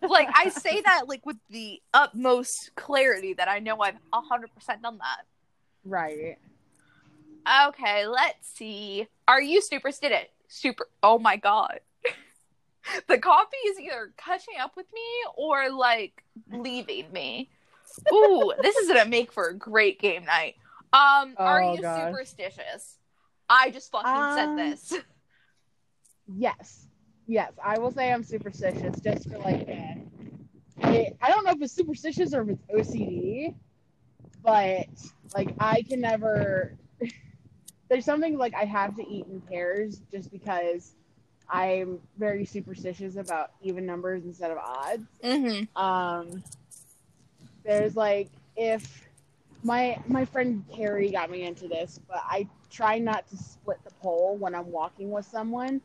like 0.01 0.27
I 0.33 0.49
say 0.49 0.81
that 0.81 1.03
like 1.07 1.23
with 1.25 1.37
the 1.51 1.81
utmost 1.93 2.71
clarity 2.75 3.33
that 3.33 3.47
I 3.47 3.59
know 3.59 3.79
I've 3.79 3.95
hundred 4.11 4.53
percent 4.55 4.81
done 4.81 4.97
that. 4.97 5.25
right. 5.85 6.37
Okay, 7.69 8.05
let's 8.07 8.47
see. 8.55 9.07
Are 9.27 9.41
you 9.41 9.61
superstitious? 9.61 10.27
Super. 10.47 10.87
Oh 11.03 11.19
my 11.19 11.35
god. 11.37 11.79
the 13.07 13.17
coffee 13.17 13.57
is 13.67 13.79
either 13.79 14.13
catching 14.17 14.55
up 14.59 14.75
with 14.75 14.87
me 14.93 15.01
or 15.37 15.69
like 15.69 16.23
leaving 16.51 17.11
me. 17.11 17.49
Ooh, 18.11 18.53
this 18.61 18.75
is 18.77 18.87
gonna 18.87 19.05
make 19.05 19.31
for 19.31 19.49
a 19.49 19.55
great 19.55 19.99
game 19.99 20.25
night. 20.25 20.55
Um, 20.91 21.35
are 21.37 21.61
Oh, 21.61 21.73
you 21.73 21.81
gosh. 21.81 22.07
superstitious? 22.09 22.97
I 23.49 23.71
just 23.71 23.91
fucking 23.91 24.11
Um, 24.11 24.31
said 24.35 24.57
this. 24.57 24.93
Yes. 26.37 26.85
Yes, 27.27 27.53
I 27.63 27.79
will 27.79 27.91
say 27.91 28.11
I'm 28.11 28.23
superstitious 28.23 28.99
just 29.01 29.29
for 29.29 29.37
like 29.39 29.67
uh, 29.67 29.95
I, 30.83 31.11
I 31.21 31.29
don't 31.29 31.43
know 31.43 31.51
if 31.51 31.61
it's 31.61 31.73
superstitious 31.73 32.33
or 32.33 32.41
if 32.41 32.49
it's 32.71 32.89
OCD, 32.89 33.55
but 34.43 34.87
like 35.35 35.53
I 35.59 35.81
can 35.83 36.01
never 36.01 36.75
there's 37.89 38.05
something 38.05 38.37
like 38.37 38.53
I 38.53 38.65
have 38.65 38.95
to 38.97 39.07
eat 39.07 39.25
in 39.27 39.41
pairs 39.41 40.01
just 40.11 40.31
because 40.31 40.93
I'm 41.49 41.99
very 42.17 42.45
superstitious 42.45 43.15
about 43.15 43.51
even 43.61 43.85
numbers 43.85 44.23
instead 44.23 44.51
of 44.51 44.57
odds. 44.57 45.07
Mm-hmm. 45.23 45.81
Um 45.81 46.43
there's 47.63 47.95
like 47.95 48.29
if 48.55 49.09
my 49.63 49.99
my 50.07 50.25
friend 50.25 50.63
Carrie 50.73 51.09
got 51.11 51.29
me 51.29 51.43
into 51.43 51.67
this, 51.67 51.99
but 52.07 52.23
I 52.25 52.47
try 52.69 52.99
not 52.99 53.27
to 53.29 53.37
split 53.37 53.79
the 53.83 53.91
pole 53.95 54.37
when 54.37 54.55
I'm 54.55 54.71
walking 54.71 55.11
with 55.11 55.25
someone. 55.25 55.81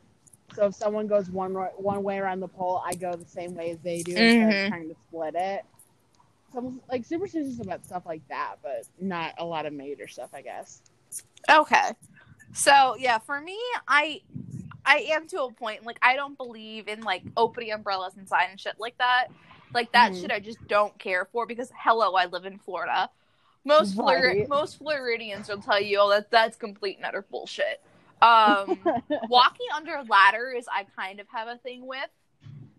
So 0.55 0.67
if 0.67 0.75
someone 0.75 1.07
goes 1.07 1.29
one 1.29 1.53
one 1.53 2.03
way 2.03 2.17
around 2.19 2.39
the 2.39 2.47
pole, 2.47 2.81
I 2.85 2.93
go 2.93 3.13
the 3.13 3.25
same 3.25 3.55
way 3.55 3.71
as 3.71 3.79
they 3.79 4.03
do 4.03 4.11
instead 4.13 4.41
Mhm. 4.41 4.63
of 4.65 4.69
trying 4.69 4.89
to 4.89 4.95
split 5.07 5.35
it. 5.35 5.65
So 6.53 6.59
I'm 6.59 6.81
like 6.89 7.03
superstitious 7.03 7.59
about 7.59 7.83
stuff 7.83 8.05
like 8.05 8.25
that, 8.29 8.55
but 8.63 8.85
not 8.99 9.33
a 9.39 9.45
lot 9.45 9.65
of 9.65 9.73
major 9.73 10.07
stuff, 10.07 10.29
I 10.33 10.41
guess. 10.41 10.81
Okay. 11.49 11.91
So 12.53 12.95
yeah, 12.97 13.17
for 13.19 13.39
me, 13.41 13.57
I 13.87 14.21
I 14.85 14.97
am 15.11 15.27
to 15.29 15.43
a 15.43 15.51
point 15.51 15.85
like 15.85 15.99
I 16.01 16.15
don't 16.15 16.37
believe 16.37 16.87
in 16.87 17.01
like 17.01 17.23
opening 17.37 17.71
umbrellas 17.71 18.15
inside 18.17 18.47
and 18.49 18.59
shit 18.59 18.75
like 18.79 18.97
that. 18.99 19.27
Like 19.73 19.91
that 19.91 20.11
Mhm. 20.13 20.21
shit 20.21 20.31
I 20.31 20.39
just 20.39 20.65
don't 20.67 20.97
care 20.99 21.25
for 21.25 21.45
because 21.45 21.71
hello, 21.77 22.13
I 22.15 22.25
live 22.25 22.45
in 22.45 22.57
Florida. 22.59 23.09
Most 23.63 23.95
Flor- 23.95 24.21
Right. 24.21 24.47
most 24.47 24.77
Floridians 24.77 25.49
will 25.49 25.59
tell 25.61 25.81
you, 25.81 25.99
oh, 25.99 26.09
that 26.11 26.29
that's 26.31 26.55
complete 26.55 26.97
and 26.97 27.05
utter 27.05 27.23
bullshit. 27.23 27.81
Um, 28.21 28.79
walking 29.27 29.67
under 29.75 30.01
ladders, 30.07 30.65
I 30.71 30.85
kind 30.95 31.19
of 31.19 31.27
have 31.29 31.47
a 31.47 31.57
thing 31.57 31.85
with 31.85 32.09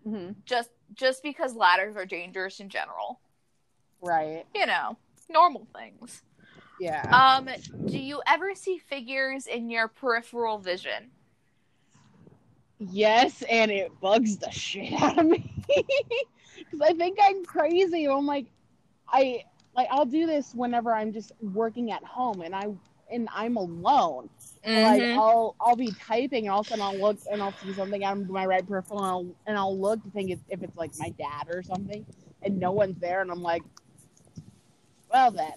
Mhm. 0.07 0.35
just 0.45 0.69
just 0.93 1.21
because 1.21 1.53
ladders 1.55 1.95
are 1.97 2.05
dangerous 2.05 2.59
in 2.61 2.69
general. 2.69 3.19
Right. 4.01 4.45
You 4.55 4.65
know, 4.65 4.97
normal 5.29 5.67
things. 5.75 6.23
Yeah. 6.79 7.37
Um, 7.37 7.49
do 7.85 7.97
you 7.99 8.21
ever 8.27 8.53
see 8.55 8.77
figures 8.77 9.47
in 9.47 9.69
your 9.69 9.87
peripheral 9.87 10.59
vision? 10.59 11.11
Yes, 12.79 13.43
and 13.49 13.71
it 13.71 13.99
bugs 13.99 14.37
the 14.37 14.51
shit 14.51 14.93
out 15.01 15.17
of 15.17 15.25
me 15.25 15.51
because 15.67 16.81
I 16.81 16.93
think 16.93 17.17
I'm 17.21 17.43
crazy. 17.43 18.05
I'm 18.05 18.27
like, 18.27 18.45
I 19.09 19.43
like 19.75 19.87
I'll 19.89 20.05
do 20.05 20.25
this 20.27 20.53
whenever 20.53 20.93
I'm 20.93 21.11
just 21.11 21.31
working 21.41 21.91
at 21.91 22.03
home 22.03 22.41
and 22.41 22.55
I 22.55 22.67
and 23.11 23.27
I'm 23.33 23.57
alone. 23.57 24.29
Like 24.63 25.01
Mhm. 25.01 25.17
I'll 25.17 25.55
I'll 25.59 25.75
be 25.75 25.91
typing 25.93 26.45
and 26.45 26.51
all 26.53 26.61
of 26.61 26.67
a 26.67 26.69
sudden 26.69 26.83
I'll 26.83 26.99
look 26.99 27.17
and 27.31 27.41
I'll 27.41 27.57
see 27.57 27.73
something 27.73 28.03
on 28.03 28.29
my 28.31 28.45
right 28.45 28.67
peripheral 28.67 28.99
and 28.99 29.07
I'll, 29.07 29.35
and 29.47 29.57
I'll 29.57 29.79
look 29.79 30.03
to 30.03 30.09
think 30.11 30.29
if, 30.31 30.39
if 30.49 30.61
it's 30.61 30.77
like 30.77 30.91
my 30.99 31.09
dad 31.09 31.47
or 31.49 31.63
something 31.63 32.05
and 32.43 32.59
no 32.59 32.71
one's 32.71 32.99
there 32.99 33.21
and 33.21 33.31
I'm 33.31 33.41
like, 33.41 33.63
well 35.11 35.31
then, 35.31 35.53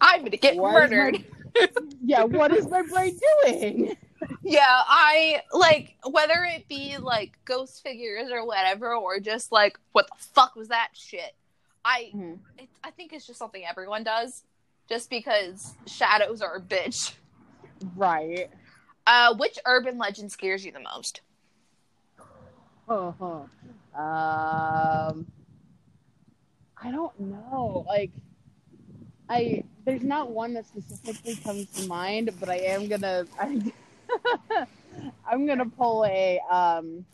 I'm 0.00 0.24
gonna 0.24 0.36
get 0.36 0.56
What 0.56 0.72
murdered. 0.72 1.24
yeah, 2.04 2.24
what 2.24 2.52
is 2.52 2.68
my 2.68 2.82
brain 2.82 3.18
doing? 3.44 3.96
Yeah, 4.42 4.82
I 4.86 5.42
like 5.52 5.96
whether 6.08 6.44
it 6.44 6.68
be 6.68 6.98
like 6.98 7.38
ghost 7.44 7.82
figures 7.82 8.30
or 8.30 8.46
whatever, 8.46 8.94
or 8.94 9.20
just 9.20 9.52
like 9.52 9.78
what 9.92 10.06
the 10.06 10.24
fuck 10.34 10.56
was 10.56 10.68
that 10.68 10.90
shit. 10.94 11.34
I 11.84 12.12
it, 12.58 12.68
I 12.84 12.90
think 12.90 13.12
it's 13.12 13.26
just 13.26 13.38
something 13.38 13.64
everyone 13.64 14.04
does, 14.04 14.44
just 14.88 15.10
because 15.10 15.74
shadows 15.86 16.42
are 16.42 16.56
a 16.56 16.60
bitch. 16.60 17.14
Right. 17.96 18.50
Uh, 19.06 19.34
which 19.36 19.58
urban 19.66 19.98
legend 19.98 20.30
scares 20.30 20.64
you 20.64 20.72
the 20.72 20.80
most? 20.80 21.22
Uh-huh. 22.88 23.24
Um, 23.94 25.26
I 26.82 26.90
don't 26.90 27.18
know. 27.18 27.84
Like, 27.86 28.10
I 29.30 29.62
there's 29.84 30.02
not 30.02 30.32
one 30.32 30.54
that 30.54 30.66
specifically 30.66 31.36
comes 31.36 31.68
to 31.76 31.86
mind, 31.86 32.30
but 32.40 32.48
I 32.48 32.56
am 32.56 32.88
gonna 32.88 33.26
I, 33.38 33.72
I'm 35.30 35.46
gonna 35.46 35.66
pull 35.66 36.04
a 36.04 36.40
um 36.50 37.06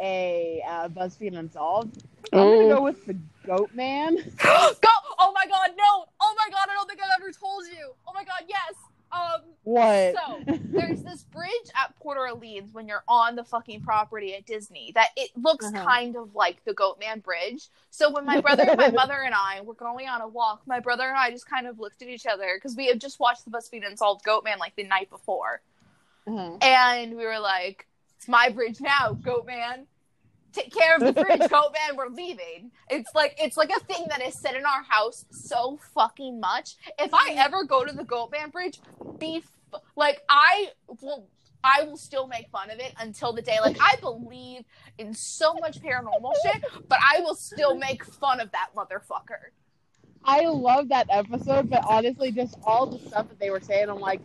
a 0.00 0.62
uh, 0.68 0.88
BuzzFeed 0.88 1.38
Unsolved. 1.38 2.02
I'm 2.32 2.38
gonna 2.40 2.74
go 2.74 2.82
with 2.82 3.06
the 3.06 3.16
Goat 3.46 3.70
Man. 3.72 4.16
Go! 4.42 4.94
Oh 5.20 5.32
my 5.34 5.46
god, 5.46 5.70
no! 5.76 6.06
Oh 6.20 6.34
my 6.36 6.50
god, 6.50 6.66
I 6.70 6.74
don't 6.74 6.88
think 6.88 7.00
I've 7.02 7.20
ever 7.20 7.32
told 7.32 7.64
you. 7.66 7.92
Oh 8.06 8.12
my 8.14 8.24
god, 8.24 8.42
yes. 8.48 8.74
Um, 9.10 9.40
What? 9.64 10.14
So 10.14 10.44
there's 10.46 11.02
this 11.02 11.22
bridge 11.24 11.50
at 11.74 11.94
Port 11.98 12.18
Orleans 12.18 12.72
when 12.72 12.86
you're 12.88 13.04
on 13.08 13.36
the 13.36 13.44
fucking 13.44 13.82
property 13.82 14.34
at 14.34 14.44
Disney 14.46 14.92
that 14.94 15.08
it 15.16 15.30
looks 15.36 15.66
Uh-huh. 15.66 15.84
kind 15.84 16.16
of 16.16 16.34
like 16.34 16.64
the 16.64 16.74
Goatman 16.74 17.22
Bridge. 17.22 17.68
So 17.90 18.10
when 18.10 18.24
my 18.26 18.40
brother, 18.40 18.74
my 18.76 18.90
mother, 19.02 19.14
and 19.24 19.34
I 19.34 19.60
were 19.62 19.74
going 19.74 20.08
on 20.08 20.20
a 20.20 20.28
walk, 20.28 20.62
my 20.66 20.80
brother 20.80 21.04
and 21.08 21.16
I 21.16 21.30
just 21.30 21.48
kind 21.48 21.66
of 21.66 21.78
looked 21.80 22.02
at 22.02 22.08
each 22.08 22.26
other 22.26 22.56
because 22.56 22.76
we 22.76 22.86
had 22.86 23.00
just 23.00 23.18
watched 23.20 23.44
the 23.44 23.50
BuzzFeed 23.50 23.86
Unsolved 23.86 24.24
Goatman 24.24 24.58
like 24.58 24.76
the 24.76 24.84
night 24.84 25.08
before, 25.10 25.60
Uh-huh. 26.26 26.56
and 26.60 27.16
we 27.16 27.24
were 27.24 27.38
like, 27.38 27.86
"It's 28.16 28.28
my 28.28 28.50
bridge 28.50 28.80
now, 28.80 29.14
Goatman." 29.20 29.86
Take 30.58 30.72
care 30.72 30.96
of 30.96 31.00
the 31.00 31.12
fridge, 31.12 31.38
bridge, 31.38 31.50
Goatman. 31.50 31.96
We're 31.96 32.08
leaving. 32.08 32.70
It's 32.90 33.14
like 33.14 33.36
it's 33.38 33.56
like 33.56 33.70
a 33.70 33.80
thing 33.80 34.06
that 34.08 34.22
is 34.22 34.38
said 34.38 34.54
in 34.54 34.64
our 34.64 34.82
house 34.82 35.24
so 35.30 35.78
fucking 35.94 36.40
much. 36.40 36.76
If 36.98 37.14
I 37.14 37.30
mm-hmm. 37.30 37.38
ever 37.38 37.64
go 37.64 37.84
to 37.84 37.92
the 37.92 38.04
goat 38.04 38.30
man 38.32 38.50
Bridge, 38.50 38.80
be 39.18 39.42
f- 39.72 39.80
like 39.96 40.22
I 40.28 40.68
will 41.00 41.28
I 41.62 41.82
will 41.84 41.96
still 41.96 42.26
make 42.26 42.48
fun 42.50 42.70
of 42.70 42.78
it 42.78 42.94
until 42.98 43.32
the 43.32 43.42
day 43.42 43.58
like 43.60 43.76
I 43.80 43.96
believe 44.00 44.64
in 44.98 45.14
so 45.14 45.54
much 45.54 45.80
paranormal 45.80 46.32
shit, 46.42 46.64
but 46.88 46.98
I 47.02 47.20
will 47.20 47.34
still 47.34 47.76
make 47.76 48.04
fun 48.04 48.40
of 48.40 48.50
that 48.52 48.70
motherfucker. 48.76 49.52
I 50.24 50.46
love 50.46 50.88
that 50.88 51.06
episode, 51.10 51.70
but 51.70 51.84
honestly, 51.86 52.32
just 52.32 52.56
all 52.64 52.86
the 52.86 52.98
stuff 52.98 53.28
that 53.28 53.38
they 53.38 53.50
were 53.50 53.60
saying, 53.60 53.88
I'm 53.88 54.00
like, 54.00 54.20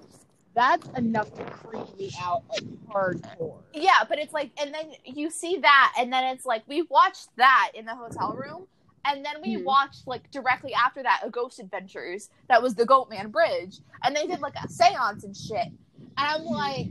that's 0.55 0.87
enough 0.97 1.33
to 1.35 1.43
creep 1.45 1.97
me 1.97 2.11
out 2.21 2.43
like 2.49 2.63
hardcore. 2.87 3.61
Yeah, 3.73 4.03
but 4.07 4.19
it's 4.19 4.33
like 4.33 4.51
and 4.61 4.73
then 4.73 4.91
you 5.05 5.29
see 5.31 5.57
that 5.57 5.93
and 5.97 6.11
then 6.13 6.23
it's 6.35 6.45
like 6.45 6.63
we 6.67 6.83
watched 6.83 7.29
that 7.37 7.71
in 7.73 7.85
the 7.85 7.95
hotel 7.95 8.35
room 8.35 8.67
and 9.05 9.25
then 9.25 9.41
we 9.41 9.57
Mhm. 9.57 9.63
watched 9.65 10.05
like 10.07 10.29
directly 10.31 10.73
after 10.73 11.01
that 11.03 11.21
a 11.23 11.29
Ghost 11.29 11.59
Adventures 11.59 12.29
that 12.49 12.61
was 12.61 12.75
the 12.75 12.85
Goatman 12.85 13.31
Bridge 13.31 13.79
and 14.03 14.15
they 14.15 14.27
did 14.27 14.41
like 14.41 14.55
a 14.55 14.67
séance 14.67 15.23
and 15.23 15.35
shit. 15.35 15.67
And 15.67 16.11
I'm 16.17 16.45
like 16.45 16.87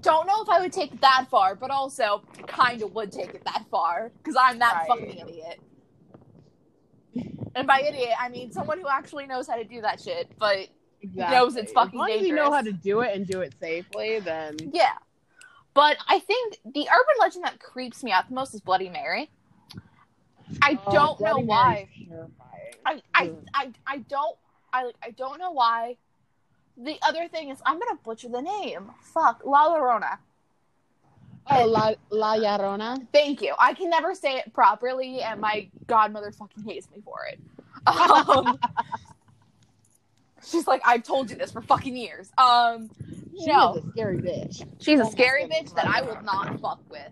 don't 0.00 0.26
know 0.28 0.42
if 0.42 0.48
I 0.48 0.60
would 0.60 0.72
take 0.72 0.92
it 0.94 1.00
that 1.00 1.26
far, 1.28 1.56
but 1.56 1.70
also 1.72 2.22
kind 2.46 2.82
of 2.82 2.94
would 2.94 3.10
take 3.10 3.34
it 3.34 3.42
that 3.44 3.64
far 3.70 4.12
because 4.18 4.36
I'm 4.38 4.58
that 4.60 4.74
Right. 4.74 4.86
fucking 4.88 5.18
idiot. 5.18 5.60
And 7.56 7.66
by 7.66 7.80
idiot, 7.80 8.12
I 8.20 8.28
mean 8.28 8.52
someone 8.52 8.78
who 8.78 8.86
actually 8.88 9.26
knows 9.26 9.48
how 9.48 9.56
to 9.56 9.64
do 9.64 9.80
that 9.80 10.00
shit. 10.00 10.30
But 10.38 10.68
Exactly. 11.00 11.36
knows 11.36 11.56
it's 11.56 11.72
fucking 11.72 11.94
as 11.94 11.98
long 11.98 12.10
as 12.10 12.26
you 12.26 12.34
know 12.34 12.50
how 12.52 12.60
to 12.60 12.72
do 12.72 13.00
it 13.00 13.14
and 13.14 13.26
do 13.26 13.40
it 13.40 13.54
safely, 13.60 14.18
then 14.20 14.56
yeah. 14.72 14.94
But 15.74 15.96
I 16.08 16.18
think 16.18 16.58
the 16.64 16.80
urban 16.88 17.14
legend 17.20 17.44
that 17.44 17.60
creeps 17.60 18.02
me 18.02 18.10
out 18.10 18.28
the 18.28 18.34
most 18.34 18.52
is 18.54 18.60
Bloody 18.60 18.88
Mary. 18.88 19.30
I 20.62 20.78
Oh, 20.86 20.92
don't 20.92 21.20
know 21.20 21.38
why. 21.38 21.88
I, 22.84 23.02
I, 23.14 23.32
I, 23.54 23.72
I 23.86 23.98
don't 23.98 24.36
I 24.72 24.90
I 25.02 25.10
don't 25.10 25.38
know 25.38 25.52
why. 25.52 25.96
The 26.76 26.96
other 27.02 27.28
thing 27.28 27.50
is 27.50 27.58
I'm 27.64 27.78
gonna 27.78 27.98
butcher 28.04 28.28
the 28.28 28.40
name. 28.42 28.90
Fuck. 29.14 29.42
La 29.44 29.68
Llorona. 29.68 30.18
Oh, 31.50 31.64
La, 31.66 31.94
La 32.10 32.36
Llorona. 32.36 33.06
Thank 33.12 33.40
you. 33.40 33.54
I 33.58 33.72
can 33.74 33.88
never 33.88 34.14
say 34.14 34.36
it 34.38 34.52
properly 34.52 35.20
and 35.20 35.40
my 35.40 35.68
godmother 35.86 36.30
fucking 36.32 36.64
hates 36.64 36.88
me 36.94 37.02
for 37.04 37.26
it. 37.30 37.38
Um, 37.86 38.58
she's 40.48 40.66
like, 40.66 40.82
I've 40.84 41.02
told 41.02 41.30
you 41.30 41.36
this 41.36 41.52
for 41.52 41.62
fucking 41.62 41.96
years. 41.96 42.30
Um 42.38 42.90
She 43.38 43.46
no. 43.46 43.74
a 43.74 43.90
scary 43.92 44.18
bitch. 44.18 44.66
She's 44.80 45.00
a 45.00 45.04
Oh 45.04 45.10
scary 45.10 45.44
bitch 45.44 45.74
that 45.74 45.86
I 45.86 46.02
will 46.02 46.20
not 46.22 46.60
fuck 46.60 46.80
with. 46.90 47.10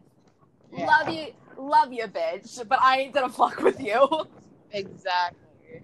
Yeah. 0.73 0.87
Love 0.87 1.09
you, 1.11 1.27
love 1.59 1.93
you, 1.93 2.05
bitch, 2.05 2.67
but 2.69 2.79
I 2.83 3.01
ain't 3.01 3.15
gonna 3.15 3.29
fuck 3.29 3.61
with 3.63 3.81
you. 3.81 4.09
Exactly. 4.73 5.83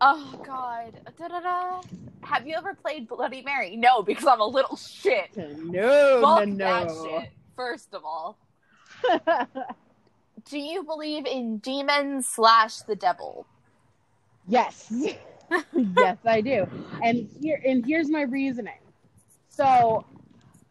Oh 0.00 0.40
God. 0.44 1.00
Da-da-da. 1.18 1.82
Have 2.22 2.46
you 2.46 2.54
ever 2.56 2.74
played 2.74 3.08
Bloody 3.08 3.42
Mary? 3.42 3.76
No, 3.76 4.02
because 4.02 4.26
I'm 4.26 4.40
a 4.40 4.46
little 4.46 4.76
shit. 4.76 5.30
No, 5.36 6.20
Fuck 6.20 6.46
no, 6.48 6.64
that 6.64 6.86
no. 6.86 7.04
shit. 7.04 7.30
First 7.56 7.94
of 7.94 8.04
all, 8.04 8.38
do 10.50 10.58
you 10.58 10.82
believe 10.84 11.24
in 11.26 11.58
demons 11.58 12.26
slash 12.28 12.78
the 12.80 12.96
devil? 12.96 13.46
yes, 14.46 14.92
yes, 15.96 16.18
I 16.24 16.40
do. 16.40 16.66
And 17.02 17.28
here, 17.40 17.60
and 17.64 17.84
here's 17.84 18.10
my 18.10 18.22
reasoning. 18.22 18.78
So, 19.48 20.04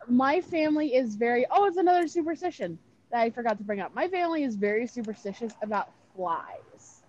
my 0.08 0.42
family 0.42 0.96
is 0.96 1.16
very. 1.16 1.46
Oh, 1.50 1.66
it's 1.66 1.78
another 1.78 2.08
superstition 2.08 2.78
that 3.12 3.22
I 3.22 3.30
forgot 3.30 3.58
to 3.58 3.64
bring 3.64 3.80
up. 3.80 3.94
My 3.96 4.08
family 4.08 4.44
is 4.44 4.56
very 4.56 4.88
superstitious 4.88 5.54
about 5.62 5.90
flies. 6.16 7.02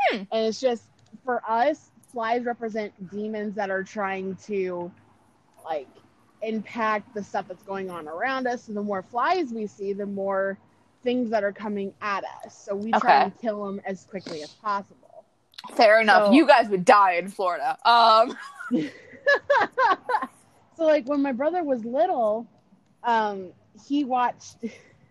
Hmm. 0.00 0.16
And 0.32 0.46
it's 0.46 0.60
just 0.60 0.84
for 1.24 1.42
us, 1.48 1.90
flies 2.12 2.44
represent 2.44 2.92
demons 3.10 3.54
that 3.54 3.70
are 3.70 3.82
trying 3.82 4.36
to, 4.46 4.90
like, 5.64 5.88
impact 6.42 7.14
the 7.14 7.22
stuff 7.22 7.46
that's 7.48 7.62
going 7.62 7.90
on 7.90 8.08
around 8.08 8.46
us. 8.46 8.64
So 8.64 8.72
the 8.72 8.82
more 8.82 9.02
flies 9.02 9.52
we 9.52 9.66
see, 9.66 9.92
the 9.92 10.06
more 10.06 10.58
things 11.02 11.30
that 11.30 11.44
are 11.44 11.52
coming 11.52 11.92
at 12.00 12.24
us. 12.44 12.56
So 12.64 12.74
we 12.74 12.90
try 12.92 12.98
Okay. 12.98 13.22
and 13.24 13.40
kill 13.40 13.64
them 13.64 13.80
as 13.84 14.04
quickly 14.04 14.42
as 14.42 14.50
possible. 14.50 15.01
Fair 15.74 16.00
enough. 16.00 16.26
So- 16.26 16.32
you 16.32 16.46
guys 16.46 16.68
would 16.68 16.84
die 16.84 17.14
in 17.14 17.28
Florida. 17.28 17.76
Um. 17.88 18.36
so 20.76 20.84
like 20.84 21.06
when 21.08 21.22
my 21.22 21.32
brother 21.32 21.62
was 21.62 21.84
little, 21.84 22.46
um, 23.04 23.52
he 23.86 24.04
watched 24.04 24.56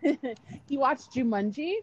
he 0.00 0.76
watched 0.78 1.12
Jumanji, 1.14 1.74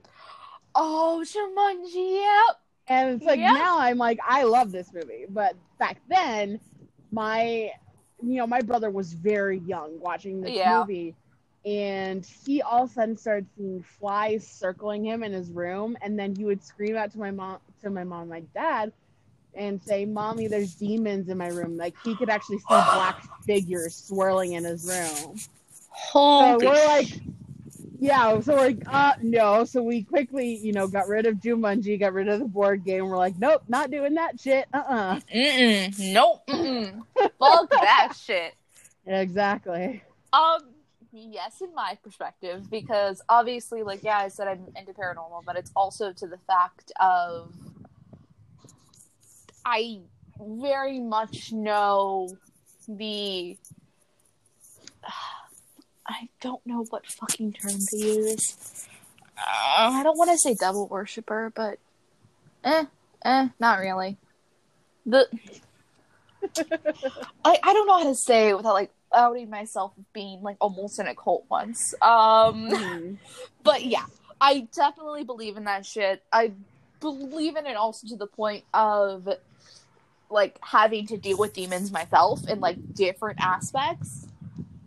Oh, 0.76 1.24
Jumanji. 1.26 2.22
Yep. 2.22 2.56
And 2.88 3.16
it's 3.16 3.26
like 3.26 3.40
Yeah. 3.40 3.54
now 3.54 3.80
I'm 3.80 3.98
like, 3.98 4.20
I 4.28 4.44
love 4.44 4.72
this 4.72 4.92
movie. 4.94 5.26
But 5.30 5.56
back 5.78 6.00
then, 6.08 6.60
my 7.12 7.72
you 8.22 8.36
know, 8.38 8.48
my 8.48 8.62
brother 8.62 8.90
was 8.90 9.14
very 9.14 9.60
young 9.60 10.00
watching 10.00 10.42
this 10.42 10.52
Yeah. 10.52 10.80
movie. 10.80 11.16
And 11.66 12.26
he 12.46 12.62
all 12.62 12.84
of 12.84 12.92
a 12.92 12.94
sudden 12.94 13.18
started 13.18 13.48
seeing 13.58 13.84
flies 14.00 14.48
circling 14.48 15.04
him 15.06 15.24
in 15.24 15.34
his 15.34 15.52
room, 15.52 15.98
and 16.02 16.18
then 16.18 16.36
he 16.36 16.46
would 16.46 16.64
scream 16.64 16.96
out 16.96 17.12
to 17.12 17.20
my 17.20 17.32
mom, 17.32 17.60
to 17.82 17.90
my 17.90 18.04
mom, 18.06 18.30
my 18.30 18.42
dad, 18.54 18.94
and 19.54 19.84
say, 19.84 20.06
"Mommy, 20.06 20.48
there's 20.48 20.74
demons 20.76 21.28
in 21.28 21.38
my 21.38 21.50
room." 21.50 21.76
Like 21.76 21.96
he 22.04 22.16
could 22.16 22.30
actually 22.30 22.60
see 22.60 22.66
black 22.70 23.22
figures 23.46 23.96
swirling 23.96 24.54
in 24.54 24.64
his 24.64 24.88
room. 24.88 25.38
So 25.38 25.50
Holy 25.90 26.66
we're 26.66 26.88
like, 26.88 27.08
yeah, 28.00 28.40
so 28.40 28.54
we're 28.54 28.62
like, 28.62 28.84
uh, 28.88 29.14
no. 29.22 29.66
So 29.66 29.84
we 29.84 30.04
quickly, 30.04 30.56
you 30.56 30.72
know, 30.72 30.88
got 30.88 31.10
rid 31.10 31.26
of 31.26 31.36
Jumanji, 31.36 32.00
got 32.00 32.14
rid 32.14 32.30
of 32.30 32.40
the 32.40 32.46
board 32.46 32.86
game. 32.86 33.08
We're 33.10 33.18
like, 33.18 33.38
nope, 33.38 33.64
not 33.68 33.92
doing 33.92 34.14
that 34.14 34.40
shit. 34.40 34.68
Uh 34.74 34.78
uh 34.78 35.20
Mm-mm. 35.36 36.14
Nope. 36.14 36.48
Mm-mm. 36.48 37.04
Fuck 37.38 37.70
that 37.72 38.14
shit. 38.20 38.54
Exactly. 39.06 40.04
Um, 40.34 40.60
yes, 41.12 41.62
in 41.62 41.74
my 41.74 41.98
perspective, 42.04 42.70
because 42.70 43.22
obviously, 43.30 43.84
like, 43.84 44.04
yeah, 44.04 44.18
I 44.18 44.28
said 44.28 44.48
I'm 44.48 44.68
into 44.76 44.94
paranormal, 44.94 45.44
but 45.46 45.56
it's 45.56 45.72
also 45.76 46.14
to 46.14 46.28
the 46.28 46.38
fact 46.48 46.92
of 47.00 47.54
I 49.66 50.00
very 50.40 51.00
much 51.00 51.52
know 51.52 52.30
the. 52.88 53.58
I 56.08 56.28
don't 56.42 56.66
know 56.66 56.86
what 56.90 57.06
fucking 57.06 57.54
term 57.54 57.78
to 57.90 57.98
use. 57.98 58.88
Uh, 59.38 59.92
I 59.94 60.02
don't 60.02 60.18
want 60.18 60.32
to 60.32 60.38
say 60.38 60.56
devil 60.56 60.88
worshiper, 60.88 61.52
but 61.56 61.78
eh, 62.64 62.86
eh, 63.24 63.50
not 63.60 63.78
really. 63.78 64.18
The 65.06 65.28
I, 67.46 67.60
I 67.64 67.74
don't 67.74 67.88
know 67.88 68.00
how 68.00 68.04
to 68.06 68.16
say 68.16 68.50
it 68.50 68.58
without 68.58 68.74
like 68.74 68.92
outing 69.14 69.50
myself 69.50 69.92
of 69.98 70.12
being 70.14 70.42
like 70.42 70.58
almost 70.62 71.00
in 71.00 71.08
a 71.08 71.16
cult 71.16 71.46
once. 71.50 71.94
Um 72.02 72.70
Mhm. 72.72 73.18
but 73.64 73.84
yeah, 73.86 74.06
I 74.40 74.68
definitely 74.76 75.24
believe 75.24 75.58
in 75.58 75.66
that 75.66 75.86
shit. 75.86 76.24
I 76.32 76.52
believe 77.00 77.56
in 77.56 77.66
it 77.66 77.76
also 77.76 78.08
to 78.08 78.16
the 78.16 78.28
point 78.28 78.64
of 78.74 79.28
like 80.30 80.60
having 80.62 81.08
to 81.08 81.18
deal 81.18 81.38
with 81.38 81.54
demons 81.54 81.92
myself 81.92 82.48
in 82.48 82.60
like 82.60 82.78
different 82.94 83.40
aspects. 83.42 84.28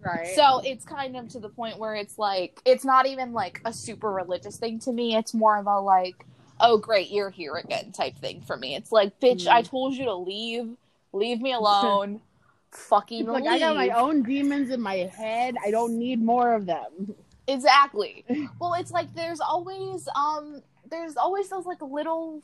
Right. 0.00 0.34
So 0.34 0.60
it's 0.64 0.84
kind 0.84 1.16
of 1.16 1.28
to 1.30 1.38
the 1.40 1.48
point 1.48 1.78
where 1.78 1.94
it's 1.94 2.18
like 2.18 2.60
it's 2.64 2.84
not 2.84 3.06
even 3.06 3.32
like 3.32 3.60
a 3.64 3.72
super 3.72 4.10
religious 4.12 4.56
thing 4.56 4.78
to 4.80 4.92
me. 4.92 5.16
It's 5.16 5.32
more 5.34 5.56
of 5.58 5.66
a 5.66 5.78
like, 5.80 6.24
oh 6.60 6.76
great, 6.78 7.10
you're 7.10 7.30
here 7.30 7.54
again 7.56 7.92
type 7.92 8.16
thing 8.16 8.40
for 8.42 8.56
me. 8.56 8.74
It's 8.76 8.92
like, 8.92 9.18
bitch, 9.20 9.46
Mm. 9.46 9.52
I 9.52 9.62
told 9.62 9.94
you 9.94 10.04
to 10.06 10.14
leave. 10.14 10.76
Leave 11.12 11.40
me 11.40 11.52
alone. 11.52 12.20
Fucking 12.72 13.26
like 13.26 13.44
leave. 13.44 13.52
I 13.52 13.58
got 13.58 13.76
my 13.76 13.90
own 13.90 14.22
demons 14.22 14.70
in 14.70 14.80
my 14.80 14.96
head. 14.96 15.56
I 15.64 15.70
don't 15.70 15.98
need 15.98 16.22
more 16.22 16.54
of 16.54 16.66
them. 16.66 17.14
Exactly. 17.46 18.24
Well, 18.60 18.74
it's 18.74 18.90
like 18.92 19.12
there's 19.14 19.40
always 19.40 20.08
um 20.14 20.62
there's 20.88 21.16
always 21.16 21.48
those 21.48 21.66
like 21.66 21.82
little 21.82 22.42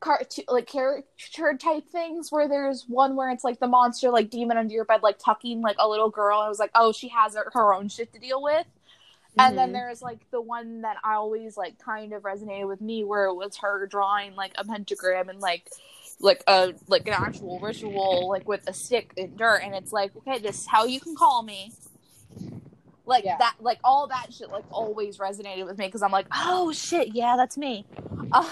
cartoon 0.00 0.44
like 0.48 0.66
caricature 0.66 1.54
type 1.56 1.88
things 1.88 2.32
where 2.32 2.48
there's 2.48 2.84
one 2.88 3.14
where 3.14 3.30
it's 3.30 3.44
like 3.44 3.60
the 3.60 3.68
monster 3.68 4.10
like 4.10 4.30
demon 4.30 4.56
under 4.56 4.74
your 4.74 4.84
bed 4.84 5.02
like 5.02 5.18
tucking 5.18 5.60
like 5.60 5.76
a 5.78 5.88
little 5.88 6.10
girl 6.10 6.40
and 6.40 6.46
I 6.46 6.48
was 6.48 6.58
like, 6.58 6.72
"Oh, 6.74 6.92
she 6.92 7.08
has 7.08 7.34
her, 7.36 7.50
her 7.52 7.72
own 7.72 7.88
shit 7.88 8.12
to 8.12 8.18
deal 8.18 8.42
with." 8.42 8.66
And 9.38 9.56
then 9.56 9.70
Mhm. 9.70 9.74
there's 9.74 10.02
like 10.02 10.28
the 10.30 10.40
one 10.40 10.82
that 10.82 10.96
I 11.04 11.14
always 11.14 11.56
like 11.56 11.78
kind 11.78 12.12
of 12.12 12.22
resonated 12.22 12.66
with 12.68 12.80
me 12.80 13.04
where 13.04 13.26
it 13.26 13.34
was 13.34 13.56
her 13.58 13.86
drawing 13.86 14.34
like 14.34 14.52
a 14.58 14.64
pentagram 14.64 15.28
and 15.28 15.40
like 15.40 15.70
like 16.20 16.42
a 16.46 16.72
like 16.88 17.06
an 17.08 17.14
actual 17.14 17.58
ritual 17.60 18.28
like 18.28 18.46
with 18.48 18.62
a 18.68 18.72
stick 18.72 19.12
and 19.16 19.36
dirt 19.36 19.60
and 19.64 19.74
it's 19.74 19.92
like 19.92 20.14
okay 20.16 20.38
this 20.38 20.60
is 20.60 20.66
how 20.66 20.84
you 20.84 21.00
can 21.00 21.14
call 21.16 21.42
me 21.42 21.72
like 23.06 23.24
Yeah. 23.24 23.36
that 23.38 23.54
like 23.60 23.78
all 23.82 24.06
that 24.08 24.32
shit 24.32 24.50
like 24.50 24.64
always 24.70 25.18
resonated 25.18 25.66
with 25.66 25.78
me 25.78 25.86
because 25.86 26.02
i'm 26.02 26.12
like 26.12 26.26
oh 26.34 26.72
shit 26.72 27.14
yeah 27.14 27.36
that's 27.36 27.56
me 27.58 27.84
uh, 28.32 28.48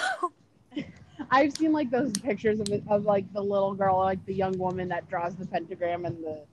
I've 1.30 1.56
seen 1.56 1.72
like 1.72 1.90
those 1.90 2.10
pictures 2.12 2.58
of 2.60 2.68
it, 2.70 2.82
of 2.88 3.04
like 3.04 3.30
the 3.32 3.42
little 3.42 3.74
girl, 3.74 3.98
like 3.98 4.24
the 4.26 4.34
young 4.34 4.56
woman 4.58 4.88
that 4.88 5.08
draws 5.08 5.36
the 5.36 5.46
pentagram 5.46 6.04
in 6.06 6.20
the 6.22 6.44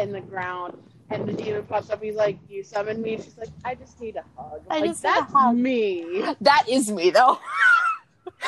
in 0.00 0.10
the 0.10 0.20
ground, 0.22 0.76
and 1.10 1.28
the 1.28 1.32
demon 1.34 1.62
pops 1.64 1.90
up. 1.90 2.02
He's 2.02 2.14
like, 2.16 2.38
"You 2.48 2.64
summoned 2.64 3.02
me." 3.02 3.16
She's 3.18 3.36
like, 3.38 3.50
"I 3.64 3.74
just 3.76 4.00
need 4.00 4.16
a 4.16 4.24
hug." 4.36 4.62
I 4.70 4.78
like 4.78 4.90
just 4.90 5.04
need 5.04 5.10
a 5.10 5.12
that's 5.12 5.32
hug. 5.32 5.54
me. 5.56 6.24
that 6.40 6.64
is 6.68 6.90
me 6.90 7.10
though 7.10 7.38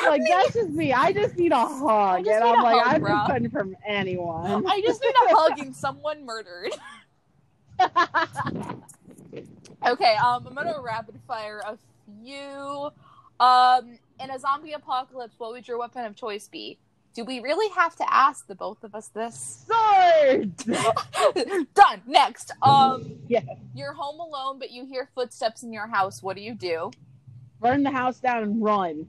Like 0.02 0.22
that's 0.28 0.54
just 0.54 0.70
me. 0.70 0.92
I 0.92 1.12
just 1.12 1.36
need 1.36 1.52
a 1.52 1.66
hug, 1.66 2.26
and 2.26 2.44
I'm 2.44 2.62
like, 2.62 2.82
hug, 2.82 3.02
I'm 3.02 3.48
bro. 3.48 3.50
from 3.50 3.76
anyone. 3.86 4.66
i 4.66 4.80
just 4.80 5.02
need 5.02 5.14
a 5.30 5.34
hug 5.36 5.58
and 5.58 5.74
someone 5.74 6.24
murdered 6.24 6.72
Okay, 9.86 10.16
um, 10.16 10.46
I'm 10.46 10.54
gonna 10.54 10.80
rapid 10.82 11.18
fire 11.26 11.62
a 11.64 11.78
few. 12.24 12.90
Um, 13.40 13.98
in 14.20 14.30
a 14.30 14.38
zombie 14.38 14.72
apocalypse, 14.72 15.34
what 15.38 15.52
would 15.52 15.68
your 15.68 15.78
weapon 15.78 16.04
of 16.04 16.16
choice 16.16 16.48
be? 16.48 16.78
Do 17.14 17.24
we 17.24 17.40
really 17.40 17.68
have 17.74 17.94
to 17.96 18.12
ask 18.12 18.46
the 18.46 18.54
both 18.54 18.82
of 18.84 18.94
us 18.94 19.08
this? 19.08 19.64
Sword. 19.66 20.56
Done. 21.74 22.02
Next. 22.06 22.50
Um, 22.62 23.18
Yeah. 23.28 23.40
you're 23.74 23.92
home 23.92 24.20
alone, 24.20 24.58
but 24.58 24.70
you 24.70 24.84
hear 24.84 25.08
footsteps 25.14 25.62
in 25.62 25.72
your 25.72 25.86
house. 25.86 26.22
What 26.22 26.36
do 26.36 26.42
you 26.42 26.54
do? 26.54 26.90
Burn 27.60 27.82
the 27.82 27.90
house 27.90 28.18
down 28.18 28.42
and 28.42 28.62
run. 28.62 29.06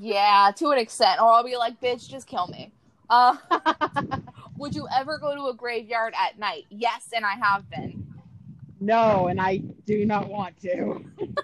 Yeah, 0.00 0.50
to 0.56 0.68
an 0.70 0.78
extent, 0.78 1.20
or 1.20 1.28
I'll 1.32 1.44
be 1.44 1.56
like, 1.56 1.80
"Bitch, 1.80 2.08
just 2.08 2.26
kill 2.26 2.46
me." 2.48 2.72
Uh, 3.10 3.36
would 4.56 4.74
you 4.74 4.86
ever 4.94 5.18
go 5.18 5.34
to 5.34 5.46
a 5.48 5.54
graveyard 5.54 6.14
at 6.18 6.38
night? 6.38 6.64
Yes, 6.70 7.10
and 7.14 7.24
I 7.24 7.32
have 7.42 7.68
been. 7.70 8.06
no, 8.80 9.26
and 9.28 9.40
I 9.40 9.58
do 9.86 10.04
not 10.06 10.28
want 10.28 10.58
to. 10.62 11.04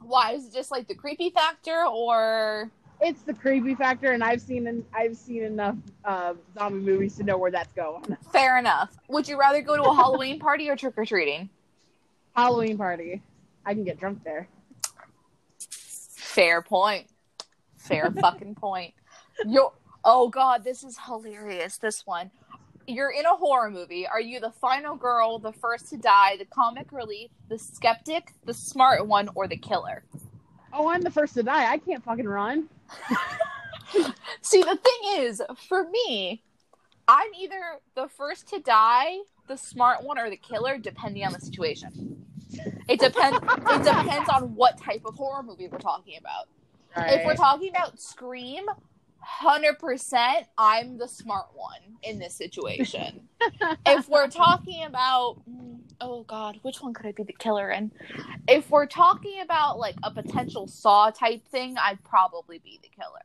Why? 0.00 0.32
Is 0.32 0.46
it 0.46 0.52
just 0.52 0.70
like 0.70 0.86
the 0.86 0.94
creepy 0.94 1.30
factor, 1.30 1.84
or 1.86 2.70
It's 3.00 3.22
the 3.22 3.32
creepy 3.34 3.74
factor, 3.74 4.12
and 4.12 4.22
I've 4.22 4.40
seen 4.40 4.84
I've 4.94 5.16
seen 5.16 5.42
enough 5.44 5.76
uh, 6.04 6.34
zombie 6.58 6.80
movies 6.80 7.16
to 7.16 7.22
know 7.24 7.38
where 7.38 7.50
that's 7.50 7.72
going. 7.72 8.16
fair 8.32 8.58
enough? 8.58 8.96
Would 9.08 9.26
you 9.28 9.38
rather 9.38 9.62
go 9.62 9.76
to 9.76 9.82
a 9.82 9.94
Halloween 9.94 10.38
party 10.38 10.68
or 10.68 10.76
trick 10.76 10.94
or 10.96 11.04
treating? 11.06 11.48
Halloween 12.36 12.76
party. 12.76 13.22
I 13.64 13.72
can 13.74 13.84
get 13.84 13.98
drunk 13.98 14.22
there. 14.24 14.46
Fair 16.34 16.62
point. 16.62 17.06
Fair 17.76 18.10
fucking 18.20 18.56
point. 18.56 18.92
Yo, 19.46 19.72
oh 20.04 20.28
god, 20.28 20.64
this 20.64 20.82
is 20.82 20.98
hilarious. 21.06 21.78
This 21.78 22.04
one. 22.04 22.32
You're 22.88 23.12
in 23.12 23.24
a 23.24 23.36
horror 23.36 23.70
movie. 23.70 24.06
Are 24.06 24.20
you 24.20 24.40
the 24.40 24.50
final 24.50 24.96
girl, 24.96 25.38
the 25.38 25.52
first 25.52 25.88
to 25.90 25.96
die, 25.96 26.36
the 26.36 26.44
comic 26.44 26.90
relief, 26.90 27.30
the 27.48 27.58
skeptic, 27.58 28.32
the 28.44 28.52
smart 28.52 29.06
one, 29.06 29.30
or 29.36 29.46
the 29.46 29.56
killer? 29.56 30.02
Oh, 30.72 30.88
I'm 30.88 31.02
the 31.02 31.10
first 31.10 31.34
to 31.34 31.44
die. 31.44 31.70
I 31.72 31.78
can't 31.78 32.04
fucking 32.04 32.28
run. 32.28 32.68
See, 34.42 34.60
the 34.60 34.76
thing 34.76 35.24
is, 35.24 35.40
for 35.68 35.88
me, 35.88 36.42
I'm 37.06 37.32
either 37.40 37.78
the 37.94 38.08
first 38.08 38.48
to 38.48 38.58
die, 38.58 39.18
the 39.46 39.56
smart 39.56 40.02
one, 40.02 40.18
or 40.18 40.28
the 40.28 40.36
killer, 40.36 40.78
depending 40.78 41.24
on 41.24 41.32
the 41.32 41.40
situation. 41.40 42.23
It 42.88 43.00
depends. 43.00 43.38
it 43.38 43.82
depends 43.84 44.28
on 44.28 44.54
what 44.54 44.78
type 44.78 45.02
of 45.04 45.14
horror 45.14 45.42
movie 45.42 45.68
we're 45.68 45.78
talking 45.78 46.16
about. 46.18 46.48
If 46.96 47.26
we're 47.26 47.34
talking 47.34 47.70
about 47.70 48.00
Scream, 48.00 48.64
hundred 49.18 49.78
percent, 49.78 50.46
I'm 50.56 50.98
the 50.98 51.08
smart 51.08 51.46
one 51.54 51.80
in 52.02 52.18
this 52.18 52.34
situation. 52.34 53.28
if 53.86 54.08
we're 54.08 54.28
talking 54.28 54.84
about, 54.84 55.40
oh 56.00 56.22
god, 56.24 56.58
which 56.62 56.80
one 56.80 56.94
could 56.94 57.06
I 57.06 57.12
be 57.12 57.24
the 57.24 57.32
killer 57.32 57.70
in? 57.70 57.90
If 58.48 58.70
we're 58.70 58.86
talking 58.86 59.40
about 59.40 59.78
like 59.78 59.96
a 60.02 60.10
potential 60.10 60.66
Saw 60.68 61.10
type 61.10 61.46
thing, 61.48 61.76
I'd 61.78 62.02
probably 62.04 62.58
be 62.58 62.80
the 62.82 62.90
killer. 62.94 63.24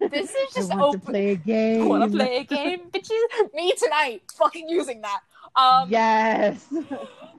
This 0.00 0.30
is 0.30 0.36
just 0.54 0.72
I 0.72 0.76
want 0.76 0.96
open. 0.96 1.00
to 1.00 1.06
play 1.06 1.30
a 1.32 1.36
game. 1.36 1.88
Want 1.88 2.10
to 2.10 2.16
play 2.16 2.38
a 2.38 2.44
game, 2.44 2.80
bitches? 2.90 3.54
Me 3.54 3.74
tonight, 3.76 4.22
fucking 4.36 4.68
using 4.68 5.00
that. 5.02 5.20
Um. 5.56 5.90
yes. 5.90 6.66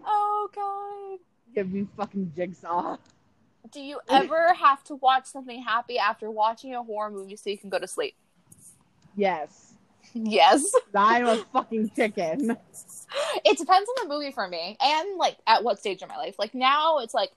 Oh 0.08 0.50
god. 0.54 1.20
Give 1.56 1.72
me 1.72 1.88
fucking 1.98 2.32
jigsaw. 2.36 2.98
Do 3.72 3.82
you 3.82 4.00
ever 4.08 4.54
have 4.54 4.84
to 4.86 4.96
watch 4.96 5.26
something 5.26 5.64
happy 5.64 5.98
after 5.98 6.30
watching 6.30 6.76
a 6.76 6.84
horror 6.84 7.10
movie 7.10 7.36
so 7.36 7.50
you 7.50 7.58
can 7.58 7.72
go 7.72 7.80
to 7.80 7.88
sleep? 7.88 8.16
Yes. 9.16 9.74
Yes. 10.14 10.64
I'm 10.94 11.26
a 11.28 11.38
fucking 11.54 11.90
chicken. 11.96 12.56
It 13.44 13.58
depends 13.58 13.90
on 13.90 14.08
the 14.08 14.14
movie 14.14 14.32
for 14.32 14.48
me 14.48 14.78
and 14.80 15.18
like 15.18 15.38
at 15.48 15.64
what 15.64 15.80
stage 15.80 16.04
of 16.04 16.10
my 16.10 16.18
life. 16.18 16.36
Like 16.38 16.54
now 16.54 17.00
it's 17.00 17.14
like 17.16 17.32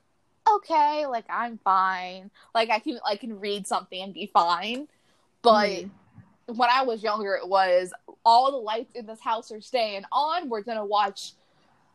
okay, 0.49 1.07
like 1.07 1.25
I'm 1.31 1.59
fine. 1.59 2.31
Like 2.55 2.69
I 2.71 2.79
can 2.81 2.99
I 3.07 3.17
can 3.17 3.41
read 3.41 3.67
something 3.67 4.01
and 4.03 4.13
be 4.13 4.27
fine. 4.27 4.89
But 5.43 5.69
Mhm. 5.69 5.91
When 6.55 6.69
I 6.71 6.83
was 6.83 7.03
younger 7.03 7.35
it 7.35 7.49
was 7.49 7.93
all 8.25 8.51
the 8.51 8.59
lights 8.59 8.95
in 8.95 9.07
this 9.07 9.21
house 9.21 9.51
are 9.53 9.61
staying 9.61 10.05
on. 10.13 10.49
We're 10.49 10.63
going 10.63 10.79
to 10.79 10.85
watch 10.85 11.33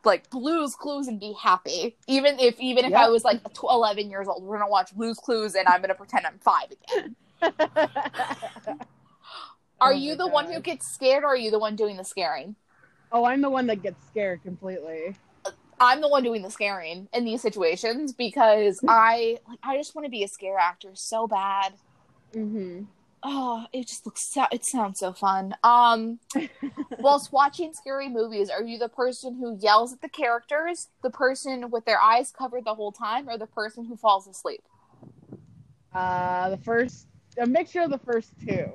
like 0.04 0.28
Blue's 0.30 0.74
Clues 0.74 1.08
and 1.08 1.18
be 1.20 1.34
happy. 1.40 1.96
Even 2.06 2.38
if 2.38 2.60
even 2.60 2.84
if 2.84 2.90
Yep. 2.90 3.00
I 3.00 3.08
was 3.08 3.24
like 3.24 3.40
11 3.62 4.10
years 4.10 4.28
old, 4.28 4.42
we're 4.44 4.58
gonna 4.58 4.70
watch 4.70 4.94
Blue's 4.94 5.18
Clues 5.18 5.54
and 5.54 5.66
I'm 5.68 5.80
gonna 5.80 5.94
pretend 5.94 6.26
I'm 6.26 6.38
five 6.38 6.66
again. 6.70 7.16
Are 9.80 9.92
Oh 9.92 9.98
you 9.98 10.16
the 10.16 10.26
one 10.28 10.46
who 10.50 10.60
gets 10.60 10.86
scared, 10.86 11.24
or 11.24 11.28
are 11.28 11.36
you 11.36 11.50
the 11.50 11.58
one 11.58 11.76
doing 11.76 11.96
the 11.96 12.04
scaring? 12.04 12.56
oh, 13.12 13.24
I'm 13.24 13.40
the 13.40 13.50
one 13.50 13.66
that 13.68 13.82
gets 13.82 14.04
scared 14.06 14.42
completely. 14.42 15.16
I'm 15.80 16.00
the 16.00 16.08
one 16.08 16.22
doing 16.22 16.42
the 16.42 16.50
scaring 16.50 17.08
in 17.12 17.24
these 17.24 17.42
situations 17.42 18.12
because 18.12 18.80
I 18.88 19.38
like 19.48 19.58
I 19.62 19.76
just 19.76 19.94
want 19.94 20.06
to 20.06 20.10
be 20.10 20.22
a 20.24 20.28
scare 20.28 20.58
actor 20.58 20.92
so 20.94 21.26
bad. 21.26 21.74
hmm 22.32 22.84
Oh, 23.26 23.64
it 23.72 23.88
just 23.88 24.04
looks 24.04 24.22
so 24.22 24.44
it 24.52 24.64
sounds 24.66 25.00
so 25.00 25.12
fun. 25.14 25.54
Um 25.64 26.20
whilst 26.98 27.32
watching 27.32 27.72
scary 27.72 28.08
movies, 28.08 28.50
are 28.50 28.62
you 28.62 28.78
the 28.78 28.88
person 28.88 29.36
who 29.36 29.58
yells 29.60 29.94
at 29.94 30.02
the 30.02 30.10
characters, 30.10 30.88
the 31.02 31.10
person 31.10 31.70
with 31.70 31.86
their 31.86 32.00
eyes 32.00 32.30
covered 32.30 32.64
the 32.66 32.74
whole 32.74 32.92
time, 32.92 33.28
or 33.28 33.38
the 33.38 33.46
person 33.46 33.86
who 33.86 33.96
falls 33.96 34.26
asleep? 34.26 34.60
Uh, 35.94 36.50
the 36.50 36.58
first, 36.58 37.06
a 37.38 37.46
mixture 37.46 37.80
of 37.80 37.90
the 37.90 37.98
first 37.98 38.32
two, 38.46 38.66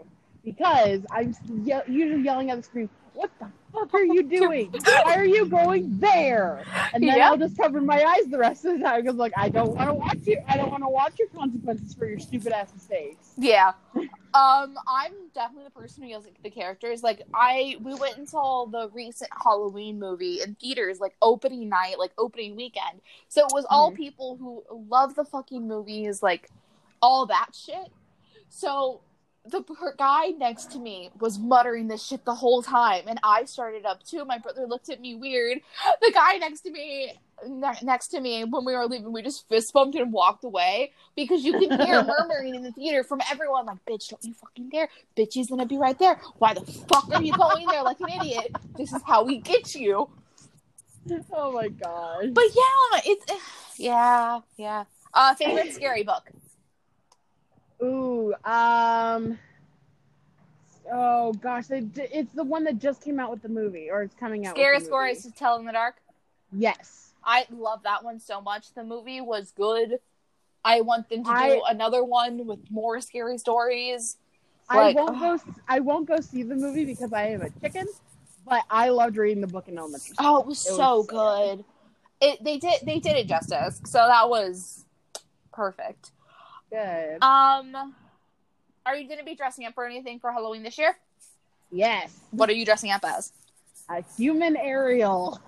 because 0.43 1.05
I'm 1.11 1.35
ye- 1.63 1.81
usually 1.87 2.23
yelling 2.23 2.49
at 2.49 2.57
the 2.57 2.63
screen. 2.63 2.89
What 3.13 3.29
the 3.39 3.51
fuck 3.85 3.93
are 3.95 4.03
you 4.03 4.23
doing? 4.23 4.73
Why 5.03 5.15
are 5.15 5.25
you 5.25 5.45
going 5.45 5.99
there? 5.99 6.63
And 6.93 7.03
then 7.03 7.17
Yeah. 7.17 7.29
I'll 7.29 7.37
just 7.37 7.57
cover 7.57 7.81
my 7.81 8.03
eyes 8.03 8.25
the 8.27 8.37
rest 8.37 8.65
of 8.65 8.77
the 8.77 8.83
time 8.83 9.01
because, 9.01 9.17
like, 9.17 9.33
I 9.37 9.49
don't 9.49 9.75
want 9.75 9.89
to 9.89 9.93
watch 9.93 10.19
you. 10.25 10.41
I 10.47 10.57
don't 10.57 10.69
want 10.71 10.83
to 10.83 10.89
watch 10.89 11.19
your 11.19 11.27
consequences 11.29 11.93
for 11.93 12.05
your 12.07 12.19
stupid 12.19 12.51
ass 12.51 12.73
mistakes. 12.73 13.33
Yeah. 13.37 13.73
Um, 13.95 14.77
I'm 14.87 15.11
definitely 15.33 15.65
the 15.65 15.71
person 15.79 16.03
who 16.03 16.09
yells 16.09 16.25
at 16.27 16.33
the 16.43 16.51
characters. 16.51 17.01
Like 17.01 17.23
I 17.33 17.77
we 17.81 17.95
went 17.95 18.17
and 18.17 18.29
saw 18.29 18.67
the 18.67 18.89
recent 18.93 19.31
Halloween 19.43 19.97
movie 19.99 20.41
in 20.41 20.53
theaters, 20.55 20.99
like 20.99 21.15
opening 21.21 21.67
night, 21.67 21.97
like 21.97 22.11
opening 22.17 22.55
weekend. 22.55 23.01
So 23.27 23.41
it 23.47 23.51
was 23.53 23.65
all 23.71 23.91
Mhm. 23.91 23.95
people 23.95 24.37
who 24.37 24.63
love 24.87 25.15
the 25.15 25.25
fucking 25.25 25.67
movies, 25.67 26.21
like 26.21 26.51
all 27.01 27.25
that 27.25 27.49
shit. 27.55 27.91
So 28.49 29.01
the 29.49 29.93
guy 29.97 30.27
next 30.29 30.71
to 30.71 30.79
me 30.79 31.09
was 31.19 31.39
muttering 31.39 31.87
this 31.87 32.03
shit 32.05 32.25
the 32.25 32.35
whole 32.35 32.61
time, 32.61 33.03
and 33.07 33.19
I 33.23 33.45
started 33.45 33.85
up 33.85 34.03
too. 34.03 34.25
My 34.25 34.37
brother 34.37 34.65
looked 34.65 34.89
at 34.89 35.01
me 35.01 35.15
weird. 35.15 35.59
The 36.01 36.11
guy 36.11 36.37
next 36.37 36.61
to 36.61 36.71
me, 36.71 37.13
ne- 37.47 37.79
next 37.83 38.07
to 38.09 38.21
me, 38.21 38.43
when 38.43 38.65
we 38.65 38.73
were 38.73 38.85
leaving, 38.85 39.11
we 39.11 39.21
just 39.21 39.47
fist 39.49 39.73
bumped 39.73 39.95
and 39.95 40.13
walked 40.13 40.43
away 40.43 40.91
because 41.15 41.43
you 41.43 41.53
can 41.53 41.79
hear 41.85 42.03
murmuring 42.19 42.55
in 42.55 42.63
the 42.63 42.71
theater 42.71 43.03
from 43.03 43.21
everyone, 43.31 43.65
like, 43.65 43.83
"Bitch, 43.85 44.09
don't 44.09 44.23
you 44.23 44.33
fucking 44.33 44.69
dare! 44.69 44.89
Bitch, 45.17 45.33
he's 45.33 45.49
gonna 45.49 45.65
be 45.65 45.77
right 45.77 45.97
there. 45.99 46.19
Why 46.37 46.53
the 46.53 46.61
fuck 46.61 47.13
are 47.13 47.21
you 47.21 47.33
going 47.33 47.67
there 47.67 47.83
like 47.83 47.99
an 48.01 48.09
idiot? 48.09 48.55
This 48.77 48.93
is 48.93 49.01
how 49.05 49.23
we 49.23 49.39
get 49.39 49.75
you." 49.75 50.09
Oh 51.33 51.51
my 51.51 51.69
god! 51.69 52.33
But 52.33 52.45
yeah, 52.55 53.01
it's 53.05 53.25
yeah, 53.77 54.39
yeah. 54.57 54.83
Uh, 55.13 55.33
favorite 55.35 55.73
scary 55.73 56.03
book. 56.03 56.29
Ooh, 57.81 58.33
um, 58.43 59.39
oh 60.91 61.33
gosh, 61.33 61.67
they, 61.67 61.87
it's 61.95 62.33
the 62.33 62.43
one 62.43 62.63
that 62.65 62.79
just 62.79 63.01
came 63.01 63.19
out 63.19 63.31
with 63.31 63.41
the 63.41 63.49
movie, 63.49 63.89
or 63.89 64.01
it's 64.01 64.15
coming 64.15 64.45
out. 64.45 64.55
Scary 64.55 64.79
stories 64.79 65.23
to 65.23 65.31
tell 65.31 65.57
in 65.57 65.65
the 65.65 65.71
dark. 65.71 65.95
Yes. 66.51 67.13
I 67.23 67.45
love 67.51 67.83
that 67.83 68.03
one 68.03 68.19
so 68.19 68.41
much. 68.41 68.73
The 68.73 68.83
movie 68.83 69.21
was 69.21 69.51
good. 69.51 69.99
I 70.63 70.81
want 70.81 71.09
them 71.09 71.23
to 71.23 71.29
do 71.29 71.61
another 71.67 72.03
one 72.03 72.45
with 72.45 72.59
more 72.69 72.99
scary 73.01 73.37
stories. 73.37 74.17
I 74.69 74.93
won't 74.93 75.19
go. 75.19 75.39
I 75.67 75.79
won't 75.79 76.07
go 76.07 76.19
see 76.19 76.43
the 76.43 76.55
movie 76.55 76.85
because 76.85 77.13
I 77.13 77.27
am 77.27 77.41
a 77.41 77.49
chicken. 77.61 77.87
But 78.45 78.63
I 78.69 78.89
loved 78.89 79.17
reading 79.17 79.41
the 79.41 79.47
book 79.47 79.67
in 79.67 79.77
elementary. 79.77 80.15
school. 80.15 80.27
Oh, 80.27 80.39
it 80.41 80.47
was 80.47 80.65
It 80.65 80.71
was 80.71 80.77
so 80.77 81.03
good. 81.03 81.65
It 82.21 82.43
they 82.43 82.57
did 82.57 82.81
they 82.85 82.99
did 82.99 83.15
it 83.15 83.27
justice. 83.27 83.81
So 83.85 83.99
that 83.99 84.29
was 84.29 84.85
perfect. 85.53 86.11
Good. 86.71 87.23
Um 87.23 87.95
are 88.85 88.95
you 88.95 89.07
going 89.07 89.19
to 89.19 89.25
be 89.25 89.35
dressing 89.35 89.65
up 89.65 89.75
for 89.75 89.85
anything 89.85 90.19
for 90.19 90.31
Halloween 90.31 90.63
this 90.63 90.77
year? 90.77 90.95
yes. 91.71 92.17
What 92.31 92.49
are 92.49 92.53
you 92.53 92.65
dressing 92.65 92.89
up 92.91 93.03
as? 93.05 93.31
A 93.89 94.03
human 94.17 94.55
Ariel. 94.57 95.39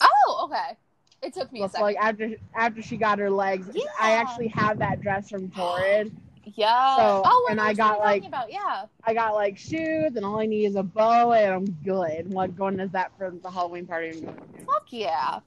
Oh, 0.00 0.40
okay. 0.44 0.76
It 1.22 1.34
took 1.34 1.52
me 1.52 1.62
a 1.62 1.68
second. 1.68 1.82
like 1.82 1.96
after 1.96 2.34
after 2.54 2.82
she 2.82 2.96
got 2.96 3.18
her 3.18 3.30
legs. 3.30 3.68
Yeah. 3.72 3.84
I 4.00 4.12
actually 4.12 4.48
have 4.48 4.78
that 4.80 5.00
dress 5.00 5.30
from 5.30 5.50
Torrid. 5.50 6.14
yeah. 6.44 6.96
So, 6.96 7.22
oh, 7.24 7.48
and 7.50 7.60
I 7.60 7.72
got, 7.72 7.98
like- 8.00 8.24
about. 8.24 8.52
Yeah. 8.52 8.86
I 9.04 9.14
got 9.14 9.34
like 9.34 9.56
shoes, 9.56 10.16
and 10.16 10.24
all 10.24 10.40
I 10.40 10.46
need 10.46 10.66
is 10.66 10.76
a 10.76 10.82
bow, 10.82 11.32
and 11.32 11.52
I'm 11.52 11.64
good. 11.84 12.32
Like 12.32 12.56
going 12.56 12.78
as 12.80 12.90
that 12.90 13.12
for 13.16 13.30
the 13.30 13.50
Halloween 13.50 13.86
party. 13.86 14.10
I'm 14.10 14.20
going 14.20 14.36
to. 14.36 14.64
Fuck 14.64 14.86
yeah. 14.90 15.40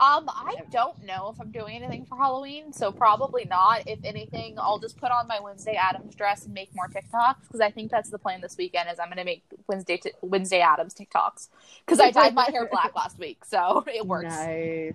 Um, 0.00 0.30
I 0.30 0.54
don't 0.70 1.04
know 1.04 1.30
if 1.34 1.38
I'm 1.38 1.50
doing 1.50 1.76
anything 1.76 2.06
for 2.06 2.16
Halloween, 2.16 2.72
so 2.72 2.90
probably 2.90 3.44
not. 3.44 3.82
If 3.86 3.98
anything, 4.02 4.54
I'll 4.58 4.78
just 4.78 4.96
put 4.96 5.10
on 5.10 5.28
my 5.28 5.40
Wednesday 5.40 5.74
Addams 5.74 6.14
dress 6.14 6.46
and 6.46 6.54
make 6.54 6.74
more 6.74 6.88
TikToks 6.88 7.42
because 7.42 7.60
I 7.60 7.70
think 7.70 7.90
that's 7.90 8.08
the 8.08 8.18
plan 8.18 8.40
this 8.40 8.56
weekend. 8.56 8.88
Is 8.90 8.98
I'm 8.98 9.10
gonna 9.10 9.26
make 9.26 9.44
Wednesday 9.68 9.98
t- 9.98 10.12
Wednesday 10.22 10.62
Addams 10.62 10.94
TikToks 10.94 11.50
because 11.84 12.00
I 12.00 12.12
dyed 12.12 12.34
my 12.34 12.46
hair 12.46 12.66
black 12.72 12.96
last 12.96 13.18
week, 13.18 13.44
so 13.44 13.84
it 13.94 14.06
works. 14.06 14.30
Nice. 14.30 14.94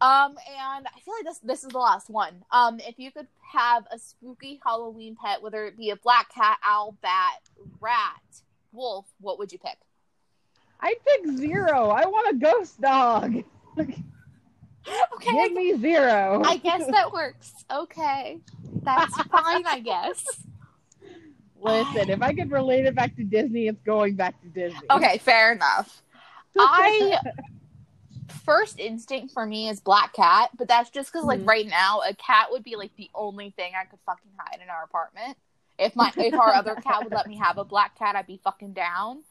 Um, 0.00 0.36
and 0.50 0.88
I 0.88 1.00
feel 1.04 1.14
like 1.14 1.24
this 1.24 1.38
this 1.38 1.62
is 1.62 1.70
the 1.70 1.78
last 1.78 2.10
one. 2.10 2.44
Um, 2.50 2.80
if 2.80 2.98
you 2.98 3.12
could 3.12 3.28
have 3.52 3.86
a 3.92 3.98
spooky 4.00 4.60
Halloween 4.64 5.14
pet, 5.14 5.40
whether 5.40 5.66
it 5.66 5.76
be 5.76 5.90
a 5.90 5.96
black 5.96 6.34
cat, 6.34 6.58
owl, 6.66 6.96
bat, 7.00 7.42
rat, 7.80 8.42
wolf, 8.72 9.06
what 9.20 9.38
would 9.38 9.52
you 9.52 9.60
pick? 9.60 9.78
I'd 10.80 10.96
pick 11.06 11.36
zero. 11.36 11.90
I 11.90 12.06
want 12.06 12.34
a 12.34 12.38
ghost 12.40 12.80
dog. 12.80 13.44
Okay, 15.16 15.30
Give 15.30 15.52
me 15.52 15.76
zero. 15.78 16.42
I 16.44 16.56
guess 16.56 16.84
that 16.90 17.12
works. 17.12 17.52
Okay. 17.70 18.38
That's 18.82 19.14
fine, 19.30 19.66
I 19.66 19.78
guess. 19.78 20.24
Listen, 21.60 22.10
if 22.10 22.20
I 22.22 22.34
could 22.34 22.50
relate 22.50 22.86
it 22.86 22.94
back 22.96 23.14
to 23.16 23.24
Disney, 23.24 23.68
it's 23.68 23.80
going 23.82 24.16
back 24.16 24.40
to 24.42 24.48
Disney. 24.48 24.88
Okay, 24.90 25.18
fair 25.18 25.52
enough. 25.52 26.02
I 26.58 27.18
first 28.44 28.80
instinct 28.80 29.32
for 29.32 29.46
me 29.46 29.68
is 29.68 29.80
black 29.80 30.12
cat, 30.12 30.50
but 30.58 30.66
that's 30.66 30.90
just 30.90 31.12
because 31.12 31.24
like 31.24 31.40
Mhm. 31.40 31.46
right 31.46 31.66
now 31.66 32.00
a 32.00 32.14
cat 32.14 32.50
would 32.50 32.64
be 32.64 32.74
like 32.76 32.94
the 32.96 33.10
only 33.14 33.50
thing 33.50 33.74
I 33.80 33.84
could 33.84 34.00
fucking 34.04 34.32
hide 34.36 34.60
in 34.60 34.68
our 34.70 34.82
apartment. 34.82 35.38
If 35.78 35.94
my 35.94 36.12
if 36.16 36.34
our 36.34 36.52
other 36.52 36.74
cat 36.76 37.04
would 37.04 37.12
let 37.12 37.28
me 37.28 37.36
have 37.36 37.58
a 37.58 37.64
black 37.64 37.96
cat, 37.96 38.16
I'd 38.16 38.26
be 38.26 38.40
fucking 38.42 38.72
down. 38.72 39.22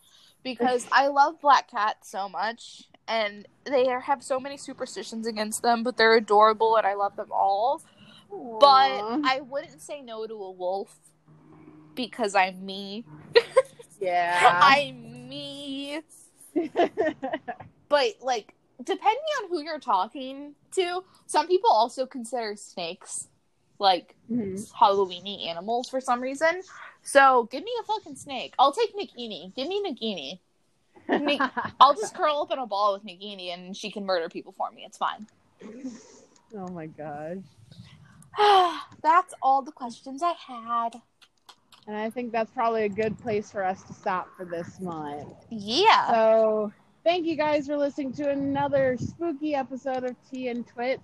Because 0.44 0.88
I 0.92 1.08
love 1.08 1.40
black 1.42 1.70
cats 1.70 2.10
so 2.10 2.28
much 2.28 2.84
and 3.08 3.48
they 3.66 3.88
are, 3.90 4.02
have 4.02 4.24
so 4.24 4.40
many 4.40 4.58
superstitions 4.58 5.28
against 5.28 5.62
them, 5.62 5.84
but 5.84 5.98
they're 5.98 6.16
adorable 6.16 6.76
and 6.78 6.86
I 6.86 6.94
love 6.94 7.16
them 7.16 7.32
all. 7.32 7.82
But 8.60 9.02
I 9.24 9.42
wouldn't 9.42 9.82
say 9.82 10.02
no 10.02 10.26
to 10.26 10.34
a 10.34 10.52
wolf 10.52 10.96
because 11.96 12.36
I'm 12.36 12.66
me. 12.66 13.06
yeah. 14.00 14.40
I'm 14.62 15.28
me. 15.30 16.02
But 17.90 18.14
like, 18.22 18.54
depending 18.82 19.24
on 19.44 19.50
who 19.50 19.62
you're 19.62 19.80
talking 19.80 20.56
to, 20.76 21.04
some 21.26 21.48
people 21.48 21.70
also 21.70 22.06
consider 22.06 22.56
snakes 22.56 23.28
like 23.80 24.16
Mhm. 24.32 24.72
Halloweeny 24.74 25.48
animals 25.48 25.90
for 25.90 26.00
some 26.00 26.22
reason. 26.22 26.62
So 27.04 27.50
give 27.52 27.64
me 27.64 27.72
a 27.82 27.84
fucking 27.84 28.16
snake. 28.16 28.54
I'll 28.58 28.72
take 28.72 28.96
Nagini. 28.96 29.54
Give 29.56 29.68
me 29.68 29.84
Nagini. 29.84 30.40
Me- 31.08 31.40
I'll 31.80 31.96
just 31.96 32.16
curl 32.16 32.42
up 32.42 32.52
in 32.52 32.60
a 32.60 32.66
ball 32.66 32.94
with 32.94 33.06
Nagini 33.06 33.54
and 33.54 33.76
she 33.76 33.92
can 33.92 34.06
murder 34.06 34.30
people 34.30 34.52
for 34.52 34.72
me. 34.72 34.84
It's 34.86 34.98
fine. 34.98 35.28
oh 36.58 36.68
my 36.70 36.88
gosh. 36.88 37.38
That's 39.02 39.34
all 39.42 39.62
the 39.62 39.72
questions 39.72 40.24
I 40.24 40.34
had. 40.34 40.96
And 41.88 41.98
I 41.98 42.10
think 42.10 42.32
that's 42.32 42.52
probably 42.52 42.84
a 42.84 42.90
good 42.90 43.18
place 43.20 43.52
for 43.52 43.64
us 43.64 43.82
to 43.84 43.94
stop 43.94 44.30
for 44.38 44.46
this 44.46 44.80
month. 44.80 45.34
Yeah. 45.50 46.12
So, 46.12 46.72
thank 47.04 47.26
you 47.26 47.36
guys 47.36 47.66
for 47.66 47.76
listening 47.76 48.14
to 48.14 48.30
another 48.30 48.98
spooky 49.00 49.56
episode 49.56 50.04
of 50.04 50.16
Tea 50.30 50.50
and 50.50 50.66
Twits. 50.68 51.02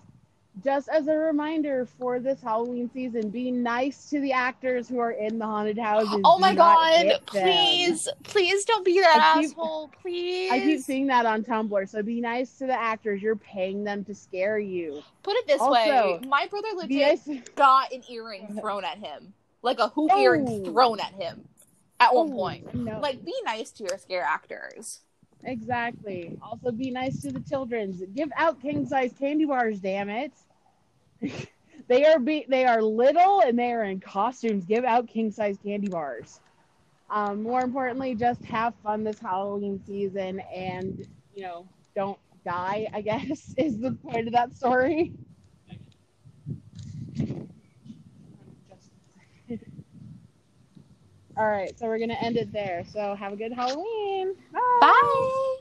Just 0.64 0.90
as 0.90 1.08
a 1.08 1.16
reminder 1.16 1.86
for 1.86 2.20
this 2.20 2.42
Halloween 2.42 2.90
season, 2.94 3.30
be 3.30 3.52
nice 3.52 4.10
to 4.10 4.20
the 4.20 4.32
actors 4.32 4.90
who 4.90 4.98
are 5.00 5.12
in 5.12 5.38
the 5.38 5.46
haunted 5.46 5.78
houses. 5.78 6.20
Oh 6.24 6.40
my 6.40 6.56
god, 6.56 7.06
them. 7.06 7.20
please, 7.26 8.08
please 8.24 8.66
don't 8.66 8.84
be 8.84 9.00
that 9.00 9.20
I 9.36 9.42
keep- 9.42 9.52
asshole, 9.52 9.92
please. 10.02 10.52
I 10.52 10.60
keep 10.62 10.80
seeing 10.82 11.08
that 11.08 11.26
on 11.26 11.44
Tumblr. 11.44 11.88
So 11.90 12.02
be 12.02 12.22
nice 12.22 12.58
to 12.58 12.66
the 12.66 12.74
actors. 12.80 13.22
You're 13.22 13.36
paying 13.36 13.84
them 13.84 14.04
to 14.06 14.16
scare 14.16 14.58
you. 14.58 15.04
Put 15.22 15.36
it 15.36 15.48
this 15.48 15.62
Also, 15.62 15.72
way: 15.74 16.20
my 16.28 16.48
brother 16.48 16.70
legit 16.76 17.28
nice. 17.28 17.50
got 17.56 17.92
an 17.92 18.02
earring 18.10 18.58
thrown 18.60 18.84
at 18.84 18.98
him, 18.98 19.34
like 19.62 19.80
a 19.80 19.90
hoop 19.90 20.10
Oh. 20.14 20.20
earring 20.22 20.66
thrown 20.66 21.00
at 21.00 21.14
him 21.14 21.48
at 22.00 22.16
one 22.16 22.32
Oh, 22.32 22.36
point. 22.36 22.74
No. 22.74 23.00
Like, 23.00 23.24
be 23.24 23.36
nice 23.46 23.72
to 23.74 23.84
your 23.84 23.98
scare 23.98 24.24
actors. 24.24 25.02
Exactly. 25.44 26.38
Also, 26.42 26.72
be 26.72 26.90
nice 26.90 27.22
to 27.22 27.32
the 27.32 27.40
children's. 27.42 28.02
Give 28.16 28.32
out 28.36 28.60
king 28.62 28.88
size 28.88 29.14
candy 29.20 29.46
bars. 29.46 29.80
Damn 29.80 30.10
it. 30.10 30.32
they 31.88 32.06
are 32.06 32.20
be 32.20 32.46
they 32.50 32.66
are 32.66 32.82
little 32.82 33.42
and 33.42 33.58
they 33.58 33.72
are 33.72 33.84
in 33.84 34.00
costumes. 34.00 34.66
Give 34.66 34.84
out 34.86 35.08
king 35.08 35.32
size 35.32 35.58
candy 35.64 35.88
bars. 35.90 36.40
Um, 37.10 37.42
more 37.42 37.62
importantly, 37.62 38.16
just 38.16 38.44
have 38.46 38.74
fun 38.84 39.04
this 39.04 39.20
Halloween 39.20 39.82
season 39.86 40.42
and 40.54 41.08
you 41.34 41.44
know 41.44 41.68
don't 41.96 42.20
die. 42.46 42.88
I 42.94 43.02
guess 43.02 43.54
is 43.58 43.80
the 43.80 43.92
point 43.92 44.28
of 44.28 44.34
that 44.34 44.56
story. 44.56 45.14
All 51.38 51.48
right, 51.48 51.78
so 51.78 51.86
we're 51.86 52.00
gonna 52.00 52.16
end 52.16 52.38
it 52.38 52.52
there. 52.52 52.84
So 52.86 53.16
have 53.16 53.32
a 53.32 53.36
good 53.36 53.54
Halloween. 53.54 54.36
Bye. 54.52 54.60
Bye. 54.82 55.58